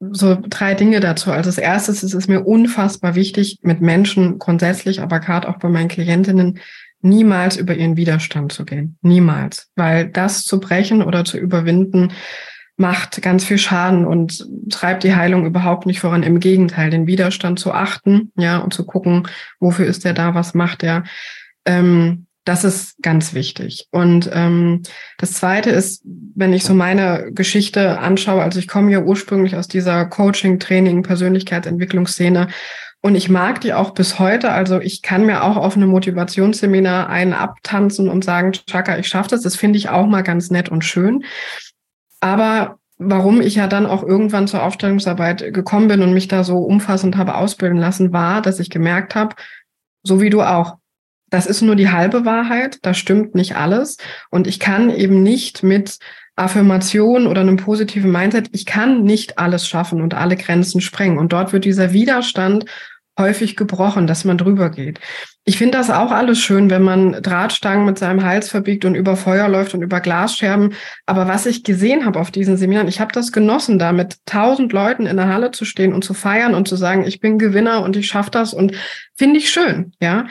so 0.00 0.36
drei 0.40 0.74
Dinge 0.74 1.00
dazu. 1.00 1.30
Also 1.30 1.48
das 1.48 1.58
erste 1.58 1.92
ist, 1.92 2.02
es 2.02 2.14
ist 2.14 2.28
mir 2.28 2.44
unfassbar 2.44 3.14
wichtig, 3.14 3.58
mit 3.62 3.80
Menschen 3.80 4.38
grundsätzlich, 4.38 5.00
aber 5.00 5.20
gerade 5.20 5.48
auch 5.48 5.58
bei 5.58 5.68
meinen 5.68 5.88
Klientinnen, 5.88 6.58
niemals 7.02 7.56
über 7.56 7.74
ihren 7.74 7.96
Widerstand 7.96 8.52
zu 8.52 8.64
gehen. 8.64 8.98
Niemals. 9.02 9.70
Weil 9.76 10.08
das 10.08 10.44
zu 10.44 10.60
brechen 10.60 11.02
oder 11.02 11.24
zu 11.24 11.38
überwinden, 11.38 12.12
macht 12.76 13.20
ganz 13.22 13.44
viel 13.44 13.58
Schaden 13.58 14.06
und 14.06 14.46
treibt 14.70 15.04
die 15.04 15.14
Heilung 15.14 15.46
überhaupt 15.46 15.86
nicht 15.86 16.00
voran. 16.00 16.22
Im 16.22 16.40
Gegenteil, 16.40 16.90
den 16.90 17.06
Widerstand 17.06 17.58
zu 17.58 17.72
achten, 17.72 18.32
ja, 18.36 18.58
und 18.58 18.72
zu 18.72 18.84
gucken, 18.84 19.28
wofür 19.58 19.86
ist 19.86 20.04
der 20.04 20.14
da, 20.14 20.34
was 20.34 20.54
macht 20.54 20.82
der. 20.82 21.04
Ähm, 21.66 22.26
das 22.44 22.64
ist 22.64 22.96
ganz 23.02 23.34
wichtig. 23.34 23.86
Und 23.90 24.30
ähm, 24.32 24.82
das 25.18 25.34
Zweite 25.34 25.70
ist, 25.70 26.02
wenn 26.34 26.52
ich 26.52 26.64
so 26.64 26.72
meine 26.72 27.30
Geschichte 27.32 27.98
anschaue, 27.98 28.42
also 28.42 28.58
ich 28.58 28.66
komme 28.66 28.90
ja 28.90 29.00
ursprünglich 29.00 29.56
aus 29.56 29.68
dieser 29.68 30.06
Coaching, 30.06 30.58
Training, 30.58 31.02
Persönlichkeitsentwicklungsszene 31.02 32.48
und 33.02 33.14
ich 33.14 33.28
mag 33.30 33.60
die 33.62 33.72
auch 33.72 33.92
bis 33.92 34.18
heute. 34.18 34.52
Also 34.52 34.80
ich 34.80 35.00
kann 35.00 35.24
mir 35.24 35.42
auch 35.42 35.56
auf 35.56 35.76
einem 35.76 35.88
Motivationsseminar 35.88 37.08
einen 37.08 37.32
abtanzen 37.32 38.08
und 38.08 38.24
sagen, 38.24 38.52
Chaka, 38.52 38.98
ich 38.98 39.08
schaffe 39.08 39.30
das. 39.30 39.42
Das 39.42 39.56
finde 39.56 39.78
ich 39.78 39.88
auch 39.88 40.06
mal 40.06 40.22
ganz 40.22 40.50
nett 40.50 40.68
und 40.68 40.84
schön. 40.84 41.24
Aber 42.20 42.78
warum 42.98 43.40
ich 43.40 43.54
ja 43.54 43.66
dann 43.66 43.86
auch 43.86 44.02
irgendwann 44.02 44.46
zur 44.46 44.62
Aufstellungsarbeit 44.62 45.54
gekommen 45.54 45.88
bin 45.88 46.02
und 46.02 46.12
mich 46.12 46.28
da 46.28 46.44
so 46.44 46.58
umfassend 46.58 47.16
habe 47.16 47.34
ausbilden 47.34 47.78
lassen, 47.78 48.12
war, 48.12 48.42
dass 48.42 48.60
ich 48.60 48.70
gemerkt 48.70 49.14
habe, 49.14 49.34
so 50.02 50.20
wie 50.20 50.30
du 50.30 50.42
auch, 50.42 50.76
das 51.30 51.46
ist 51.46 51.62
nur 51.62 51.76
die 51.76 51.90
halbe 51.90 52.24
Wahrheit, 52.24 52.78
da 52.82 52.92
stimmt 52.92 53.34
nicht 53.34 53.56
alles. 53.56 53.96
Und 54.30 54.46
ich 54.46 54.58
kann 54.58 54.90
eben 54.90 55.22
nicht 55.22 55.62
mit 55.62 55.98
Affirmation 56.36 57.26
oder 57.26 57.40
einem 57.40 57.56
positiven 57.56 58.10
Mindset, 58.10 58.48
ich 58.52 58.66
kann 58.66 59.04
nicht 59.04 59.38
alles 59.38 59.66
schaffen 59.66 60.02
und 60.02 60.14
alle 60.14 60.36
Grenzen 60.36 60.80
sprengen. 60.80 61.18
Und 61.18 61.32
dort 61.32 61.52
wird 61.52 61.64
dieser 61.64 61.92
Widerstand 61.92 62.64
häufig 63.20 63.54
gebrochen, 63.56 64.08
dass 64.08 64.24
man 64.24 64.36
drüber 64.36 64.70
geht. 64.70 64.98
Ich 65.44 65.56
finde 65.56 65.78
das 65.78 65.90
auch 65.90 66.10
alles 66.10 66.40
schön, 66.40 66.70
wenn 66.70 66.82
man 66.82 67.12
Drahtstangen 67.12 67.86
mit 67.86 67.98
seinem 67.98 68.24
Hals 68.24 68.48
verbiegt 68.48 68.84
und 68.84 68.94
über 68.94 69.16
Feuer 69.16 69.48
läuft 69.48 69.74
und 69.74 69.82
über 69.82 70.00
Glasscherben. 70.00 70.74
Aber 71.06 71.28
was 71.28 71.46
ich 71.46 71.62
gesehen 71.62 72.04
habe 72.04 72.18
auf 72.18 72.30
diesen 72.30 72.56
Seminaren, 72.56 72.88
ich 72.88 73.00
habe 73.00 73.12
das 73.12 73.30
genossen, 73.30 73.78
da 73.78 73.92
mit 73.92 74.16
tausend 74.26 74.72
Leuten 74.72 75.06
in 75.06 75.16
der 75.16 75.28
Halle 75.28 75.52
zu 75.52 75.64
stehen 75.64 75.92
und 75.92 76.02
zu 76.02 76.14
feiern 76.14 76.54
und 76.54 76.66
zu 76.66 76.76
sagen, 76.76 77.06
ich 77.06 77.20
bin 77.20 77.38
Gewinner 77.38 77.82
und 77.82 77.96
ich 77.96 78.08
schaffe 78.08 78.30
das 78.30 78.52
und 78.52 78.74
finde 79.16 79.38
ich 79.38 79.50
schön, 79.50 79.92
ja. 80.00 80.26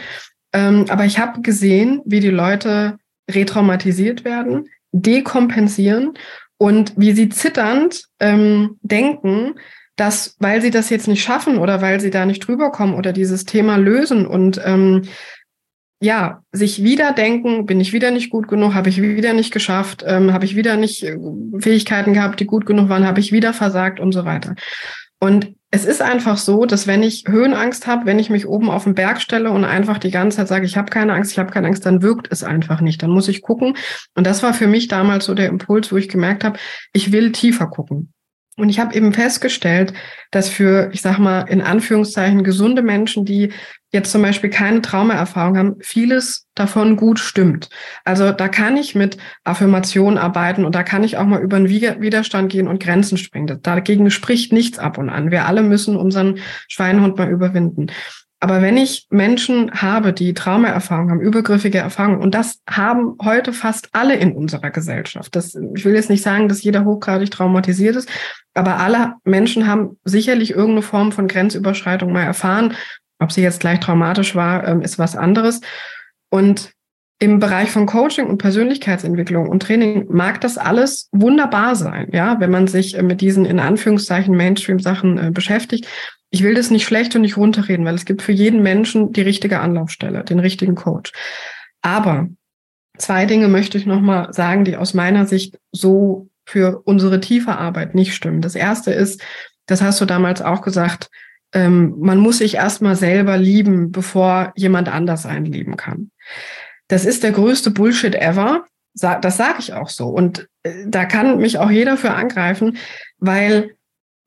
Ähm, 0.52 0.86
aber 0.90 1.06
ich 1.06 1.20
habe 1.20 1.42
gesehen, 1.42 2.02
wie 2.06 2.20
die 2.20 2.30
Leute 2.30 2.98
retraumatisiert 3.30 4.26
werden, 4.26 4.68
dekompensieren 4.92 6.14
und 6.58 6.94
wie 6.98 7.14
sie 7.14 7.30
zitternd 7.30 8.04
ähm, 8.20 8.78
denken, 8.82 9.56
dass, 10.00 10.36
weil 10.40 10.62
sie 10.62 10.72
das 10.72 10.90
jetzt 10.90 11.08
nicht 11.08 11.24
schaffen 11.24 11.58
oder 11.58 11.82
weil 11.82 12.00
sie 12.00 12.10
da 12.10 12.26
nicht 12.26 12.48
drüber 12.48 12.72
kommen 12.72 12.94
oder 12.94 13.14
dieses 13.14 13.46
Thema 13.46 13.78
lösen 13.78 14.26
und 14.26 14.62
ähm, 14.64 15.04
ja, 16.02 16.44
sich 16.54 16.82
wieder 16.82 17.12
denken, 17.12 17.66
bin 17.66 17.82
ich 17.82 17.92
wieder 17.92 18.12
nicht 18.12 18.30
gut 18.30 18.48
genug, 18.48 18.74
habe 18.74 18.88
ich 18.88 19.02
wieder 19.02 19.34
nicht 19.34 19.52
geschafft, 19.52 20.04
ähm, 20.08 20.32
habe 20.32 20.46
ich 20.46 20.56
wieder 20.56 20.78
nicht 20.78 21.04
äh, 21.04 21.18
Fähigkeiten 21.60 22.14
gehabt, 22.14 22.40
die 22.40 22.46
gut 22.46 22.66
genug 22.66 22.88
waren, 22.88 23.06
habe 23.06 23.20
ich 23.20 23.34
wieder 23.34 23.54
versagt 23.54 24.00
und 24.00 24.14
so 24.14 24.24
weiter. 24.24 24.56
Und 25.20 25.54
es 25.72 25.84
ist 25.84 26.02
einfach 26.02 26.38
so, 26.38 26.66
dass 26.66 26.88
wenn 26.88 27.04
ich 27.04 27.26
Höhenangst 27.28 27.86
habe, 27.86 28.06
wenn 28.06 28.18
ich 28.18 28.30
mich 28.30 28.48
oben 28.48 28.70
auf 28.70 28.86
den 28.86 28.96
Berg 28.96 29.22
stelle 29.22 29.52
und 29.52 29.66
einfach 29.66 29.98
die 29.98 30.10
ganze 30.12 30.38
Zeit 30.38 30.48
sage, 30.48 30.66
ich 30.66 30.78
habe 30.78 30.90
keine 30.90 31.14
Angst, 31.14 31.34
ich 31.34 31.40
habe 31.40 31.52
keine 31.52 31.68
Angst, 31.68 31.86
dann 31.86 32.02
wirkt 32.02 32.32
es 32.32 32.44
einfach 32.44 32.80
nicht. 32.80 33.04
Dann 33.04 33.12
muss 33.12 33.28
ich 33.28 33.42
gucken. 33.42 33.76
Und 34.16 34.26
das 34.26 34.42
war 34.42 34.54
für 34.54 34.66
mich 34.66 34.88
damals 34.88 35.26
so 35.26 35.36
der 35.36 35.50
Impuls, 35.50 35.92
wo 35.92 35.98
ich 35.98 36.08
gemerkt 36.08 36.46
habe, 36.46 36.58
ich 36.94 37.12
will 37.12 37.34
tiefer 37.34 37.68
gucken. 37.68 38.14
Und 38.60 38.70
ich 38.70 38.80
habe 38.80 38.96
eben 38.96 39.14
festgestellt, 39.14 39.94
dass 40.32 40.50
für, 40.50 40.90
ich 40.94 41.02
sag 41.02 41.18
mal, 41.20 41.42
in 41.42 41.62
Anführungszeichen 41.62 42.44
gesunde 42.44 42.82
Menschen, 42.82 43.26
die 43.26 43.52
jetzt 43.92 44.12
zum 44.12 44.22
Beispiel 44.22 44.50
keine 44.50 44.82
Traumaerfahrung 44.82 45.58
haben, 45.58 45.76
vieles 45.82 46.48
davon 46.54 46.96
gut 46.96 47.20
stimmt. 47.20 47.70
Also 48.06 48.32
da 48.32 48.48
kann 48.48 48.78
ich 48.78 48.94
mit 48.94 49.18
Affirmationen 49.44 50.20
arbeiten 50.20 50.66
und 50.66 50.76
da 50.76 50.84
kann 50.84 51.04
ich 51.04 51.18
auch 51.18 51.26
mal 51.26 51.42
über 51.42 51.58
einen 51.58 51.70
Widerstand 51.70 52.52
gehen 52.52 52.68
und 52.68 52.84
Grenzen 52.84 53.18
springen. 53.18 53.60
Dagegen 53.64 54.12
spricht 54.12 54.54
nichts 54.54 54.78
ab 54.78 54.98
und 54.98 55.10
an. 55.10 55.32
Wir 55.32 55.46
alle 55.46 55.64
müssen 55.64 55.96
unseren 55.96 56.40
Schweinehund 56.68 57.18
mal 57.18 57.30
überwinden. 57.30 57.88
Aber 58.42 58.62
wenn 58.62 58.78
ich 58.78 59.06
Menschen 59.10 59.70
habe, 59.74 60.14
die 60.14 60.34
Traumaerfahrungen 60.34 61.12
haben, 61.12 61.22
übergriffige 61.22 61.80
Erfahrungen, 61.80 62.22
und 62.22 62.34
das 62.34 62.60
haben 62.70 63.18
heute 63.22 63.52
fast 63.52 63.90
alle 63.92 64.16
in 64.16 64.32
unserer 64.32 64.70
Gesellschaft. 64.70 65.36
Das, 65.36 65.56
ich 65.76 65.84
will 65.84 65.94
jetzt 65.94 66.10
nicht 66.10 66.24
sagen, 66.24 66.48
dass 66.48 66.64
jeder 66.64 66.86
hochgradig 66.86 67.32
traumatisiert 67.32 67.98
ist, 67.98 68.10
aber 68.54 68.78
alle 68.78 69.16
Menschen 69.26 69.68
haben 69.68 69.98
sicherlich 70.06 70.52
irgendeine 70.52 70.84
Form 70.84 71.12
von 71.12 71.28
Grenzüberschreitung 71.28 72.14
mal 72.14 72.24
erfahren. 72.24 72.76
Ob 73.20 73.34
sie 73.34 73.42
jetzt 73.42 73.60
gleich 73.60 73.82
traumatisch 73.82 74.36
war, 74.36 74.66
ähm, 74.66 74.82
ist 74.82 74.98
was 74.98 75.18
anderes. 75.18 75.60
Und 76.30 76.72
im 77.22 77.40
Bereich 77.40 77.70
von 77.70 77.86
Coaching 77.86 78.28
und 78.28 78.38
Persönlichkeitsentwicklung 78.38 79.50
und 79.50 79.62
Training 79.62 80.06
mag 80.10 80.40
das 80.40 80.58
alles 80.58 81.10
wunderbar 81.12 81.76
sein, 81.76 82.08
ja, 82.14 82.40
wenn 82.40 82.50
man 82.50 82.68
sich 82.68 82.98
äh, 82.98 83.04
mit 83.04 83.20
diesen 83.20 83.44
in 83.44 83.60
Anführungszeichen 83.60 84.38
Mainstream-Sachen 84.38 85.18
äh, 85.18 85.32
beschäftigt. 85.32 85.86
Ich 86.32 86.44
will 86.44 86.54
das 86.54 86.70
nicht 86.70 86.86
schlecht 86.86 87.16
und 87.16 87.22
nicht 87.22 87.38
runterreden, 87.38 87.86
weil 87.86 87.96
es 87.96 88.06
gibt 88.06 88.22
für 88.22 88.32
jeden 88.32 88.62
Menschen 88.62 89.14
die 89.14 89.22
richtige 89.22 89.60
Anlaufstelle, 89.60 90.24
den 90.24 90.40
richtigen 90.40 90.76
Coach. 90.76 91.12
Aber 91.82 92.28
zwei 92.98 93.26
Dinge 93.26 93.48
möchte 93.48 93.78
ich 93.78 93.86
nochmal 93.86 94.34
sagen, 94.34 94.66
die 94.66 94.78
aus 94.78 94.94
meiner 94.94 95.26
Sicht 95.26 95.58
so 95.72 96.30
für 96.46 96.82
unsere 96.86 97.20
tiefe 97.20 97.58
Arbeit 97.58 97.96
nicht 97.96 98.14
stimmen. 98.14 98.42
Das 98.42 98.56
erste 98.56 98.92
ist, 98.92 99.22
das 99.66 99.82
hast 99.82 100.02
du 100.02 100.06
damals 100.06 100.42
auch 100.42 100.62
gesagt, 100.62 101.10
ähm, 101.54 101.96
man 101.98 102.20
muss 102.20 102.40
sich 102.40 102.56
erstmal 102.56 102.96
selber 102.96 103.38
lieben, 103.38 103.92
bevor 103.92 104.54
jemand 104.56 104.90
anders 104.90 105.26
einen 105.26 105.46
lieben 105.46 105.78
kann. 105.78 106.12
Das 106.88 107.06
ist 107.06 107.24
der 107.24 107.32
größte 107.32 107.72
Bullshit 107.72 108.16
ever. 108.16 108.66
Das 108.96 109.38
sage 109.38 109.60
ich 109.60 109.74
auch 109.74 109.90
so. 109.90 110.08
Und 110.08 110.48
äh, 110.64 110.86
da 110.88 111.06
kann 111.06 111.38
mich 111.38 111.58
auch 111.58 111.70
jeder 111.70 111.98
für 111.98 112.12
angreifen, 112.12 112.78
weil 113.18 113.76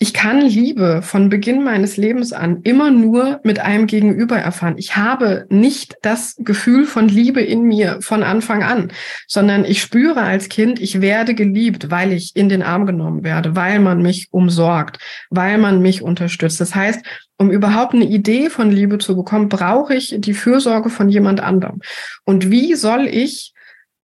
ich 0.03 0.13
kann 0.13 0.41
Liebe 0.41 1.01
von 1.01 1.29
Beginn 1.29 1.63
meines 1.63 1.97
Lebens 1.97 2.33
an 2.33 2.63
immer 2.65 2.91
nur 2.91 3.39
mit 3.45 3.61
einem 3.61 3.87
Gegenüber 3.87 4.37
erfahren. 4.37 4.75
Ich 4.77 4.97
habe 4.97 5.47
nicht 5.49 5.95
das 6.03 6.35
Gefühl 6.41 6.87
von 6.87 7.07
Liebe 7.07 7.41
in 7.41 7.63
mir 7.63 7.99
von 8.01 8.25
Anfang 8.25 8.65
an, 8.65 8.91
sondern 9.29 9.65
ich 9.65 9.81
spüre 9.81 10.23
als 10.23 10.49
Kind, 10.49 10.81
ich 10.81 11.01
werde 11.01 11.37
geliebt, 11.37 11.93
weil 11.93 12.13
ich 12.13 12.35
in 12.35 12.49
den 12.49 12.65
Arm 12.65 12.85
genommen 12.85 13.23
werde, 13.23 13.55
weil 13.55 13.79
man 13.79 14.03
mich 14.03 14.27
umsorgt, 14.33 14.99
weil 15.31 15.57
man 15.57 15.81
mich 15.81 16.03
unterstützt. 16.03 16.61
Das 16.61 16.75
heißt, 16.75 17.07
um 17.39 17.53
überhaupt 17.53 17.95
eine 17.95 18.07
Idee 18.07 18.51
von 18.51 18.73
Liebe 18.73 18.99
zu 18.99 19.15
bekommen, 19.15 19.49
brauche 19.49 19.95
ich 19.95 20.17
die 20.19 20.35
Fürsorge 20.35 20.91
von 20.91 21.11
jemand 21.11 21.39
anderem. 21.39 21.81
Und 22.25 22.51
wie 22.51 22.75
soll 22.75 23.07
ich 23.07 23.55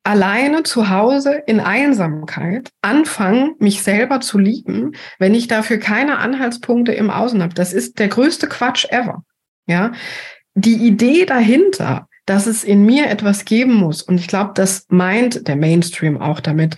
alleine 0.06 0.64
zu 0.64 0.90
Hause 0.90 1.42
in 1.48 1.60
Einsamkeit 1.60 2.70
anfangen, 2.82 3.56
mich 3.60 3.82
selber 3.82 4.22
zu 4.22 4.38
lieben, 4.38 4.92
wenn 5.18 5.34
ich 5.34 5.48
dafür 5.48 5.78
keine 5.78 6.20
Anhaltspunkte 6.20 6.92
im 6.92 7.10
Außen 7.10 7.42
habe. 7.42 7.56
Das 7.56 7.74
ist 7.74 7.98
der 8.00 8.08
größte 8.08 8.48
Quatsch 8.48 8.86
ever. 8.90 9.24
Ja, 9.68 9.94
die 10.54 10.76
Idee 10.76 11.26
dahinter, 11.26 12.08
dass 12.28 12.46
es 12.46 12.64
in 12.64 12.86
mir 12.86 13.10
etwas 13.10 13.46
geben 13.46 13.74
muss, 13.74 14.04
und 14.04 14.20
ich 14.20 14.28
glaube, 14.28 14.52
das 14.54 14.86
meint 14.90 15.48
der 15.48 15.56
Mainstream 15.56 16.22
auch 16.22 16.40
damit, 16.40 16.78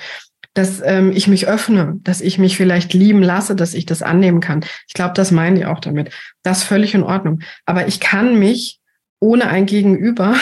dass 0.53 0.82
ähm, 0.84 1.11
ich 1.13 1.28
mich 1.28 1.47
öffne, 1.47 1.99
dass 2.01 2.21
ich 2.21 2.39
mich 2.39 2.57
vielleicht 2.57 2.93
lieben 2.93 3.21
lasse, 3.21 3.55
dass 3.55 3.73
ich 3.73 3.86
das 3.86 4.01
annehmen 4.01 4.39
kann. 4.39 4.65
Ich 4.88 4.93
glaube, 4.93 5.13
das 5.13 5.32
meinen 5.32 5.55
die 5.55 5.65
auch 5.65 5.80
damit. 5.80 6.11
Das 6.43 6.59
ist 6.59 6.63
völlig 6.63 6.95
in 6.95 7.03
Ordnung. 7.03 7.41
Aber 7.65 7.88
ich 7.88 7.99
kann 7.99 8.39
mich 8.39 8.80
ohne 9.19 9.49
ein 9.49 9.65
Gegenüber 9.67 10.36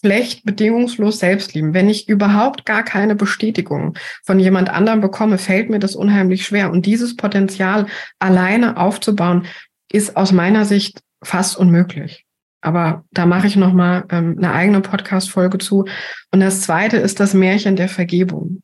schlecht 0.00 0.44
bedingungslos 0.44 1.18
selbst 1.18 1.54
lieben. 1.54 1.74
Wenn 1.74 1.88
ich 1.88 2.08
überhaupt 2.08 2.64
gar 2.64 2.82
keine 2.82 3.14
Bestätigung 3.14 3.94
von 4.24 4.38
jemand 4.38 4.70
anderem 4.70 5.00
bekomme, 5.00 5.38
fällt 5.38 5.70
mir 5.70 5.78
das 5.78 5.94
unheimlich 5.94 6.44
schwer. 6.44 6.70
Und 6.70 6.86
dieses 6.86 7.16
Potenzial 7.16 7.86
alleine 8.18 8.76
aufzubauen, 8.76 9.46
ist 9.92 10.16
aus 10.16 10.32
meiner 10.32 10.64
Sicht 10.64 11.00
fast 11.22 11.56
unmöglich. 11.56 12.24
Aber 12.62 13.04
da 13.10 13.26
mache 13.26 13.46
ich 13.46 13.56
noch 13.56 13.72
mal 13.72 14.04
ähm, 14.10 14.36
eine 14.38 14.52
eigene 14.52 14.80
Podcast-Folge 14.80 15.58
zu. 15.58 15.86
Und 16.30 16.40
das 16.40 16.62
zweite 16.62 16.98
ist 16.98 17.20
das 17.20 17.34
Märchen 17.34 17.76
der 17.76 17.88
Vergebung. 17.88 18.62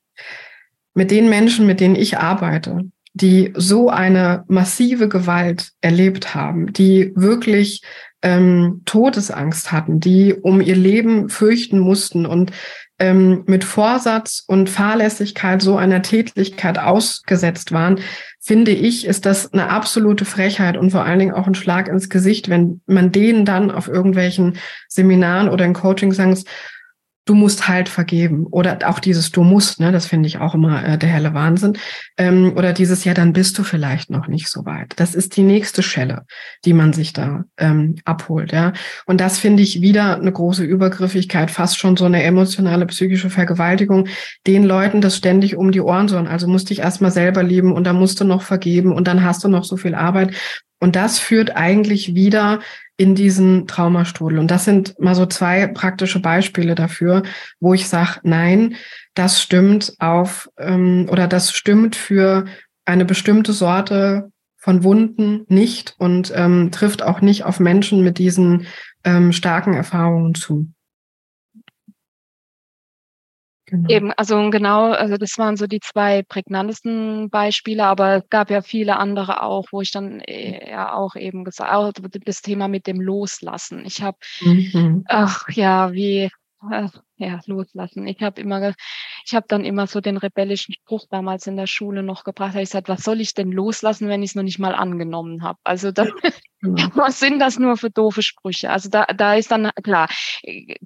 Mit 0.94 1.10
den 1.10 1.28
Menschen, 1.28 1.66
mit 1.66 1.80
denen 1.80 1.96
ich 1.96 2.18
arbeite, 2.18 2.90
die 3.14 3.52
so 3.56 3.88
eine 3.88 4.44
massive 4.48 5.08
Gewalt 5.08 5.72
erlebt 5.80 6.34
haben, 6.34 6.72
die 6.72 7.12
wirklich 7.16 7.82
ähm, 8.26 8.82
Todesangst 8.86 9.70
hatten, 9.70 10.00
die 10.00 10.34
um 10.34 10.60
ihr 10.60 10.74
Leben 10.74 11.28
fürchten 11.28 11.78
mussten 11.78 12.26
und 12.26 12.50
ähm, 12.98 13.44
mit 13.46 13.62
Vorsatz 13.62 14.42
und 14.48 14.68
Fahrlässigkeit 14.68 15.62
so 15.62 15.76
einer 15.76 16.02
Tätlichkeit 16.02 16.80
ausgesetzt 16.80 17.70
waren, 17.70 18.00
finde 18.40 18.72
ich, 18.72 19.06
ist 19.06 19.26
das 19.26 19.52
eine 19.52 19.70
absolute 19.70 20.24
Frechheit 20.24 20.76
und 20.76 20.90
vor 20.90 21.04
allen 21.04 21.20
Dingen 21.20 21.34
auch 21.34 21.46
ein 21.46 21.54
Schlag 21.54 21.86
ins 21.86 22.08
Gesicht, 22.08 22.48
wenn 22.48 22.80
man 22.86 23.12
denen 23.12 23.44
dann 23.44 23.70
auf 23.70 23.86
irgendwelchen 23.86 24.56
Seminaren 24.88 25.48
oder 25.48 25.64
in 25.64 25.74
Coachings 25.74 26.16
sagt, 26.16 26.46
du 27.26 27.34
musst 27.34 27.68
halt 27.68 27.88
vergeben. 27.88 28.46
Oder 28.46 28.78
auch 28.84 29.00
dieses 29.00 29.30
du 29.32 29.42
musst, 29.42 29.80
ne, 29.80 29.92
das 29.92 30.06
finde 30.06 30.28
ich 30.28 30.38
auch 30.38 30.54
immer 30.54 30.82
äh, 30.86 30.96
der 30.96 31.10
helle 31.10 31.34
Wahnsinn. 31.34 31.76
Ähm, 32.16 32.54
oder 32.56 32.72
dieses, 32.72 33.04
ja, 33.04 33.12
dann 33.12 33.32
bist 33.34 33.58
du 33.58 33.64
vielleicht 33.64 34.10
noch 34.10 34.28
nicht 34.28 34.48
so 34.48 34.64
weit. 34.64 34.94
Das 34.96 35.14
ist 35.14 35.36
die 35.36 35.42
nächste 35.42 35.82
Schelle, 35.82 36.24
die 36.64 36.72
man 36.72 36.92
sich 36.92 37.12
da 37.12 37.44
ähm, 37.58 37.96
abholt, 38.04 38.52
ja. 38.52 38.72
Und 39.06 39.20
das 39.20 39.38
finde 39.38 39.62
ich 39.62 39.82
wieder 39.82 40.16
eine 40.16 40.32
große 40.32 40.64
Übergriffigkeit, 40.64 41.50
fast 41.50 41.78
schon 41.78 41.96
so 41.96 42.04
eine 42.04 42.22
emotionale, 42.22 42.86
psychische 42.86 43.28
Vergewaltigung, 43.28 44.08
den 44.46 44.64
Leuten 44.64 45.00
das 45.00 45.16
ständig 45.16 45.56
um 45.56 45.72
die 45.72 45.80
Ohren 45.80 46.08
sollen. 46.08 46.28
Also 46.28 46.46
musst 46.46 46.70
dich 46.70 46.78
erstmal 46.78 47.10
selber 47.10 47.42
lieben 47.42 47.72
und 47.72 47.84
dann 47.84 47.96
musst 47.96 48.20
du 48.20 48.24
noch 48.24 48.42
vergeben 48.42 48.92
und 48.92 49.08
dann 49.08 49.24
hast 49.24 49.42
du 49.42 49.48
noch 49.48 49.64
so 49.64 49.76
viel 49.76 49.96
Arbeit. 49.96 50.32
Und 50.78 50.96
das 50.96 51.18
führt 51.18 51.56
eigentlich 51.56 52.14
wieder 52.14 52.60
in 52.96 53.14
diesen 53.14 53.66
Traumastrudel. 53.66 54.38
Und 54.38 54.50
das 54.50 54.64
sind 54.64 54.98
mal 54.98 55.14
so 55.14 55.26
zwei 55.26 55.66
praktische 55.66 56.20
Beispiele 56.20 56.74
dafür, 56.74 57.22
wo 57.60 57.74
ich 57.74 57.88
sage, 57.88 58.20
nein, 58.22 58.76
das 59.14 59.40
stimmt 59.40 59.94
auf 59.98 60.48
ähm, 60.58 61.06
oder 61.10 61.26
das 61.26 61.52
stimmt 61.52 61.96
für 61.96 62.46
eine 62.84 63.04
bestimmte 63.04 63.52
Sorte 63.52 64.30
von 64.56 64.82
Wunden 64.82 65.44
nicht 65.48 65.94
und 65.98 66.32
ähm, 66.34 66.70
trifft 66.72 67.02
auch 67.02 67.20
nicht 67.20 67.44
auf 67.44 67.60
Menschen 67.60 68.02
mit 68.02 68.18
diesen 68.18 68.66
ähm, 69.04 69.32
starken 69.32 69.74
Erfahrungen 69.74 70.34
zu. 70.34 70.68
Genau. 73.66 73.88
Eben, 73.88 74.12
also 74.12 74.48
genau, 74.50 74.92
also 74.92 75.16
das 75.16 75.38
waren 75.38 75.56
so 75.56 75.66
die 75.66 75.80
zwei 75.80 76.22
prägnantesten 76.22 77.30
Beispiele, 77.30 77.84
aber 77.84 78.18
es 78.18 78.28
gab 78.30 78.48
ja 78.48 78.62
viele 78.62 78.96
andere 78.96 79.42
auch, 79.42 79.66
wo 79.72 79.80
ich 79.80 79.90
dann 79.90 80.20
äh, 80.20 80.70
ja 80.70 80.94
auch 80.94 81.16
eben 81.16 81.44
gesagt, 81.44 81.72
auch 81.72 81.92
das 81.92 82.42
Thema 82.42 82.68
mit 82.68 82.86
dem 82.86 83.00
Loslassen. 83.00 83.84
Ich 83.84 84.02
habe, 84.02 84.18
mhm. 84.40 85.02
ach 85.08 85.48
ja, 85.50 85.92
wie 85.92 86.30
äh, 86.70 86.88
ja, 87.18 87.40
loslassen. 87.46 88.06
Ich 88.06 88.22
habe 88.22 88.40
immer, 88.40 88.74
ich 89.24 89.34
habe 89.34 89.46
dann 89.48 89.64
immer 89.64 89.86
so 89.86 90.00
den 90.00 90.18
rebellischen 90.18 90.74
Spruch 90.74 91.06
damals 91.10 91.46
in 91.46 91.56
der 91.56 91.66
Schule 91.66 92.02
noch 92.02 92.24
gebracht. 92.24 92.54
Ich 92.56 92.60
gesagt, 92.60 92.88
was 92.88 93.02
soll 93.02 93.20
ich 93.20 93.32
denn 93.32 93.50
loslassen, 93.50 94.08
wenn 94.08 94.22
ich 94.22 94.30
es 94.30 94.34
noch 94.34 94.42
nicht 94.42 94.58
mal 94.58 94.74
angenommen 94.74 95.42
habe? 95.42 95.58
Also 95.64 95.92
das, 95.92 96.08
genau. 96.60 96.88
was 96.94 97.18
sind 97.18 97.38
das 97.38 97.58
nur 97.58 97.78
für 97.78 97.90
doofe 97.90 98.22
Sprüche? 98.22 98.68
Also 98.68 98.90
da, 98.90 99.06
da 99.06 99.34
ist 99.34 99.50
dann 99.50 99.70
klar, 99.82 100.08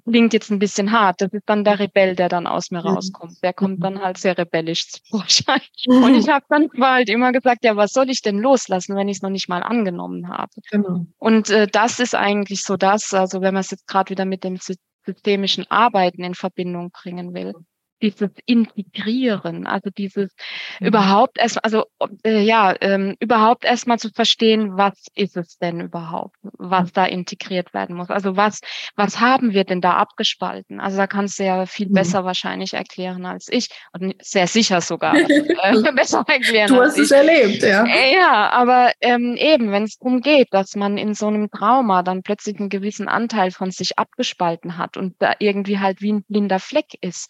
klingt 0.05 0.31
jetzt 0.31 0.51
ein 0.51 0.59
bisschen 0.59 0.93
hart. 0.93 1.19
Das 1.19 1.33
ist 1.33 1.43
dann 1.47 1.65
der 1.65 1.79
Rebell, 1.79 2.15
der 2.15 2.29
dann 2.29 2.47
aus 2.47 2.71
mir 2.71 2.79
rauskommt. 2.79 3.43
Der 3.43 3.51
kommt 3.51 3.79
mhm. 3.79 3.83
dann 3.83 4.01
halt 4.01 4.17
sehr 4.17 4.37
rebellisch 4.37 4.87
zu 4.87 4.99
Vorschein. 5.09 5.61
Und 5.87 6.15
ich 6.15 6.29
habe 6.29 6.45
dann 6.47 6.69
halt 6.79 7.09
immer 7.09 7.33
gesagt, 7.33 7.65
ja, 7.65 7.75
was 7.75 7.91
soll 7.91 8.09
ich 8.09 8.21
denn 8.21 8.39
loslassen, 8.39 8.95
wenn 8.95 9.09
ich 9.09 9.17
es 9.17 9.21
noch 9.21 9.29
nicht 9.29 9.49
mal 9.49 9.63
angenommen 9.63 10.29
habe? 10.29 10.51
Genau. 10.71 11.07
Und 11.17 11.49
äh, 11.49 11.67
das 11.67 11.99
ist 11.99 12.15
eigentlich 12.15 12.63
so 12.63 12.77
das. 12.77 13.13
Also 13.13 13.41
wenn 13.41 13.53
man 13.53 13.61
es 13.61 13.71
jetzt 13.71 13.87
gerade 13.87 14.11
wieder 14.11 14.23
mit 14.23 14.45
dem 14.45 14.57
systemischen 15.05 15.65
Arbeiten 15.69 16.23
in 16.23 16.35
Verbindung 16.35 16.91
bringen 16.91 17.33
will 17.33 17.53
dieses 18.01 18.31
Integrieren, 18.45 19.67
also 19.67 19.89
dieses 19.89 20.35
mhm. 20.79 20.87
überhaupt 20.87 21.37
erst, 21.37 21.63
also 21.63 21.85
äh, 22.23 22.41
ja, 22.41 22.75
ähm, 22.81 23.15
überhaupt 23.19 23.65
erstmal 23.65 23.99
zu 23.99 24.09
verstehen, 24.09 24.77
was 24.77 24.93
ist 25.15 25.37
es 25.37 25.57
denn 25.57 25.81
überhaupt, 25.81 26.35
was 26.43 26.89
mhm. 26.89 26.93
da 26.93 27.05
integriert 27.05 27.73
werden 27.73 27.95
muss. 27.95 28.09
Also 28.09 28.35
was, 28.35 28.59
was 28.95 29.19
haben 29.19 29.53
wir 29.53 29.63
denn 29.63 29.81
da 29.81 29.93
abgespalten? 29.93 30.79
Also 30.79 30.97
da 30.97 31.07
kannst 31.07 31.39
du 31.39 31.45
ja 31.45 31.65
viel 31.65 31.89
mhm. 31.89 31.93
besser 31.93 32.25
wahrscheinlich 32.25 32.73
erklären 32.73 33.25
als 33.25 33.47
ich 33.49 33.69
und 33.93 34.15
sehr 34.21 34.47
sicher 34.47 34.81
sogar 34.81 35.15
äh, 35.15 35.23
besser 35.95 36.23
erklären. 36.27 36.67
Du 36.67 36.81
hast 36.81 36.97
es 36.97 37.11
erlebt, 37.11 37.63
ja. 37.63 37.85
Äh, 37.85 38.13
ja, 38.13 38.49
aber 38.49 38.91
ähm, 39.01 39.35
eben, 39.37 39.71
wenn 39.71 39.83
es 39.83 39.97
darum 39.97 40.21
geht, 40.21 40.47
dass 40.51 40.75
man 40.75 40.97
in 40.97 41.13
so 41.13 41.27
einem 41.27 41.49
Trauma 41.51 42.03
dann 42.03 42.23
plötzlich 42.23 42.59
einen 42.59 42.69
gewissen 42.69 43.07
Anteil 43.07 43.51
von 43.51 43.71
sich 43.71 43.97
abgespalten 43.97 44.77
hat 44.77 44.97
und 44.97 45.15
da 45.19 45.33
irgendwie 45.39 45.79
halt 45.79 46.01
wie 46.01 46.13
ein 46.13 46.23
blinder 46.23 46.59
Fleck 46.59 46.97
ist 47.01 47.29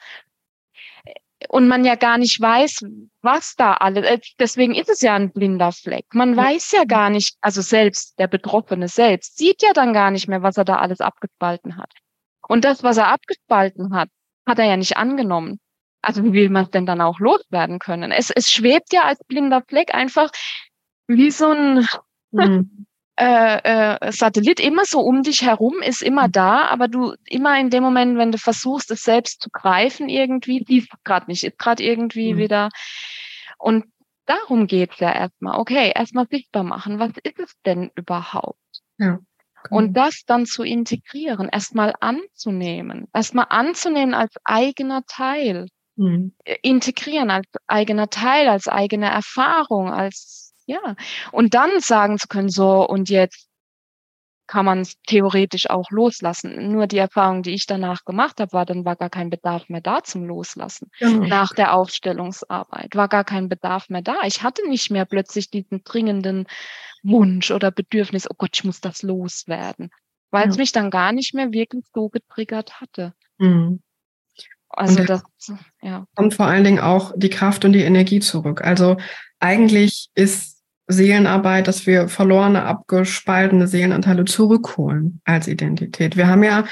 und 1.49 1.67
man 1.67 1.85
ja 1.85 1.95
gar 1.95 2.17
nicht 2.17 2.39
weiß, 2.39 2.85
was 3.21 3.55
da 3.55 3.73
alles, 3.73 4.05
äh, 4.05 4.19
deswegen 4.39 4.75
ist 4.75 4.89
es 4.89 5.01
ja 5.01 5.15
ein 5.15 5.31
blinder 5.31 5.71
Fleck. 5.71 6.05
Man 6.13 6.35
weiß 6.35 6.71
ja 6.71 6.83
gar 6.85 7.09
nicht, 7.09 7.37
also 7.41 7.61
selbst 7.61 8.17
der 8.19 8.27
Betroffene 8.27 8.87
selbst 8.87 9.37
sieht 9.37 9.61
ja 9.61 9.73
dann 9.73 9.93
gar 9.93 10.11
nicht 10.11 10.27
mehr, 10.27 10.43
was 10.43 10.57
er 10.57 10.65
da 10.65 10.77
alles 10.77 11.01
abgespalten 11.01 11.77
hat. 11.77 11.91
Und 12.47 12.65
das, 12.65 12.83
was 12.83 12.97
er 12.97 13.07
abgespalten 13.07 13.93
hat, 13.93 14.09
hat 14.47 14.59
er 14.59 14.65
ja 14.65 14.77
nicht 14.77 14.97
angenommen. 14.97 15.59
Also 16.01 16.23
wie 16.23 16.33
will 16.33 16.49
man 16.49 16.65
es 16.65 16.71
denn 16.71 16.85
dann 16.85 17.01
auch 17.01 17.19
loswerden 17.19 17.79
können? 17.79 18.11
Es, 18.11 18.31
es 18.31 18.49
schwebt 18.49 18.91
ja 18.91 19.03
als 19.03 19.19
blinder 19.25 19.61
Fleck 19.67 19.93
einfach 19.93 20.31
wie 21.07 21.31
so 21.31 21.51
ein, 21.51 21.87
mhm. 22.31 22.87
Äh, 23.21 23.97
äh, 23.97 24.11
Satellit 24.11 24.59
immer 24.59 24.83
so 24.83 24.99
um 25.01 25.21
dich 25.21 25.43
herum, 25.43 25.75
ist 25.83 26.01
immer 26.01 26.27
mhm. 26.27 26.31
da, 26.31 26.65
aber 26.69 26.87
du 26.87 27.13
immer 27.27 27.59
in 27.59 27.69
dem 27.69 27.83
Moment, 27.83 28.17
wenn 28.17 28.31
du 28.31 28.39
versuchst, 28.39 28.89
es 28.89 29.03
selbst 29.03 29.41
zu 29.41 29.51
greifen, 29.51 30.09
irgendwie, 30.09 30.63
die 30.63 30.87
gerade 31.03 31.29
nicht, 31.29 31.43
ist 31.43 31.59
gerade 31.59 31.83
irgendwie 31.83 32.33
mhm. 32.33 32.37
wieder. 32.39 32.69
Und 33.59 33.85
darum 34.25 34.65
geht's 34.65 34.99
ja 34.99 35.11
erstmal. 35.11 35.59
Okay, 35.59 35.91
erstmal 35.93 36.25
sichtbar 36.31 36.63
machen. 36.63 36.97
Was 36.97 37.11
ist 37.21 37.39
es 37.39 37.53
denn 37.63 37.91
überhaupt? 37.93 38.57
Ja. 38.97 39.19
Und 39.69 39.93
genau. 39.93 40.05
das 40.07 40.23
dann 40.25 40.47
zu 40.47 40.63
integrieren, 40.63 41.47
erstmal 41.47 41.93
anzunehmen, 41.99 43.07
erstmal 43.13 43.45
anzunehmen 43.49 44.15
als 44.15 44.33
eigener 44.43 45.03
Teil, 45.05 45.67
mhm. 45.95 46.33
integrieren 46.63 47.29
als 47.29 47.47
eigener 47.67 48.09
Teil, 48.09 48.47
als 48.47 48.67
eigene 48.67 49.11
Erfahrung, 49.11 49.91
als, 49.91 50.50
ja. 50.65 50.95
Und 51.31 51.53
dann 51.53 51.79
sagen 51.79 52.17
zu 52.17 52.27
können, 52.27 52.49
so, 52.49 52.87
und 52.87 53.09
jetzt 53.09 53.47
kann 54.51 54.65
man 54.65 54.79
es 54.79 54.97
theoretisch 55.07 55.69
auch 55.69 55.89
loslassen. 55.91 56.73
Nur 56.73 56.85
die 56.85 56.97
Erfahrung, 56.97 57.41
die 57.41 57.53
ich 57.53 57.67
danach 57.67 58.03
gemacht 58.03 58.41
habe, 58.41 58.51
war, 58.51 58.65
dann 58.65 58.83
war 58.83 58.97
gar 58.97 59.09
kein 59.09 59.29
Bedarf 59.29 59.69
mehr 59.69 59.79
da 59.79 60.03
zum 60.03 60.25
Loslassen. 60.25 60.89
Genau. 60.99 61.25
Nach 61.25 61.53
der 61.53 61.73
Aufstellungsarbeit 61.73 62.93
war 62.95 63.07
gar 63.07 63.23
kein 63.23 63.47
Bedarf 63.47 63.87
mehr 63.87 64.01
da. 64.01 64.17
Ich 64.25 64.43
hatte 64.43 64.67
nicht 64.67 64.91
mehr 64.91 65.05
plötzlich 65.05 65.49
diesen 65.49 65.85
dringenden 65.85 66.47
Wunsch 67.01 67.49
oder 67.51 67.71
Bedürfnis, 67.71 68.29
oh 68.29 68.35
Gott, 68.37 68.51
ich 68.53 68.65
muss 68.65 68.81
das 68.81 69.03
loswerden, 69.03 69.89
weil 70.31 70.43
ja. 70.43 70.49
es 70.49 70.57
mich 70.57 70.73
dann 70.73 70.91
gar 70.91 71.13
nicht 71.13 71.33
mehr 71.33 71.53
wirklich 71.53 71.85
so 71.93 72.09
getriggert 72.09 72.81
hatte. 72.81 73.13
Mhm. 73.37 73.81
Also 74.73 75.03
das, 75.03 75.21
ja. 75.81 76.05
Kommt 76.15 76.33
vor 76.33 76.45
allen 76.45 76.63
Dingen 76.63 76.79
auch 76.79 77.13
die 77.15 77.29
Kraft 77.29 77.65
und 77.65 77.73
die 77.73 77.83
Energie 77.83 78.19
zurück. 78.19 78.61
Also 78.63 78.97
eigentlich 79.39 80.09
ist 80.15 80.61
Seelenarbeit, 80.87 81.67
dass 81.67 81.87
wir 81.87 82.07
verlorene, 82.07 82.63
abgespaltene 82.63 83.67
Seelenanteile 83.67 84.25
zurückholen 84.25 85.21
als 85.25 85.47
Identität. 85.47 86.17
Wir 86.17 86.27
haben 86.27 86.43
ja, 86.43 86.65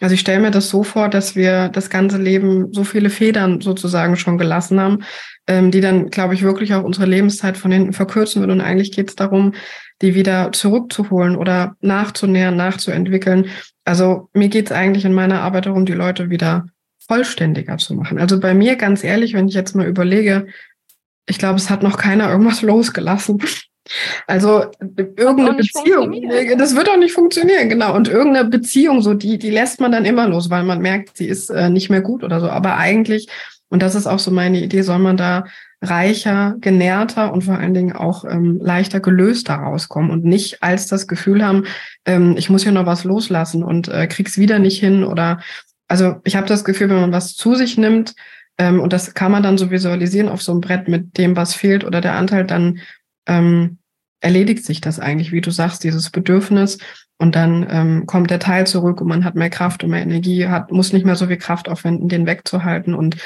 also 0.00 0.14
ich 0.14 0.20
stelle 0.20 0.40
mir 0.40 0.50
das 0.50 0.68
so 0.68 0.82
vor, 0.82 1.08
dass 1.08 1.36
wir 1.36 1.68
das 1.68 1.90
ganze 1.90 2.18
Leben 2.18 2.72
so 2.72 2.84
viele 2.84 3.10
Federn 3.10 3.60
sozusagen 3.60 4.16
schon 4.16 4.38
gelassen 4.38 4.80
haben, 4.80 5.04
ähm, 5.46 5.70
die 5.70 5.80
dann, 5.80 6.10
glaube 6.10 6.34
ich, 6.34 6.42
wirklich 6.42 6.74
auch 6.74 6.84
unsere 6.84 7.06
Lebenszeit 7.06 7.56
von 7.56 7.72
hinten 7.72 7.92
verkürzen 7.92 8.40
würden. 8.40 8.52
Und 8.52 8.60
eigentlich 8.60 8.92
geht 8.92 9.10
es 9.10 9.16
darum, 9.16 9.52
die 10.02 10.14
wieder 10.14 10.52
zurückzuholen 10.52 11.36
oder 11.36 11.76
nachzunähern, 11.80 12.56
nachzuentwickeln. 12.56 13.46
Also 13.84 14.28
mir 14.32 14.48
geht 14.48 14.66
es 14.66 14.72
eigentlich 14.72 15.04
in 15.04 15.14
meiner 15.14 15.42
Arbeit 15.42 15.66
darum, 15.66 15.86
die 15.86 15.92
Leute 15.92 16.30
wieder 16.30 16.66
vollständiger 17.06 17.78
zu 17.78 17.94
machen. 17.94 18.18
Also 18.18 18.40
bei 18.40 18.54
mir 18.54 18.76
ganz 18.76 19.04
ehrlich, 19.04 19.34
wenn 19.34 19.48
ich 19.48 19.54
jetzt 19.54 19.74
mal 19.74 19.86
überlege, 19.86 20.46
ich 21.26 21.38
glaube, 21.38 21.56
es 21.56 21.70
hat 21.70 21.82
noch 21.82 21.96
keiner 21.96 22.30
irgendwas 22.30 22.62
losgelassen. 22.62 23.42
Also 24.26 24.64
irgendeine 24.80 25.52
Beziehung, 25.52 26.14
das 26.58 26.74
wird 26.74 26.88
auch 26.88 26.96
nicht 26.96 27.12
funktionieren, 27.12 27.68
genau. 27.68 27.94
Und 27.94 28.08
irgendeine 28.08 28.48
Beziehung, 28.48 29.02
so 29.02 29.12
die, 29.12 29.36
die 29.38 29.50
lässt 29.50 29.78
man 29.78 29.92
dann 29.92 30.06
immer 30.06 30.26
los, 30.26 30.48
weil 30.48 30.62
man 30.62 30.80
merkt, 30.80 31.18
sie 31.18 31.26
ist 31.26 31.50
äh, 31.50 31.68
nicht 31.68 31.90
mehr 31.90 32.00
gut 32.00 32.24
oder 32.24 32.40
so. 32.40 32.48
Aber 32.48 32.78
eigentlich, 32.78 33.28
und 33.68 33.82
das 33.82 33.94
ist 33.94 34.06
auch 34.06 34.18
so 34.18 34.30
meine 34.30 34.62
Idee, 34.62 34.80
soll 34.80 35.00
man 35.00 35.18
da 35.18 35.44
reicher, 35.82 36.56
genährter 36.60 37.30
und 37.32 37.44
vor 37.44 37.58
allen 37.58 37.74
Dingen 37.74 37.92
auch 37.92 38.24
ähm, 38.24 38.58
leichter 38.62 39.00
gelöster 39.00 39.54
rauskommen 39.54 40.10
und 40.10 40.24
nicht 40.24 40.62
als 40.62 40.86
das 40.86 41.06
Gefühl 41.06 41.44
haben, 41.44 41.64
ähm, 42.06 42.36
ich 42.38 42.48
muss 42.48 42.62
hier 42.62 42.72
noch 42.72 42.86
was 42.86 43.04
loslassen 43.04 43.62
und 43.62 43.88
äh, 43.88 44.06
krieg's 44.06 44.38
wieder 44.38 44.58
nicht 44.58 44.80
hin 44.80 45.04
oder 45.04 45.40
also 45.94 46.16
ich 46.24 46.34
habe 46.34 46.48
das 46.48 46.64
Gefühl, 46.64 46.88
wenn 46.88 47.00
man 47.00 47.12
was 47.12 47.36
zu 47.36 47.54
sich 47.54 47.78
nimmt, 47.78 48.16
ähm, 48.58 48.80
und 48.80 48.92
das 48.92 49.14
kann 49.14 49.30
man 49.30 49.44
dann 49.44 49.58
so 49.58 49.70
visualisieren 49.70 50.28
auf 50.28 50.42
so 50.42 50.50
einem 50.50 50.60
Brett 50.60 50.88
mit 50.88 51.18
dem, 51.18 51.36
was 51.36 51.54
fehlt 51.54 51.84
oder 51.84 52.00
der 52.00 52.16
Anteil, 52.16 52.44
dann 52.44 52.80
ähm, 53.26 53.78
erledigt 54.20 54.64
sich 54.64 54.80
das 54.80 54.98
eigentlich, 54.98 55.30
wie 55.30 55.40
du 55.40 55.52
sagst, 55.52 55.84
dieses 55.84 56.10
Bedürfnis. 56.10 56.78
Und 57.16 57.36
dann 57.36 57.64
ähm, 57.70 58.06
kommt 58.06 58.30
der 58.32 58.40
Teil 58.40 58.66
zurück 58.66 59.00
und 59.00 59.06
man 59.06 59.24
hat 59.24 59.36
mehr 59.36 59.50
Kraft 59.50 59.84
und 59.84 59.90
mehr 59.90 60.02
Energie, 60.02 60.48
hat, 60.48 60.72
muss 60.72 60.92
nicht 60.92 61.06
mehr 61.06 61.14
so 61.14 61.28
viel 61.28 61.36
Kraft 61.36 61.68
aufwenden, 61.68 62.08
den 62.08 62.26
wegzuhalten. 62.26 62.92
Und 62.92 63.16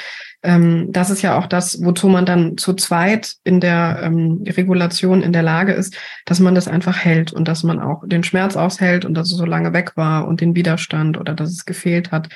ähm, 0.43 0.91
das 0.91 1.09
ist 1.09 1.23
ja 1.23 1.37
auch 1.37 1.47
das, 1.47 1.83
wozu 1.83 2.07
man 2.07 2.25
dann 2.25 2.55
zu 2.55 2.73
zweit 2.73 3.33
in 3.43 3.59
der 3.59 3.99
ähm, 4.03 4.43
Regulation 4.47 5.23
in 5.23 5.33
der 5.33 5.41
Lage 5.41 5.73
ist, 5.73 5.97
dass 6.25 6.39
man 6.39 6.53
das 6.53 6.67
einfach 6.67 6.97
hält 6.97 7.33
und 7.33 7.47
dass 7.47 7.63
man 7.63 7.79
auch 7.79 8.03
den 8.05 8.23
Schmerz 8.23 8.55
aushält 8.55 9.05
und 9.05 9.15
dass 9.15 9.31
es 9.31 9.37
so 9.37 9.45
lange 9.45 9.73
weg 9.73 9.93
war 9.95 10.27
und 10.27 10.39
den 10.39 10.55
Widerstand 10.55 11.17
oder 11.17 11.33
dass 11.33 11.49
es 11.49 11.65
gefehlt 11.65 12.11
hat. 12.11 12.29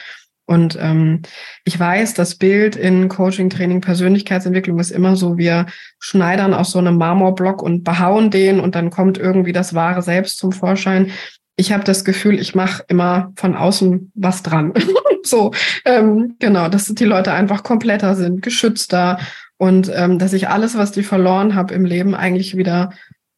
Und 0.46 0.78
ähm, 0.80 1.22
ich 1.64 1.80
weiß, 1.80 2.16
das 2.16 2.36
Bild 2.36 2.76
in 2.76 3.08
Coaching, 3.08 3.50
Training, 3.50 3.80
Persönlichkeitsentwicklung 3.82 4.80
ist 4.80 4.91
immer 4.91 5.16
so, 5.16 5.38
wir 5.38 5.68
schneidern 6.00 6.54
aus 6.54 6.72
so 6.72 6.80
einem 6.80 6.98
Marmorblock 6.98 7.62
und 7.62 7.84
behauen 7.84 8.30
den 8.30 8.60
und 8.60 8.76
dann 8.76 8.89
kommt 8.89 9.18
irgendwie 9.18 9.54
das 9.54 9.74
wahre 9.74 10.02
Selbst 10.02 10.38
zum 10.38 10.52
Vorschein. 10.52 11.12
Ich 11.56 11.72
habe 11.72 11.84
das 11.84 12.04
Gefühl, 12.04 12.39
ich 12.39 12.56
mache 12.56 12.84
immer 12.88 13.32
von 13.36 13.56
außen 13.56 14.12
was 14.16 14.44
dran. 14.44 14.74
so, 15.24 15.54
ähm, 15.86 16.36
genau, 16.39 16.68
dass 16.68 16.88
die 16.88 17.06
Leute 17.06 17.32
einfach 17.32 17.64
kompletter 17.64 18.16
sind, 18.16 18.41
geschützter 18.41 19.20
und 19.58 19.89
ähm, 19.96 20.20
dass 20.20 20.34
ich 20.34 20.50
alles, 20.50 20.78
was 20.78 20.91
die 20.91 21.04
verloren 21.04 21.56
habe 21.56 21.74
im 21.74 21.86
Leben, 21.86 22.16
eigentlich 22.16 22.58
wieder 22.58 22.91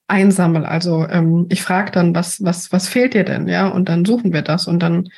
einsammel. 0.08 0.66
Also 0.66 1.08
ähm, 1.08 1.46
ich 1.50 1.62
frage 1.62 1.92
dann, 1.92 2.16
was, 2.16 2.44
was, 2.44 2.72
was 2.72 2.88
fehlt 2.88 3.14
dir 3.14 3.24
denn? 3.24 3.48
Ja, 3.48 3.68
und 3.68 3.90
dann 3.90 4.06
suchen 4.06 4.34
wir 4.34 4.42
das 4.42 4.68
und 4.68 4.80
dann 4.80 5.10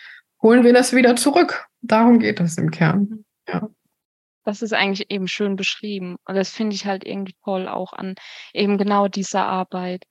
holen 0.41 0.63
wir 0.63 0.73
das 0.73 0.93
wieder 0.93 1.15
zurück. 1.15 1.66
Darum 1.81 2.19
geht 2.19 2.39
es 2.39 2.57
im 2.57 2.71
Kern. 2.71 3.25
Ja. 3.47 3.69
Das 4.43 4.61
ist 4.61 4.73
eigentlich 4.73 5.11
eben 5.11 5.27
schön 5.27 5.55
beschrieben. 5.55 6.15
Und 6.25 6.35
das 6.35 6.49
finde 6.49 6.75
ich 6.75 6.85
halt 6.85 7.05
irgendwie 7.05 7.35
toll 7.43 7.67
auch 7.67 7.93
an 7.93 8.15
eben 8.53 8.77
genau 8.77 9.07
dieser 9.07 9.45
Arbeit. 9.45 10.05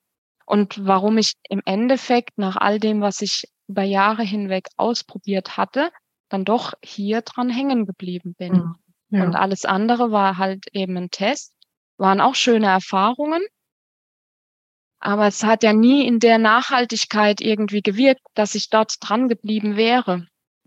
Und 0.44 0.86
warum 0.86 1.18
ich 1.18 1.34
im 1.48 1.62
Endeffekt 1.64 2.38
nach 2.38 2.56
all 2.56 2.78
dem, 2.78 3.00
was 3.00 3.20
ich 3.22 3.44
über 3.66 3.82
Jahre 3.82 4.22
hinweg 4.22 4.68
ausprobiert 4.76 5.56
hatte, 5.56 5.90
dann 6.28 6.44
doch 6.44 6.74
hier 6.84 7.22
dran 7.22 7.48
hängen 7.48 7.86
geblieben 7.86 8.34
bin. 8.34 8.52
Mhm. 8.52 8.74
Ja. 9.08 9.24
Und 9.24 9.34
alles 9.36 9.64
andere 9.64 10.10
war 10.10 10.36
halt 10.38 10.66
eben 10.72 10.96
ein 10.96 11.10
Test, 11.10 11.54
waren 11.96 12.20
auch 12.20 12.34
schöne 12.34 12.66
Erfahrungen. 12.66 13.42
Aber 14.98 15.26
es 15.26 15.44
hat 15.44 15.62
ja 15.62 15.72
nie 15.72 16.06
in 16.06 16.18
der 16.20 16.38
Nachhaltigkeit 16.38 17.40
irgendwie 17.40 17.80
gewirkt, 17.80 18.22
dass 18.34 18.54
ich 18.54 18.70
dort 18.70 18.96
dran 19.00 19.28
geblieben 19.28 19.76
wäre 19.76 20.26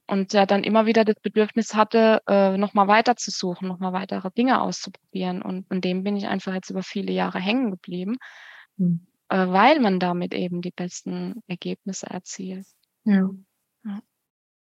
und 0.10 0.34
ja 0.34 0.46
dann 0.46 0.64
immer 0.64 0.86
wieder 0.86 1.06
das 1.06 1.16
Bedürfnis 1.22 1.76
hatte, 1.76 2.22
äh, 2.28 2.58
nochmal 2.58 2.88
weiter 2.88 3.16
zu 3.16 3.32
suchen, 3.32 3.68
nochmal 3.68 3.94
weitere 3.94 4.30
Dinge 4.32 4.62
auszuprobieren. 4.62 5.42
Und 5.42 5.68
von 5.68 5.82
dem 5.82 6.04
bin 6.04 6.18
ich 6.18 6.28
einfach 6.28 6.54
jetzt 6.54 6.70
über 6.70 6.84
viele 6.84 7.12
Jahre 7.12 7.40
hängen 7.40 7.70
geblieben, 7.72 8.18
mhm. 8.78 9.06
äh, 9.30 9.48
weil 9.48 9.80
man 9.80 10.00
damit 10.00 10.34
eben 10.34 10.62
die 10.62 10.74
besten 10.76 11.42
Ergebnisse 11.48 12.08
erzielt. 12.08 12.66
Ja. 13.04 13.30
ja. 13.86 14.02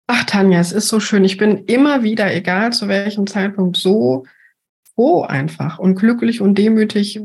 Ach, 0.08 0.24
Tanja, 0.24 0.60
es 0.60 0.72
ist 0.72 0.88
so 0.88 1.00
schön. 1.00 1.24
Ich 1.24 1.38
bin 1.38 1.64
immer 1.64 2.02
wieder, 2.02 2.34
egal 2.34 2.72
zu 2.72 2.88
welchem 2.88 3.26
Zeitpunkt, 3.26 3.76
so 3.76 4.24
froh 4.94 5.22
einfach 5.22 5.78
und 5.78 5.94
glücklich 5.94 6.42
und 6.42 6.58
demütig, 6.58 7.18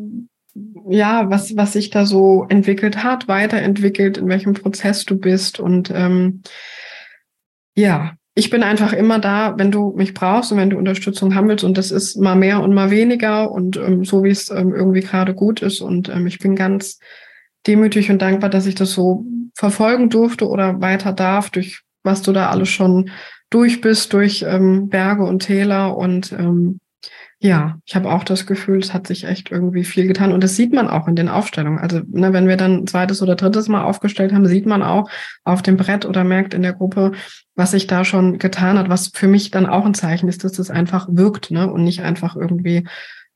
ja, 0.87 1.29
was, 1.29 1.57
was 1.57 1.73
sich 1.73 1.89
da 1.89 2.05
so 2.05 2.45
entwickelt 2.47 3.03
hat, 3.03 3.27
weiterentwickelt, 3.27 4.17
in 4.17 4.29
welchem 4.29 4.53
Prozess 4.53 5.03
du 5.03 5.19
bist 5.19 5.59
und 5.59 5.91
ähm, 5.93 6.43
ja, 7.75 8.13
ich 8.37 8.49
bin 8.49 8.63
einfach 8.63 8.91
immer 8.91 9.19
da, 9.19 9.57
wenn 9.57 9.71
du 9.71 9.93
mich 9.95 10.13
brauchst 10.13 10.51
und 10.51 10.57
wenn 10.57 10.69
du 10.69 10.77
Unterstützung 10.77 11.35
haben 11.35 11.47
willst. 11.47 11.63
Und 11.63 11.77
das 11.77 11.89
ist 11.91 12.17
mal 12.17 12.35
mehr 12.35 12.61
und 12.61 12.73
mal 12.73 12.91
weniger 12.91 13.49
und 13.49 13.77
ähm, 13.77 14.03
so, 14.03 14.23
wie 14.23 14.29
es 14.29 14.49
ähm, 14.49 14.73
irgendwie 14.73 14.99
gerade 14.99 15.33
gut 15.33 15.61
ist. 15.61 15.79
Und 15.79 16.09
ähm, 16.09 16.27
ich 16.27 16.39
bin 16.39 16.55
ganz 16.55 16.99
demütig 17.65 18.11
und 18.11 18.21
dankbar, 18.21 18.49
dass 18.49 18.65
ich 18.65 18.75
das 18.75 18.91
so 18.91 19.25
verfolgen 19.55 20.09
durfte 20.09 20.49
oder 20.49 20.81
weiter 20.81 21.13
darf, 21.13 21.49
durch 21.49 21.81
was 22.03 22.21
du 22.21 22.33
da 22.33 22.49
alles 22.49 22.69
schon 22.69 23.09
durch 23.49 23.79
bist, 23.79 24.11
durch 24.11 24.43
ähm, 24.45 24.89
Berge 24.89 25.23
und 25.23 25.39
Täler. 25.39 25.95
Und 25.95 26.33
ähm, 26.33 26.79
ja, 27.45 27.77
ich 27.85 27.95
habe 27.95 28.11
auch 28.11 28.23
das 28.23 28.47
Gefühl, 28.47 28.79
es 28.79 28.91
hat 28.91 29.05
sich 29.05 29.25
echt 29.25 29.51
irgendwie 29.51 29.83
viel 29.83 30.07
getan. 30.07 30.31
Und 30.31 30.43
das 30.43 30.55
sieht 30.55 30.73
man 30.73 30.87
auch 30.87 31.07
in 31.07 31.15
den 31.15 31.29
Aufstellungen. 31.29 31.77
Also, 31.77 32.01
ne, 32.07 32.33
wenn 32.33 32.47
wir 32.47 32.57
dann 32.57 32.87
zweites 32.87 33.21
oder 33.21 33.35
drittes 33.35 33.67
Mal 33.67 33.83
aufgestellt 33.83 34.33
haben, 34.33 34.47
sieht 34.47 34.65
man 34.65 34.81
auch 34.81 35.09
auf 35.43 35.61
dem 35.61 35.77
Brett 35.77 36.05
oder 36.05 36.23
merkt 36.23 36.55
in 36.55 36.63
der 36.63 36.73
Gruppe, 36.73 37.11
was 37.53 37.71
sich 37.71 37.85
da 37.85 38.03
schon 38.03 38.39
getan 38.39 38.79
hat, 38.79 38.89
was 38.89 39.09
für 39.13 39.27
mich 39.27 39.51
dann 39.51 39.67
auch 39.67 39.85
ein 39.85 39.93
Zeichen 39.93 40.27
ist, 40.27 40.43
dass 40.43 40.57
es 40.57 40.71
einfach 40.71 41.07
wirkt, 41.11 41.51
ne? 41.51 41.71
Und 41.71 41.83
nicht 41.83 42.01
einfach 42.01 42.35
irgendwie 42.35 42.87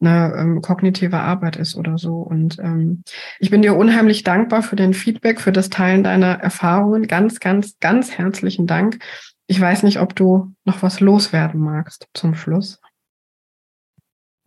eine 0.01 0.33
ähm, 0.35 0.61
kognitive 0.61 1.19
Arbeit 1.19 1.57
ist 1.57 1.75
oder 1.75 1.99
so. 1.99 2.15
Und 2.15 2.57
ähm, 2.57 3.03
ich 3.39 3.51
bin 3.51 3.61
dir 3.61 3.75
unheimlich 3.75 4.23
dankbar 4.23 4.63
für 4.63 4.75
den 4.75 4.95
Feedback, 4.95 5.39
für 5.39 5.51
das 5.51 5.69
Teilen 5.69 6.03
deiner 6.03 6.39
Erfahrungen. 6.39 7.07
Ganz, 7.07 7.39
ganz, 7.39 7.77
ganz 7.79 8.17
herzlichen 8.17 8.65
Dank. 8.65 8.99
Ich 9.45 9.59
weiß 9.59 9.83
nicht, 9.83 9.99
ob 9.99 10.15
du 10.15 10.55
noch 10.63 10.81
was 10.81 10.99
loswerden 10.99 11.59
magst 11.59 12.07
zum 12.13 12.33
Schluss. 12.33 12.79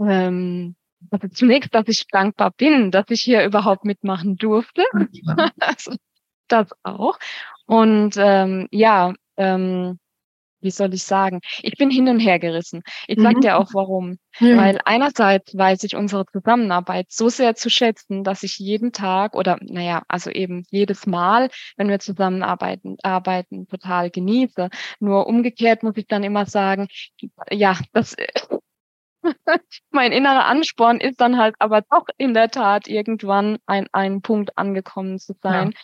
Ähm, 0.01 0.77
also 1.11 1.29
zunächst, 1.29 1.75
dass 1.75 1.89
ich 1.89 2.07
dankbar 2.09 2.53
bin, 2.53 2.91
dass 2.91 3.07
ich 3.09 3.23
hier 3.23 3.45
überhaupt 3.45 3.85
mitmachen 3.85 4.37
durfte. 4.37 4.85
also, 5.61 5.97
das 6.49 6.69
auch. 6.83 7.19
Und 7.67 8.15
ähm, 8.19 8.69
ja, 8.71 9.15
ähm, 9.37 9.99
wie 10.63 10.71
soll 10.71 10.95
ich 10.95 11.03
sagen? 11.03 11.41
Ich 11.63 11.77
bin 11.77 11.91
hin 11.91 12.09
und 12.09 12.21
her 12.21 12.39
gerissen. 12.39 12.83
Ich 13.09 13.21
sag 13.21 13.37
mhm. 13.37 13.41
dir 13.41 13.59
auch 13.59 13.75
warum. 13.75 14.19
Ja. 14.39 14.57
Weil 14.57 14.81
einerseits 14.85 15.57
weiß 15.57 15.83
ich 15.85 15.97
unsere 15.97 16.25
Zusammenarbeit 16.27 17.07
so 17.11 17.29
sehr 17.29 17.55
zu 17.55 17.69
schätzen, 17.69 18.25
dass 18.25 18.43
ich 18.45 18.59
jeden 18.59 18.93
Tag 18.93 19.35
oder 19.35 19.59
naja, 19.61 20.03
also 20.09 20.31
eben 20.31 20.65
jedes 20.71 21.07
Mal, 21.07 21.51
wenn 21.77 21.89
wir 21.89 21.99
zusammenarbeiten, 21.99 22.97
arbeiten, 23.03 23.67
total 23.67 24.11
genieße. 24.11 24.71
Nur 25.01 25.27
umgekehrt 25.27 25.83
muss 25.83 25.97
ich 25.97 26.07
dann 26.07 26.23
immer 26.23 26.47
sagen, 26.47 26.89
ja, 27.51 27.77
das 27.93 28.17
mein 29.91 30.13
innerer 30.13 30.47
Ansporn 30.47 31.01
ist 31.01 31.21
dann 31.21 31.39
halt 31.39 31.55
aber 31.59 31.83
doch 31.83 32.07
in 32.19 32.35
der 32.35 32.51
Tat 32.51 32.89
irgendwann 32.89 33.59
ein, 33.67 33.87
ein 33.93 34.23
Punkt 34.23 34.57
angekommen 34.59 35.19
zu 35.19 35.35
sein. 35.43 35.75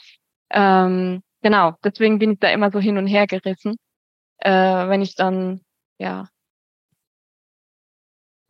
Ja. 0.53 0.87
Ähm, 0.87 1.23
genau, 1.43 1.75
deswegen 1.85 2.19
bin 2.19 2.33
ich 2.33 2.41
da 2.41 2.51
immer 2.51 2.71
so 2.71 2.81
hin 2.81 2.99
und 2.99 3.07
her 3.07 3.27
gerissen, 3.27 3.77
äh, 4.39 4.51
wenn 4.51 5.03
ich 5.03 5.15
dann, 5.15 5.61
ja. 5.99 6.29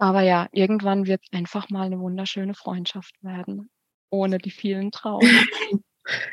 Aber 0.01 0.23
ja, 0.23 0.47
irgendwann 0.53 1.07
wird 1.07 1.23
es 1.25 1.37
einfach 1.37 1.71
mal 1.71 1.87
eine 1.87 1.99
wunderschöne 1.99 2.55
Freundschaft 2.55 3.15
werden, 3.23 3.69
ohne 4.11 4.39
die 4.39 4.51
vielen 4.51 4.91
Trauben. 4.91 5.29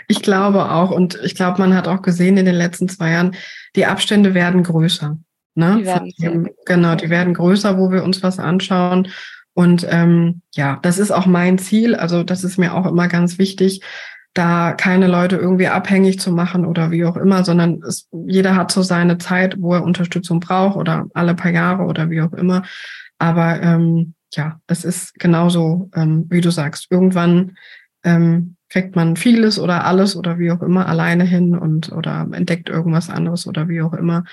Ich 0.08 0.22
glaube 0.22 0.72
auch, 0.72 0.92
und 0.92 1.20
ich 1.24 1.36
glaube, 1.36 1.60
man 1.60 1.76
hat 1.76 1.88
auch 1.90 2.02
gesehen 2.02 2.38
in 2.38 2.46
den 2.46 2.56
letzten 2.56 2.88
zwei 2.88 3.12
Jahren, 3.12 3.36
die 3.76 3.86
Abstände 3.86 4.34
werden 4.34 4.64
größer. 4.64 5.18
Ne? 5.56 5.82
Die 5.82 6.22
dem, 6.22 6.50
genau, 6.66 6.96
die 6.96 7.10
werden 7.10 7.34
größer, 7.34 7.78
wo 7.78 7.92
wir 7.92 8.04
uns 8.04 8.22
was 8.22 8.40
anschauen. 8.40 9.08
Und 9.54 9.88
ähm, 9.90 10.42
ja, 10.54 10.80
das 10.82 11.00
ist 11.00 11.12
auch 11.12 11.26
mein 11.26 11.58
Ziel. 11.58 11.96
Also 11.96 12.24
das 12.24 12.44
ist 12.44 12.58
mir 12.58 12.74
auch 12.74 12.86
immer 12.86 13.08
ganz 13.08 13.40
wichtig, 13.40 13.82
da 14.34 14.74
keine 14.74 15.08
Leute 15.08 15.38
irgendwie 15.38 15.68
abhängig 15.68 16.20
zu 16.20 16.30
machen 16.30 16.66
oder 16.66 16.92
wie 16.92 17.06
auch 17.06 17.16
immer, 17.16 17.46
sondern 17.46 17.82
es, 17.88 18.10
jeder 18.28 18.56
hat 18.56 18.70
so 18.70 18.82
seine 18.82 19.18
Zeit, 19.18 19.56
wo 19.60 19.74
er 19.74 19.84
Unterstützung 19.84 20.42
braucht 20.42 20.76
oder 20.76 21.08
alle 21.14 21.36
paar 21.36 21.52
Jahre 21.52 21.84
oder 21.84 22.10
wie 22.10 22.22
auch 22.22 22.34
immer. 22.34 22.64
Aber 23.18 23.62
ähm, 23.62 24.14
ja, 24.34 24.60
es 24.68 24.84
ist 24.84 25.18
genauso, 25.20 25.90
ähm, 25.96 26.26
wie 26.30 26.42
du 26.42 26.52
sagst. 26.52 26.88
Irgendwann 26.90 27.56
ähm, 28.04 28.58
kriegt 28.70 28.98
man 28.98 29.16
vieles 29.16 29.58
oder 29.58 29.86
alles 29.86 30.18
oder 30.18 30.38
wie 30.38 30.52
auch 30.52 30.62
immer 30.62 30.88
alleine 30.88 31.24
hin 31.24 31.56
und 31.56 31.94
oder 31.94 32.28
entdeckt 32.34 32.68
irgendwas 32.68 33.10
anderes 33.10 33.48
oder 33.48 33.70
wie 33.70 33.82
auch 33.82 33.94
immer. 33.94 34.26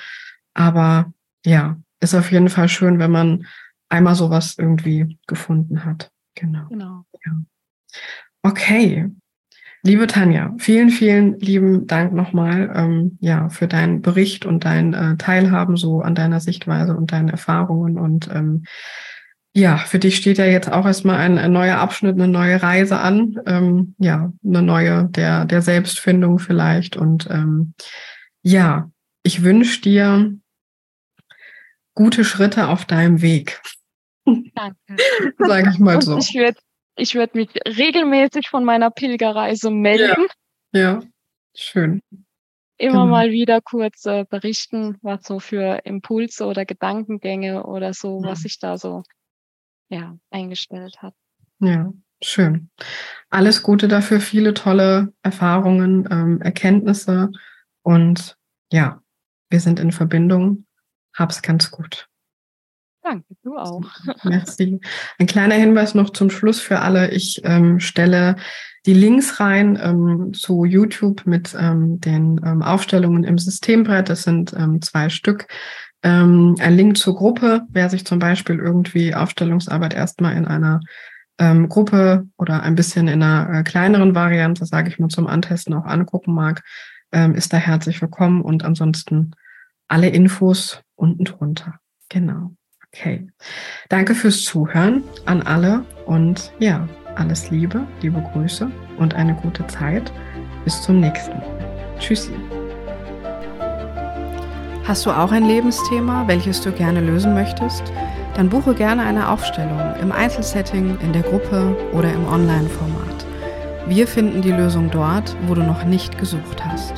Aber 0.54 1.12
ja, 1.44 1.78
ist 2.00 2.14
auf 2.14 2.30
jeden 2.32 2.48
Fall 2.48 2.68
schön, 2.68 2.98
wenn 2.98 3.10
man 3.10 3.46
einmal 3.88 4.14
sowas 4.14 4.56
irgendwie 4.58 5.18
gefunden 5.26 5.84
hat. 5.84 6.10
Genau. 6.34 6.66
Genau. 6.68 7.04
Ja. 7.24 7.32
Okay. 8.42 9.10
Liebe 9.84 10.06
Tanja, 10.06 10.54
vielen, 10.58 10.90
vielen 10.90 11.40
lieben 11.40 11.88
Dank 11.88 12.12
nochmal 12.12 12.72
ähm, 12.74 13.18
ja, 13.20 13.48
für 13.48 13.66
deinen 13.66 14.00
Bericht 14.00 14.46
und 14.46 14.64
dein 14.64 14.94
äh, 14.94 15.16
Teilhaben 15.16 15.76
so 15.76 16.02
an 16.02 16.14
deiner 16.14 16.38
Sichtweise 16.38 16.96
und 16.96 17.10
deinen 17.10 17.28
Erfahrungen. 17.28 17.98
Und 17.98 18.30
ähm, 18.32 18.64
ja, 19.54 19.76
für 19.78 19.98
dich 19.98 20.16
steht 20.16 20.38
ja 20.38 20.44
jetzt 20.44 20.70
auch 20.70 20.86
erstmal 20.86 21.16
ein, 21.16 21.36
ein 21.36 21.52
neuer 21.52 21.78
Abschnitt, 21.78 22.14
eine 22.14 22.28
neue 22.28 22.62
Reise 22.62 23.00
an. 23.00 23.40
Ähm, 23.44 23.94
ja, 23.98 24.32
eine 24.44 24.62
neue 24.62 25.06
der, 25.06 25.46
der 25.46 25.62
Selbstfindung 25.62 26.38
vielleicht. 26.38 26.96
Und 26.96 27.28
ähm, 27.28 27.74
ja, 28.42 28.88
ich 29.24 29.42
wünsche 29.42 29.80
dir 29.80 30.32
gute 31.94 32.24
Schritte 32.24 32.68
auf 32.68 32.84
deinem 32.84 33.22
Weg. 33.22 33.60
Danke. 34.24 34.76
Sage 35.38 35.70
ich 35.72 35.78
mal 35.78 36.00
so. 36.00 36.18
ich 36.18 36.34
würde 36.34 36.58
ich 36.96 37.14
würd 37.14 37.34
mich 37.34 37.48
regelmäßig 37.66 38.48
von 38.48 38.64
meiner 38.64 38.90
Pilgerreise 38.90 39.70
melden. 39.70 40.26
Ja, 40.72 40.80
ja. 40.80 41.02
schön. 41.54 42.02
Immer 42.76 42.92
genau. 42.92 43.06
mal 43.06 43.30
wieder 43.30 43.60
kurz 43.60 44.04
äh, 44.06 44.24
berichten, 44.28 44.98
was 45.02 45.24
so 45.24 45.38
für 45.38 45.80
Impulse 45.84 46.44
oder 46.44 46.64
Gedankengänge 46.64 47.64
oder 47.64 47.94
so, 47.94 48.20
ja. 48.22 48.30
was 48.30 48.40
sich 48.40 48.58
da 48.58 48.76
so 48.76 49.04
ja, 49.88 50.18
eingestellt 50.30 51.00
hat. 51.00 51.14
Ja, 51.60 51.92
schön. 52.22 52.70
Alles 53.30 53.62
Gute 53.62 53.88
dafür, 53.88 54.20
viele 54.20 54.52
tolle 54.52 55.12
Erfahrungen, 55.22 56.08
ähm, 56.10 56.40
Erkenntnisse 56.40 57.30
und 57.82 58.36
ja, 58.72 59.02
wir 59.48 59.60
sind 59.60 59.78
in 59.78 59.92
Verbindung 59.92 60.66
hab's 61.14 61.42
ganz 61.42 61.70
gut. 61.70 62.08
Danke, 63.02 63.34
du 63.42 63.56
auch. 63.56 63.82
Merci. 64.24 64.80
Ein 65.18 65.26
kleiner 65.26 65.56
Hinweis 65.56 65.94
noch 65.94 66.10
zum 66.10 66.30
Schluss 66.30 66.60
für 66.60 66.80
alle. 66.80 67.10
Ich 67.10 67.40
ähm, 67.44 67.80
stelle 67.80 68.36
die 68.86 68.94
Links 68.94 69.40
rein 69.40 69.78
ähm, 69.80 70.32
zu 70.34 70.64
YouTube 70.64 71.26
mit 71.26 71.56
ähm, 71.58 72.00
den 72.00 72.40
ähm, 72.44 72.62
Aufstellungen 72.62 73.24
im 73.24 73.38
Systembrett. 73.38 74.08
Das 74.08 74.22
sind 74.22 74.52
ähm, 74.56 74.80
zwei 74.82 75.08
Stück. 75.08 75.46
Ähm, 76.04 76.56
ein 76.60 76.76
Link 76.76 76.96
zur 76.96 77.16
Gruppe, 77.16 77.62
wer 77.68 77.88
sich 77.90 78.04
zum 78.04 78.18
Beispiel 78.18 78.58
irgendwie 78.58 79.14
Aufstellungsarbeit 79.14 79.94
erstmal 79.94 80.36
in 80.36 80.46
einer 80.46 80.80
ähm, 81.38 81.68
Gruppe 81.68 82.26
oder 82.38 82.62
ein 82.62 82.74
bisschen 82.74 83.08
in 83.08 83.22
einer 83.22 83.60
äh, 83.60 83.62
kleineren 83.62 84.14
Variante, 84.14 84.66
sage 84.66 84.88
ich 84.88 84.98
mal, 84.98 85.08
zum 85.08 85.26
Antesten 85.26 85.74
auch 85.74 85.86
angucken 85.86 86.34
mag, 86.34 86.62
ähm, 87.12 87.34
ist 87.34 87.52
da 87.52 87.56
herzlich 87.56 88.00
willkommen. 88.02 88.42
Und 88.42 88.64
ansonsten 88.64 89.32
alle 89.92 90.08
Infos 90.08 90.80
unten 90.96 91.24
drunter. 91.24 91.74
Genau. 92.08 92.52
Okay. 92.88 93.28
Danke 93.90 94.14
fürs 94.14 94.42
Zuhören 94.42 95.04
an 95.26 95.42
alle 95.42 95.84
und 96.06 96.50
ja, 96.58 96.88
alles 97.16 97.50
Liebe, 97.50 97.86
liebe 98.00 98.22
Grüße 98.32 98.70
und 98.96 99.12
eine 99.12 99.34
gute 99.34 99.66
Zeit. 99.66 100.10
Bis 100.64 100.80
zum 100.80 101.00
nächsten. 101.00 101.42
Tschüssi. 101.98 102.32
Hast 104.84 105.04
du 105.04 105.10
auch 105.10 105.30
ein 105.30 105.44
Lebensthema, 105.44 106.26
welches 106.26 106.62
du 106.62 106.72
gerne 106.72 107.02
lösen 107.02 107.34
möchtest? 107.34 107.82
Dann 108.34 108.48
buche 108.48 108.74
gerne 108.74 109.02
eine 109.02 109.28
Aufstellung 109.28 109.94
im 110.00 110.10
Einzelsetting, 110.10 110.98
in 111.00 111.12
der 111.12 111.22
Gruppe 111.22 111.76
oder 111.92 112.10
im 112.10 112.26
Online-Format. 112.28 113.26
Wir 113.88 114.06
finden 114.06 114.40
die 114.40 114.52
Lösung 114.52 114.90
dort, 114.90 115.36
wo 115.46 115.54
du 115.54 115.62
noch 115.62 115.84
nicht 115.84 116.16
gesucht 116.16 116.64
hast. 116.64 116.94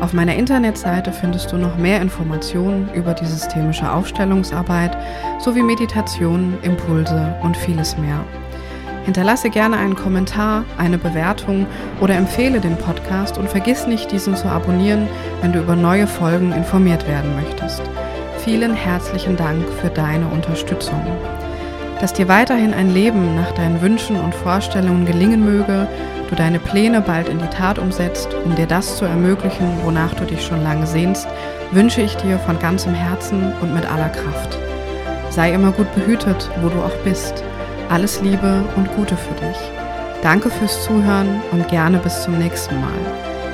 Auf 0.00 0.12
meiner 0.12 0.36
Internetseite 0.36 1.12
findest 1.12 1.50
du 1.50 1.56
noch 1.56 1.76
mehr 1.76 2.00
Informationen 2.00 2.88
über 2.94 3.14
die 3.14 3.26
systemische 3.26 3.90
Aufstellungsarbeit 3.90 4.96
sowie 5.40 5.62
Meditationen, 5.62 6.56
Impulse 6.62 7.34
und 7.42 7.56
vieles 7.56 7.98
mehr. 7.98 8.24
Hinterlasse 9.04 9.50
gerne 9.50 9.76
einen 9.76 9.96
Kommentar, 9.96 10.64
eine 10.76 10.98
Bewertung 10.98 11.66
oder 12.00 12.14
empfehle 12.14 12.60
den 12.60 12.76
Podcast 12.76 13.38
und 13.38 13.48
vergiss 13.48 13.86
nicht, 13.88 14.12
diesen 14.12 14.36
zu 14.36 14.46
abonnieren, 14.48 15.08
wenn 15.40 15.52
du 15.52 15.60
über 15.60 15.74
neue 15.74 16.06
Folgen 16.06 16.52
informiert 16.52 17.08
werden 17.08 17.34
möchtest. 17.34 17.82
Vielen 18.44 18.74
herzlichen 18.74 19.36
Dank 19.36 19.66
für 19.80 19.88
deine 19.88 20.28
Unterstützung. 20.28 21.00
Dass 22.00 22.12
dir 22.12 22.28
weiterhin 22.28 22.74
ein 22.74 22.90
Leben 22.90 23.34
nach 23.34 23.50
deinen 23.52 23.80
Wünschen 23.80 24.20
und 24.20 24.34
Vorstellungen 24.34 25.04
gelingen 25.04 25.44
möge, 25.44 25.88
du 26.28 26.34
deine 26.36 26.60
Pläne 26.60 27.00
bald 27.00 27.28
in 27.28 27.38
die 27.38 27.48
Tat 27.48 27.78
umsetzt, 27.78 28.34
um 28.44 28.54
dir 28.54 28.66
das 28.66 28.96
zu 28.96 29.04
ermöglichen, 29.04 29.68
wonach 29.84 30.14
du 30.14 30.24
dich 30.24 30.44
schon 30.44 30.62
lange 30.62 30.86
sehnst, 30.86 31.26
wünsche 31.72 32.00
ich 32.00 32.14
dir 32.16 32.38
von 32.38 32.58
ganzem 32.58 32.94
Herzen 32.94 33.52
und 33.60 33.74
mit 33.74 33.90
aller 33.90 34.10
Kraft. 34.10 34.58
Sei 35.30 35.52
immer 35.52 35.72
gut 35.72 35.92
behütet, 35.94 36.50
wo 36.62 36.68
du 36.68 36.80
auch 36.80 36.96
bist. 37.04 37.42
Alles 37.88 38.20
Liebe 38.20 38.62
und 38.76 38.94
Gute 38.94 39.16
für 39.16 39.34
dich. 39.34 39.56
Danke 40.22 40.50
fürs 40.50 40.84
Zuhören 40.84 41.40
und 41.52 41.68
gerne 41.68 41.98
bis 41.98 42.22
zum 42.22 42.38
nächsten 42.38 42.80
Mal. 42.80 42.98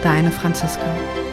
Deine 0.03 0.30
Franziska. 0.30 1.24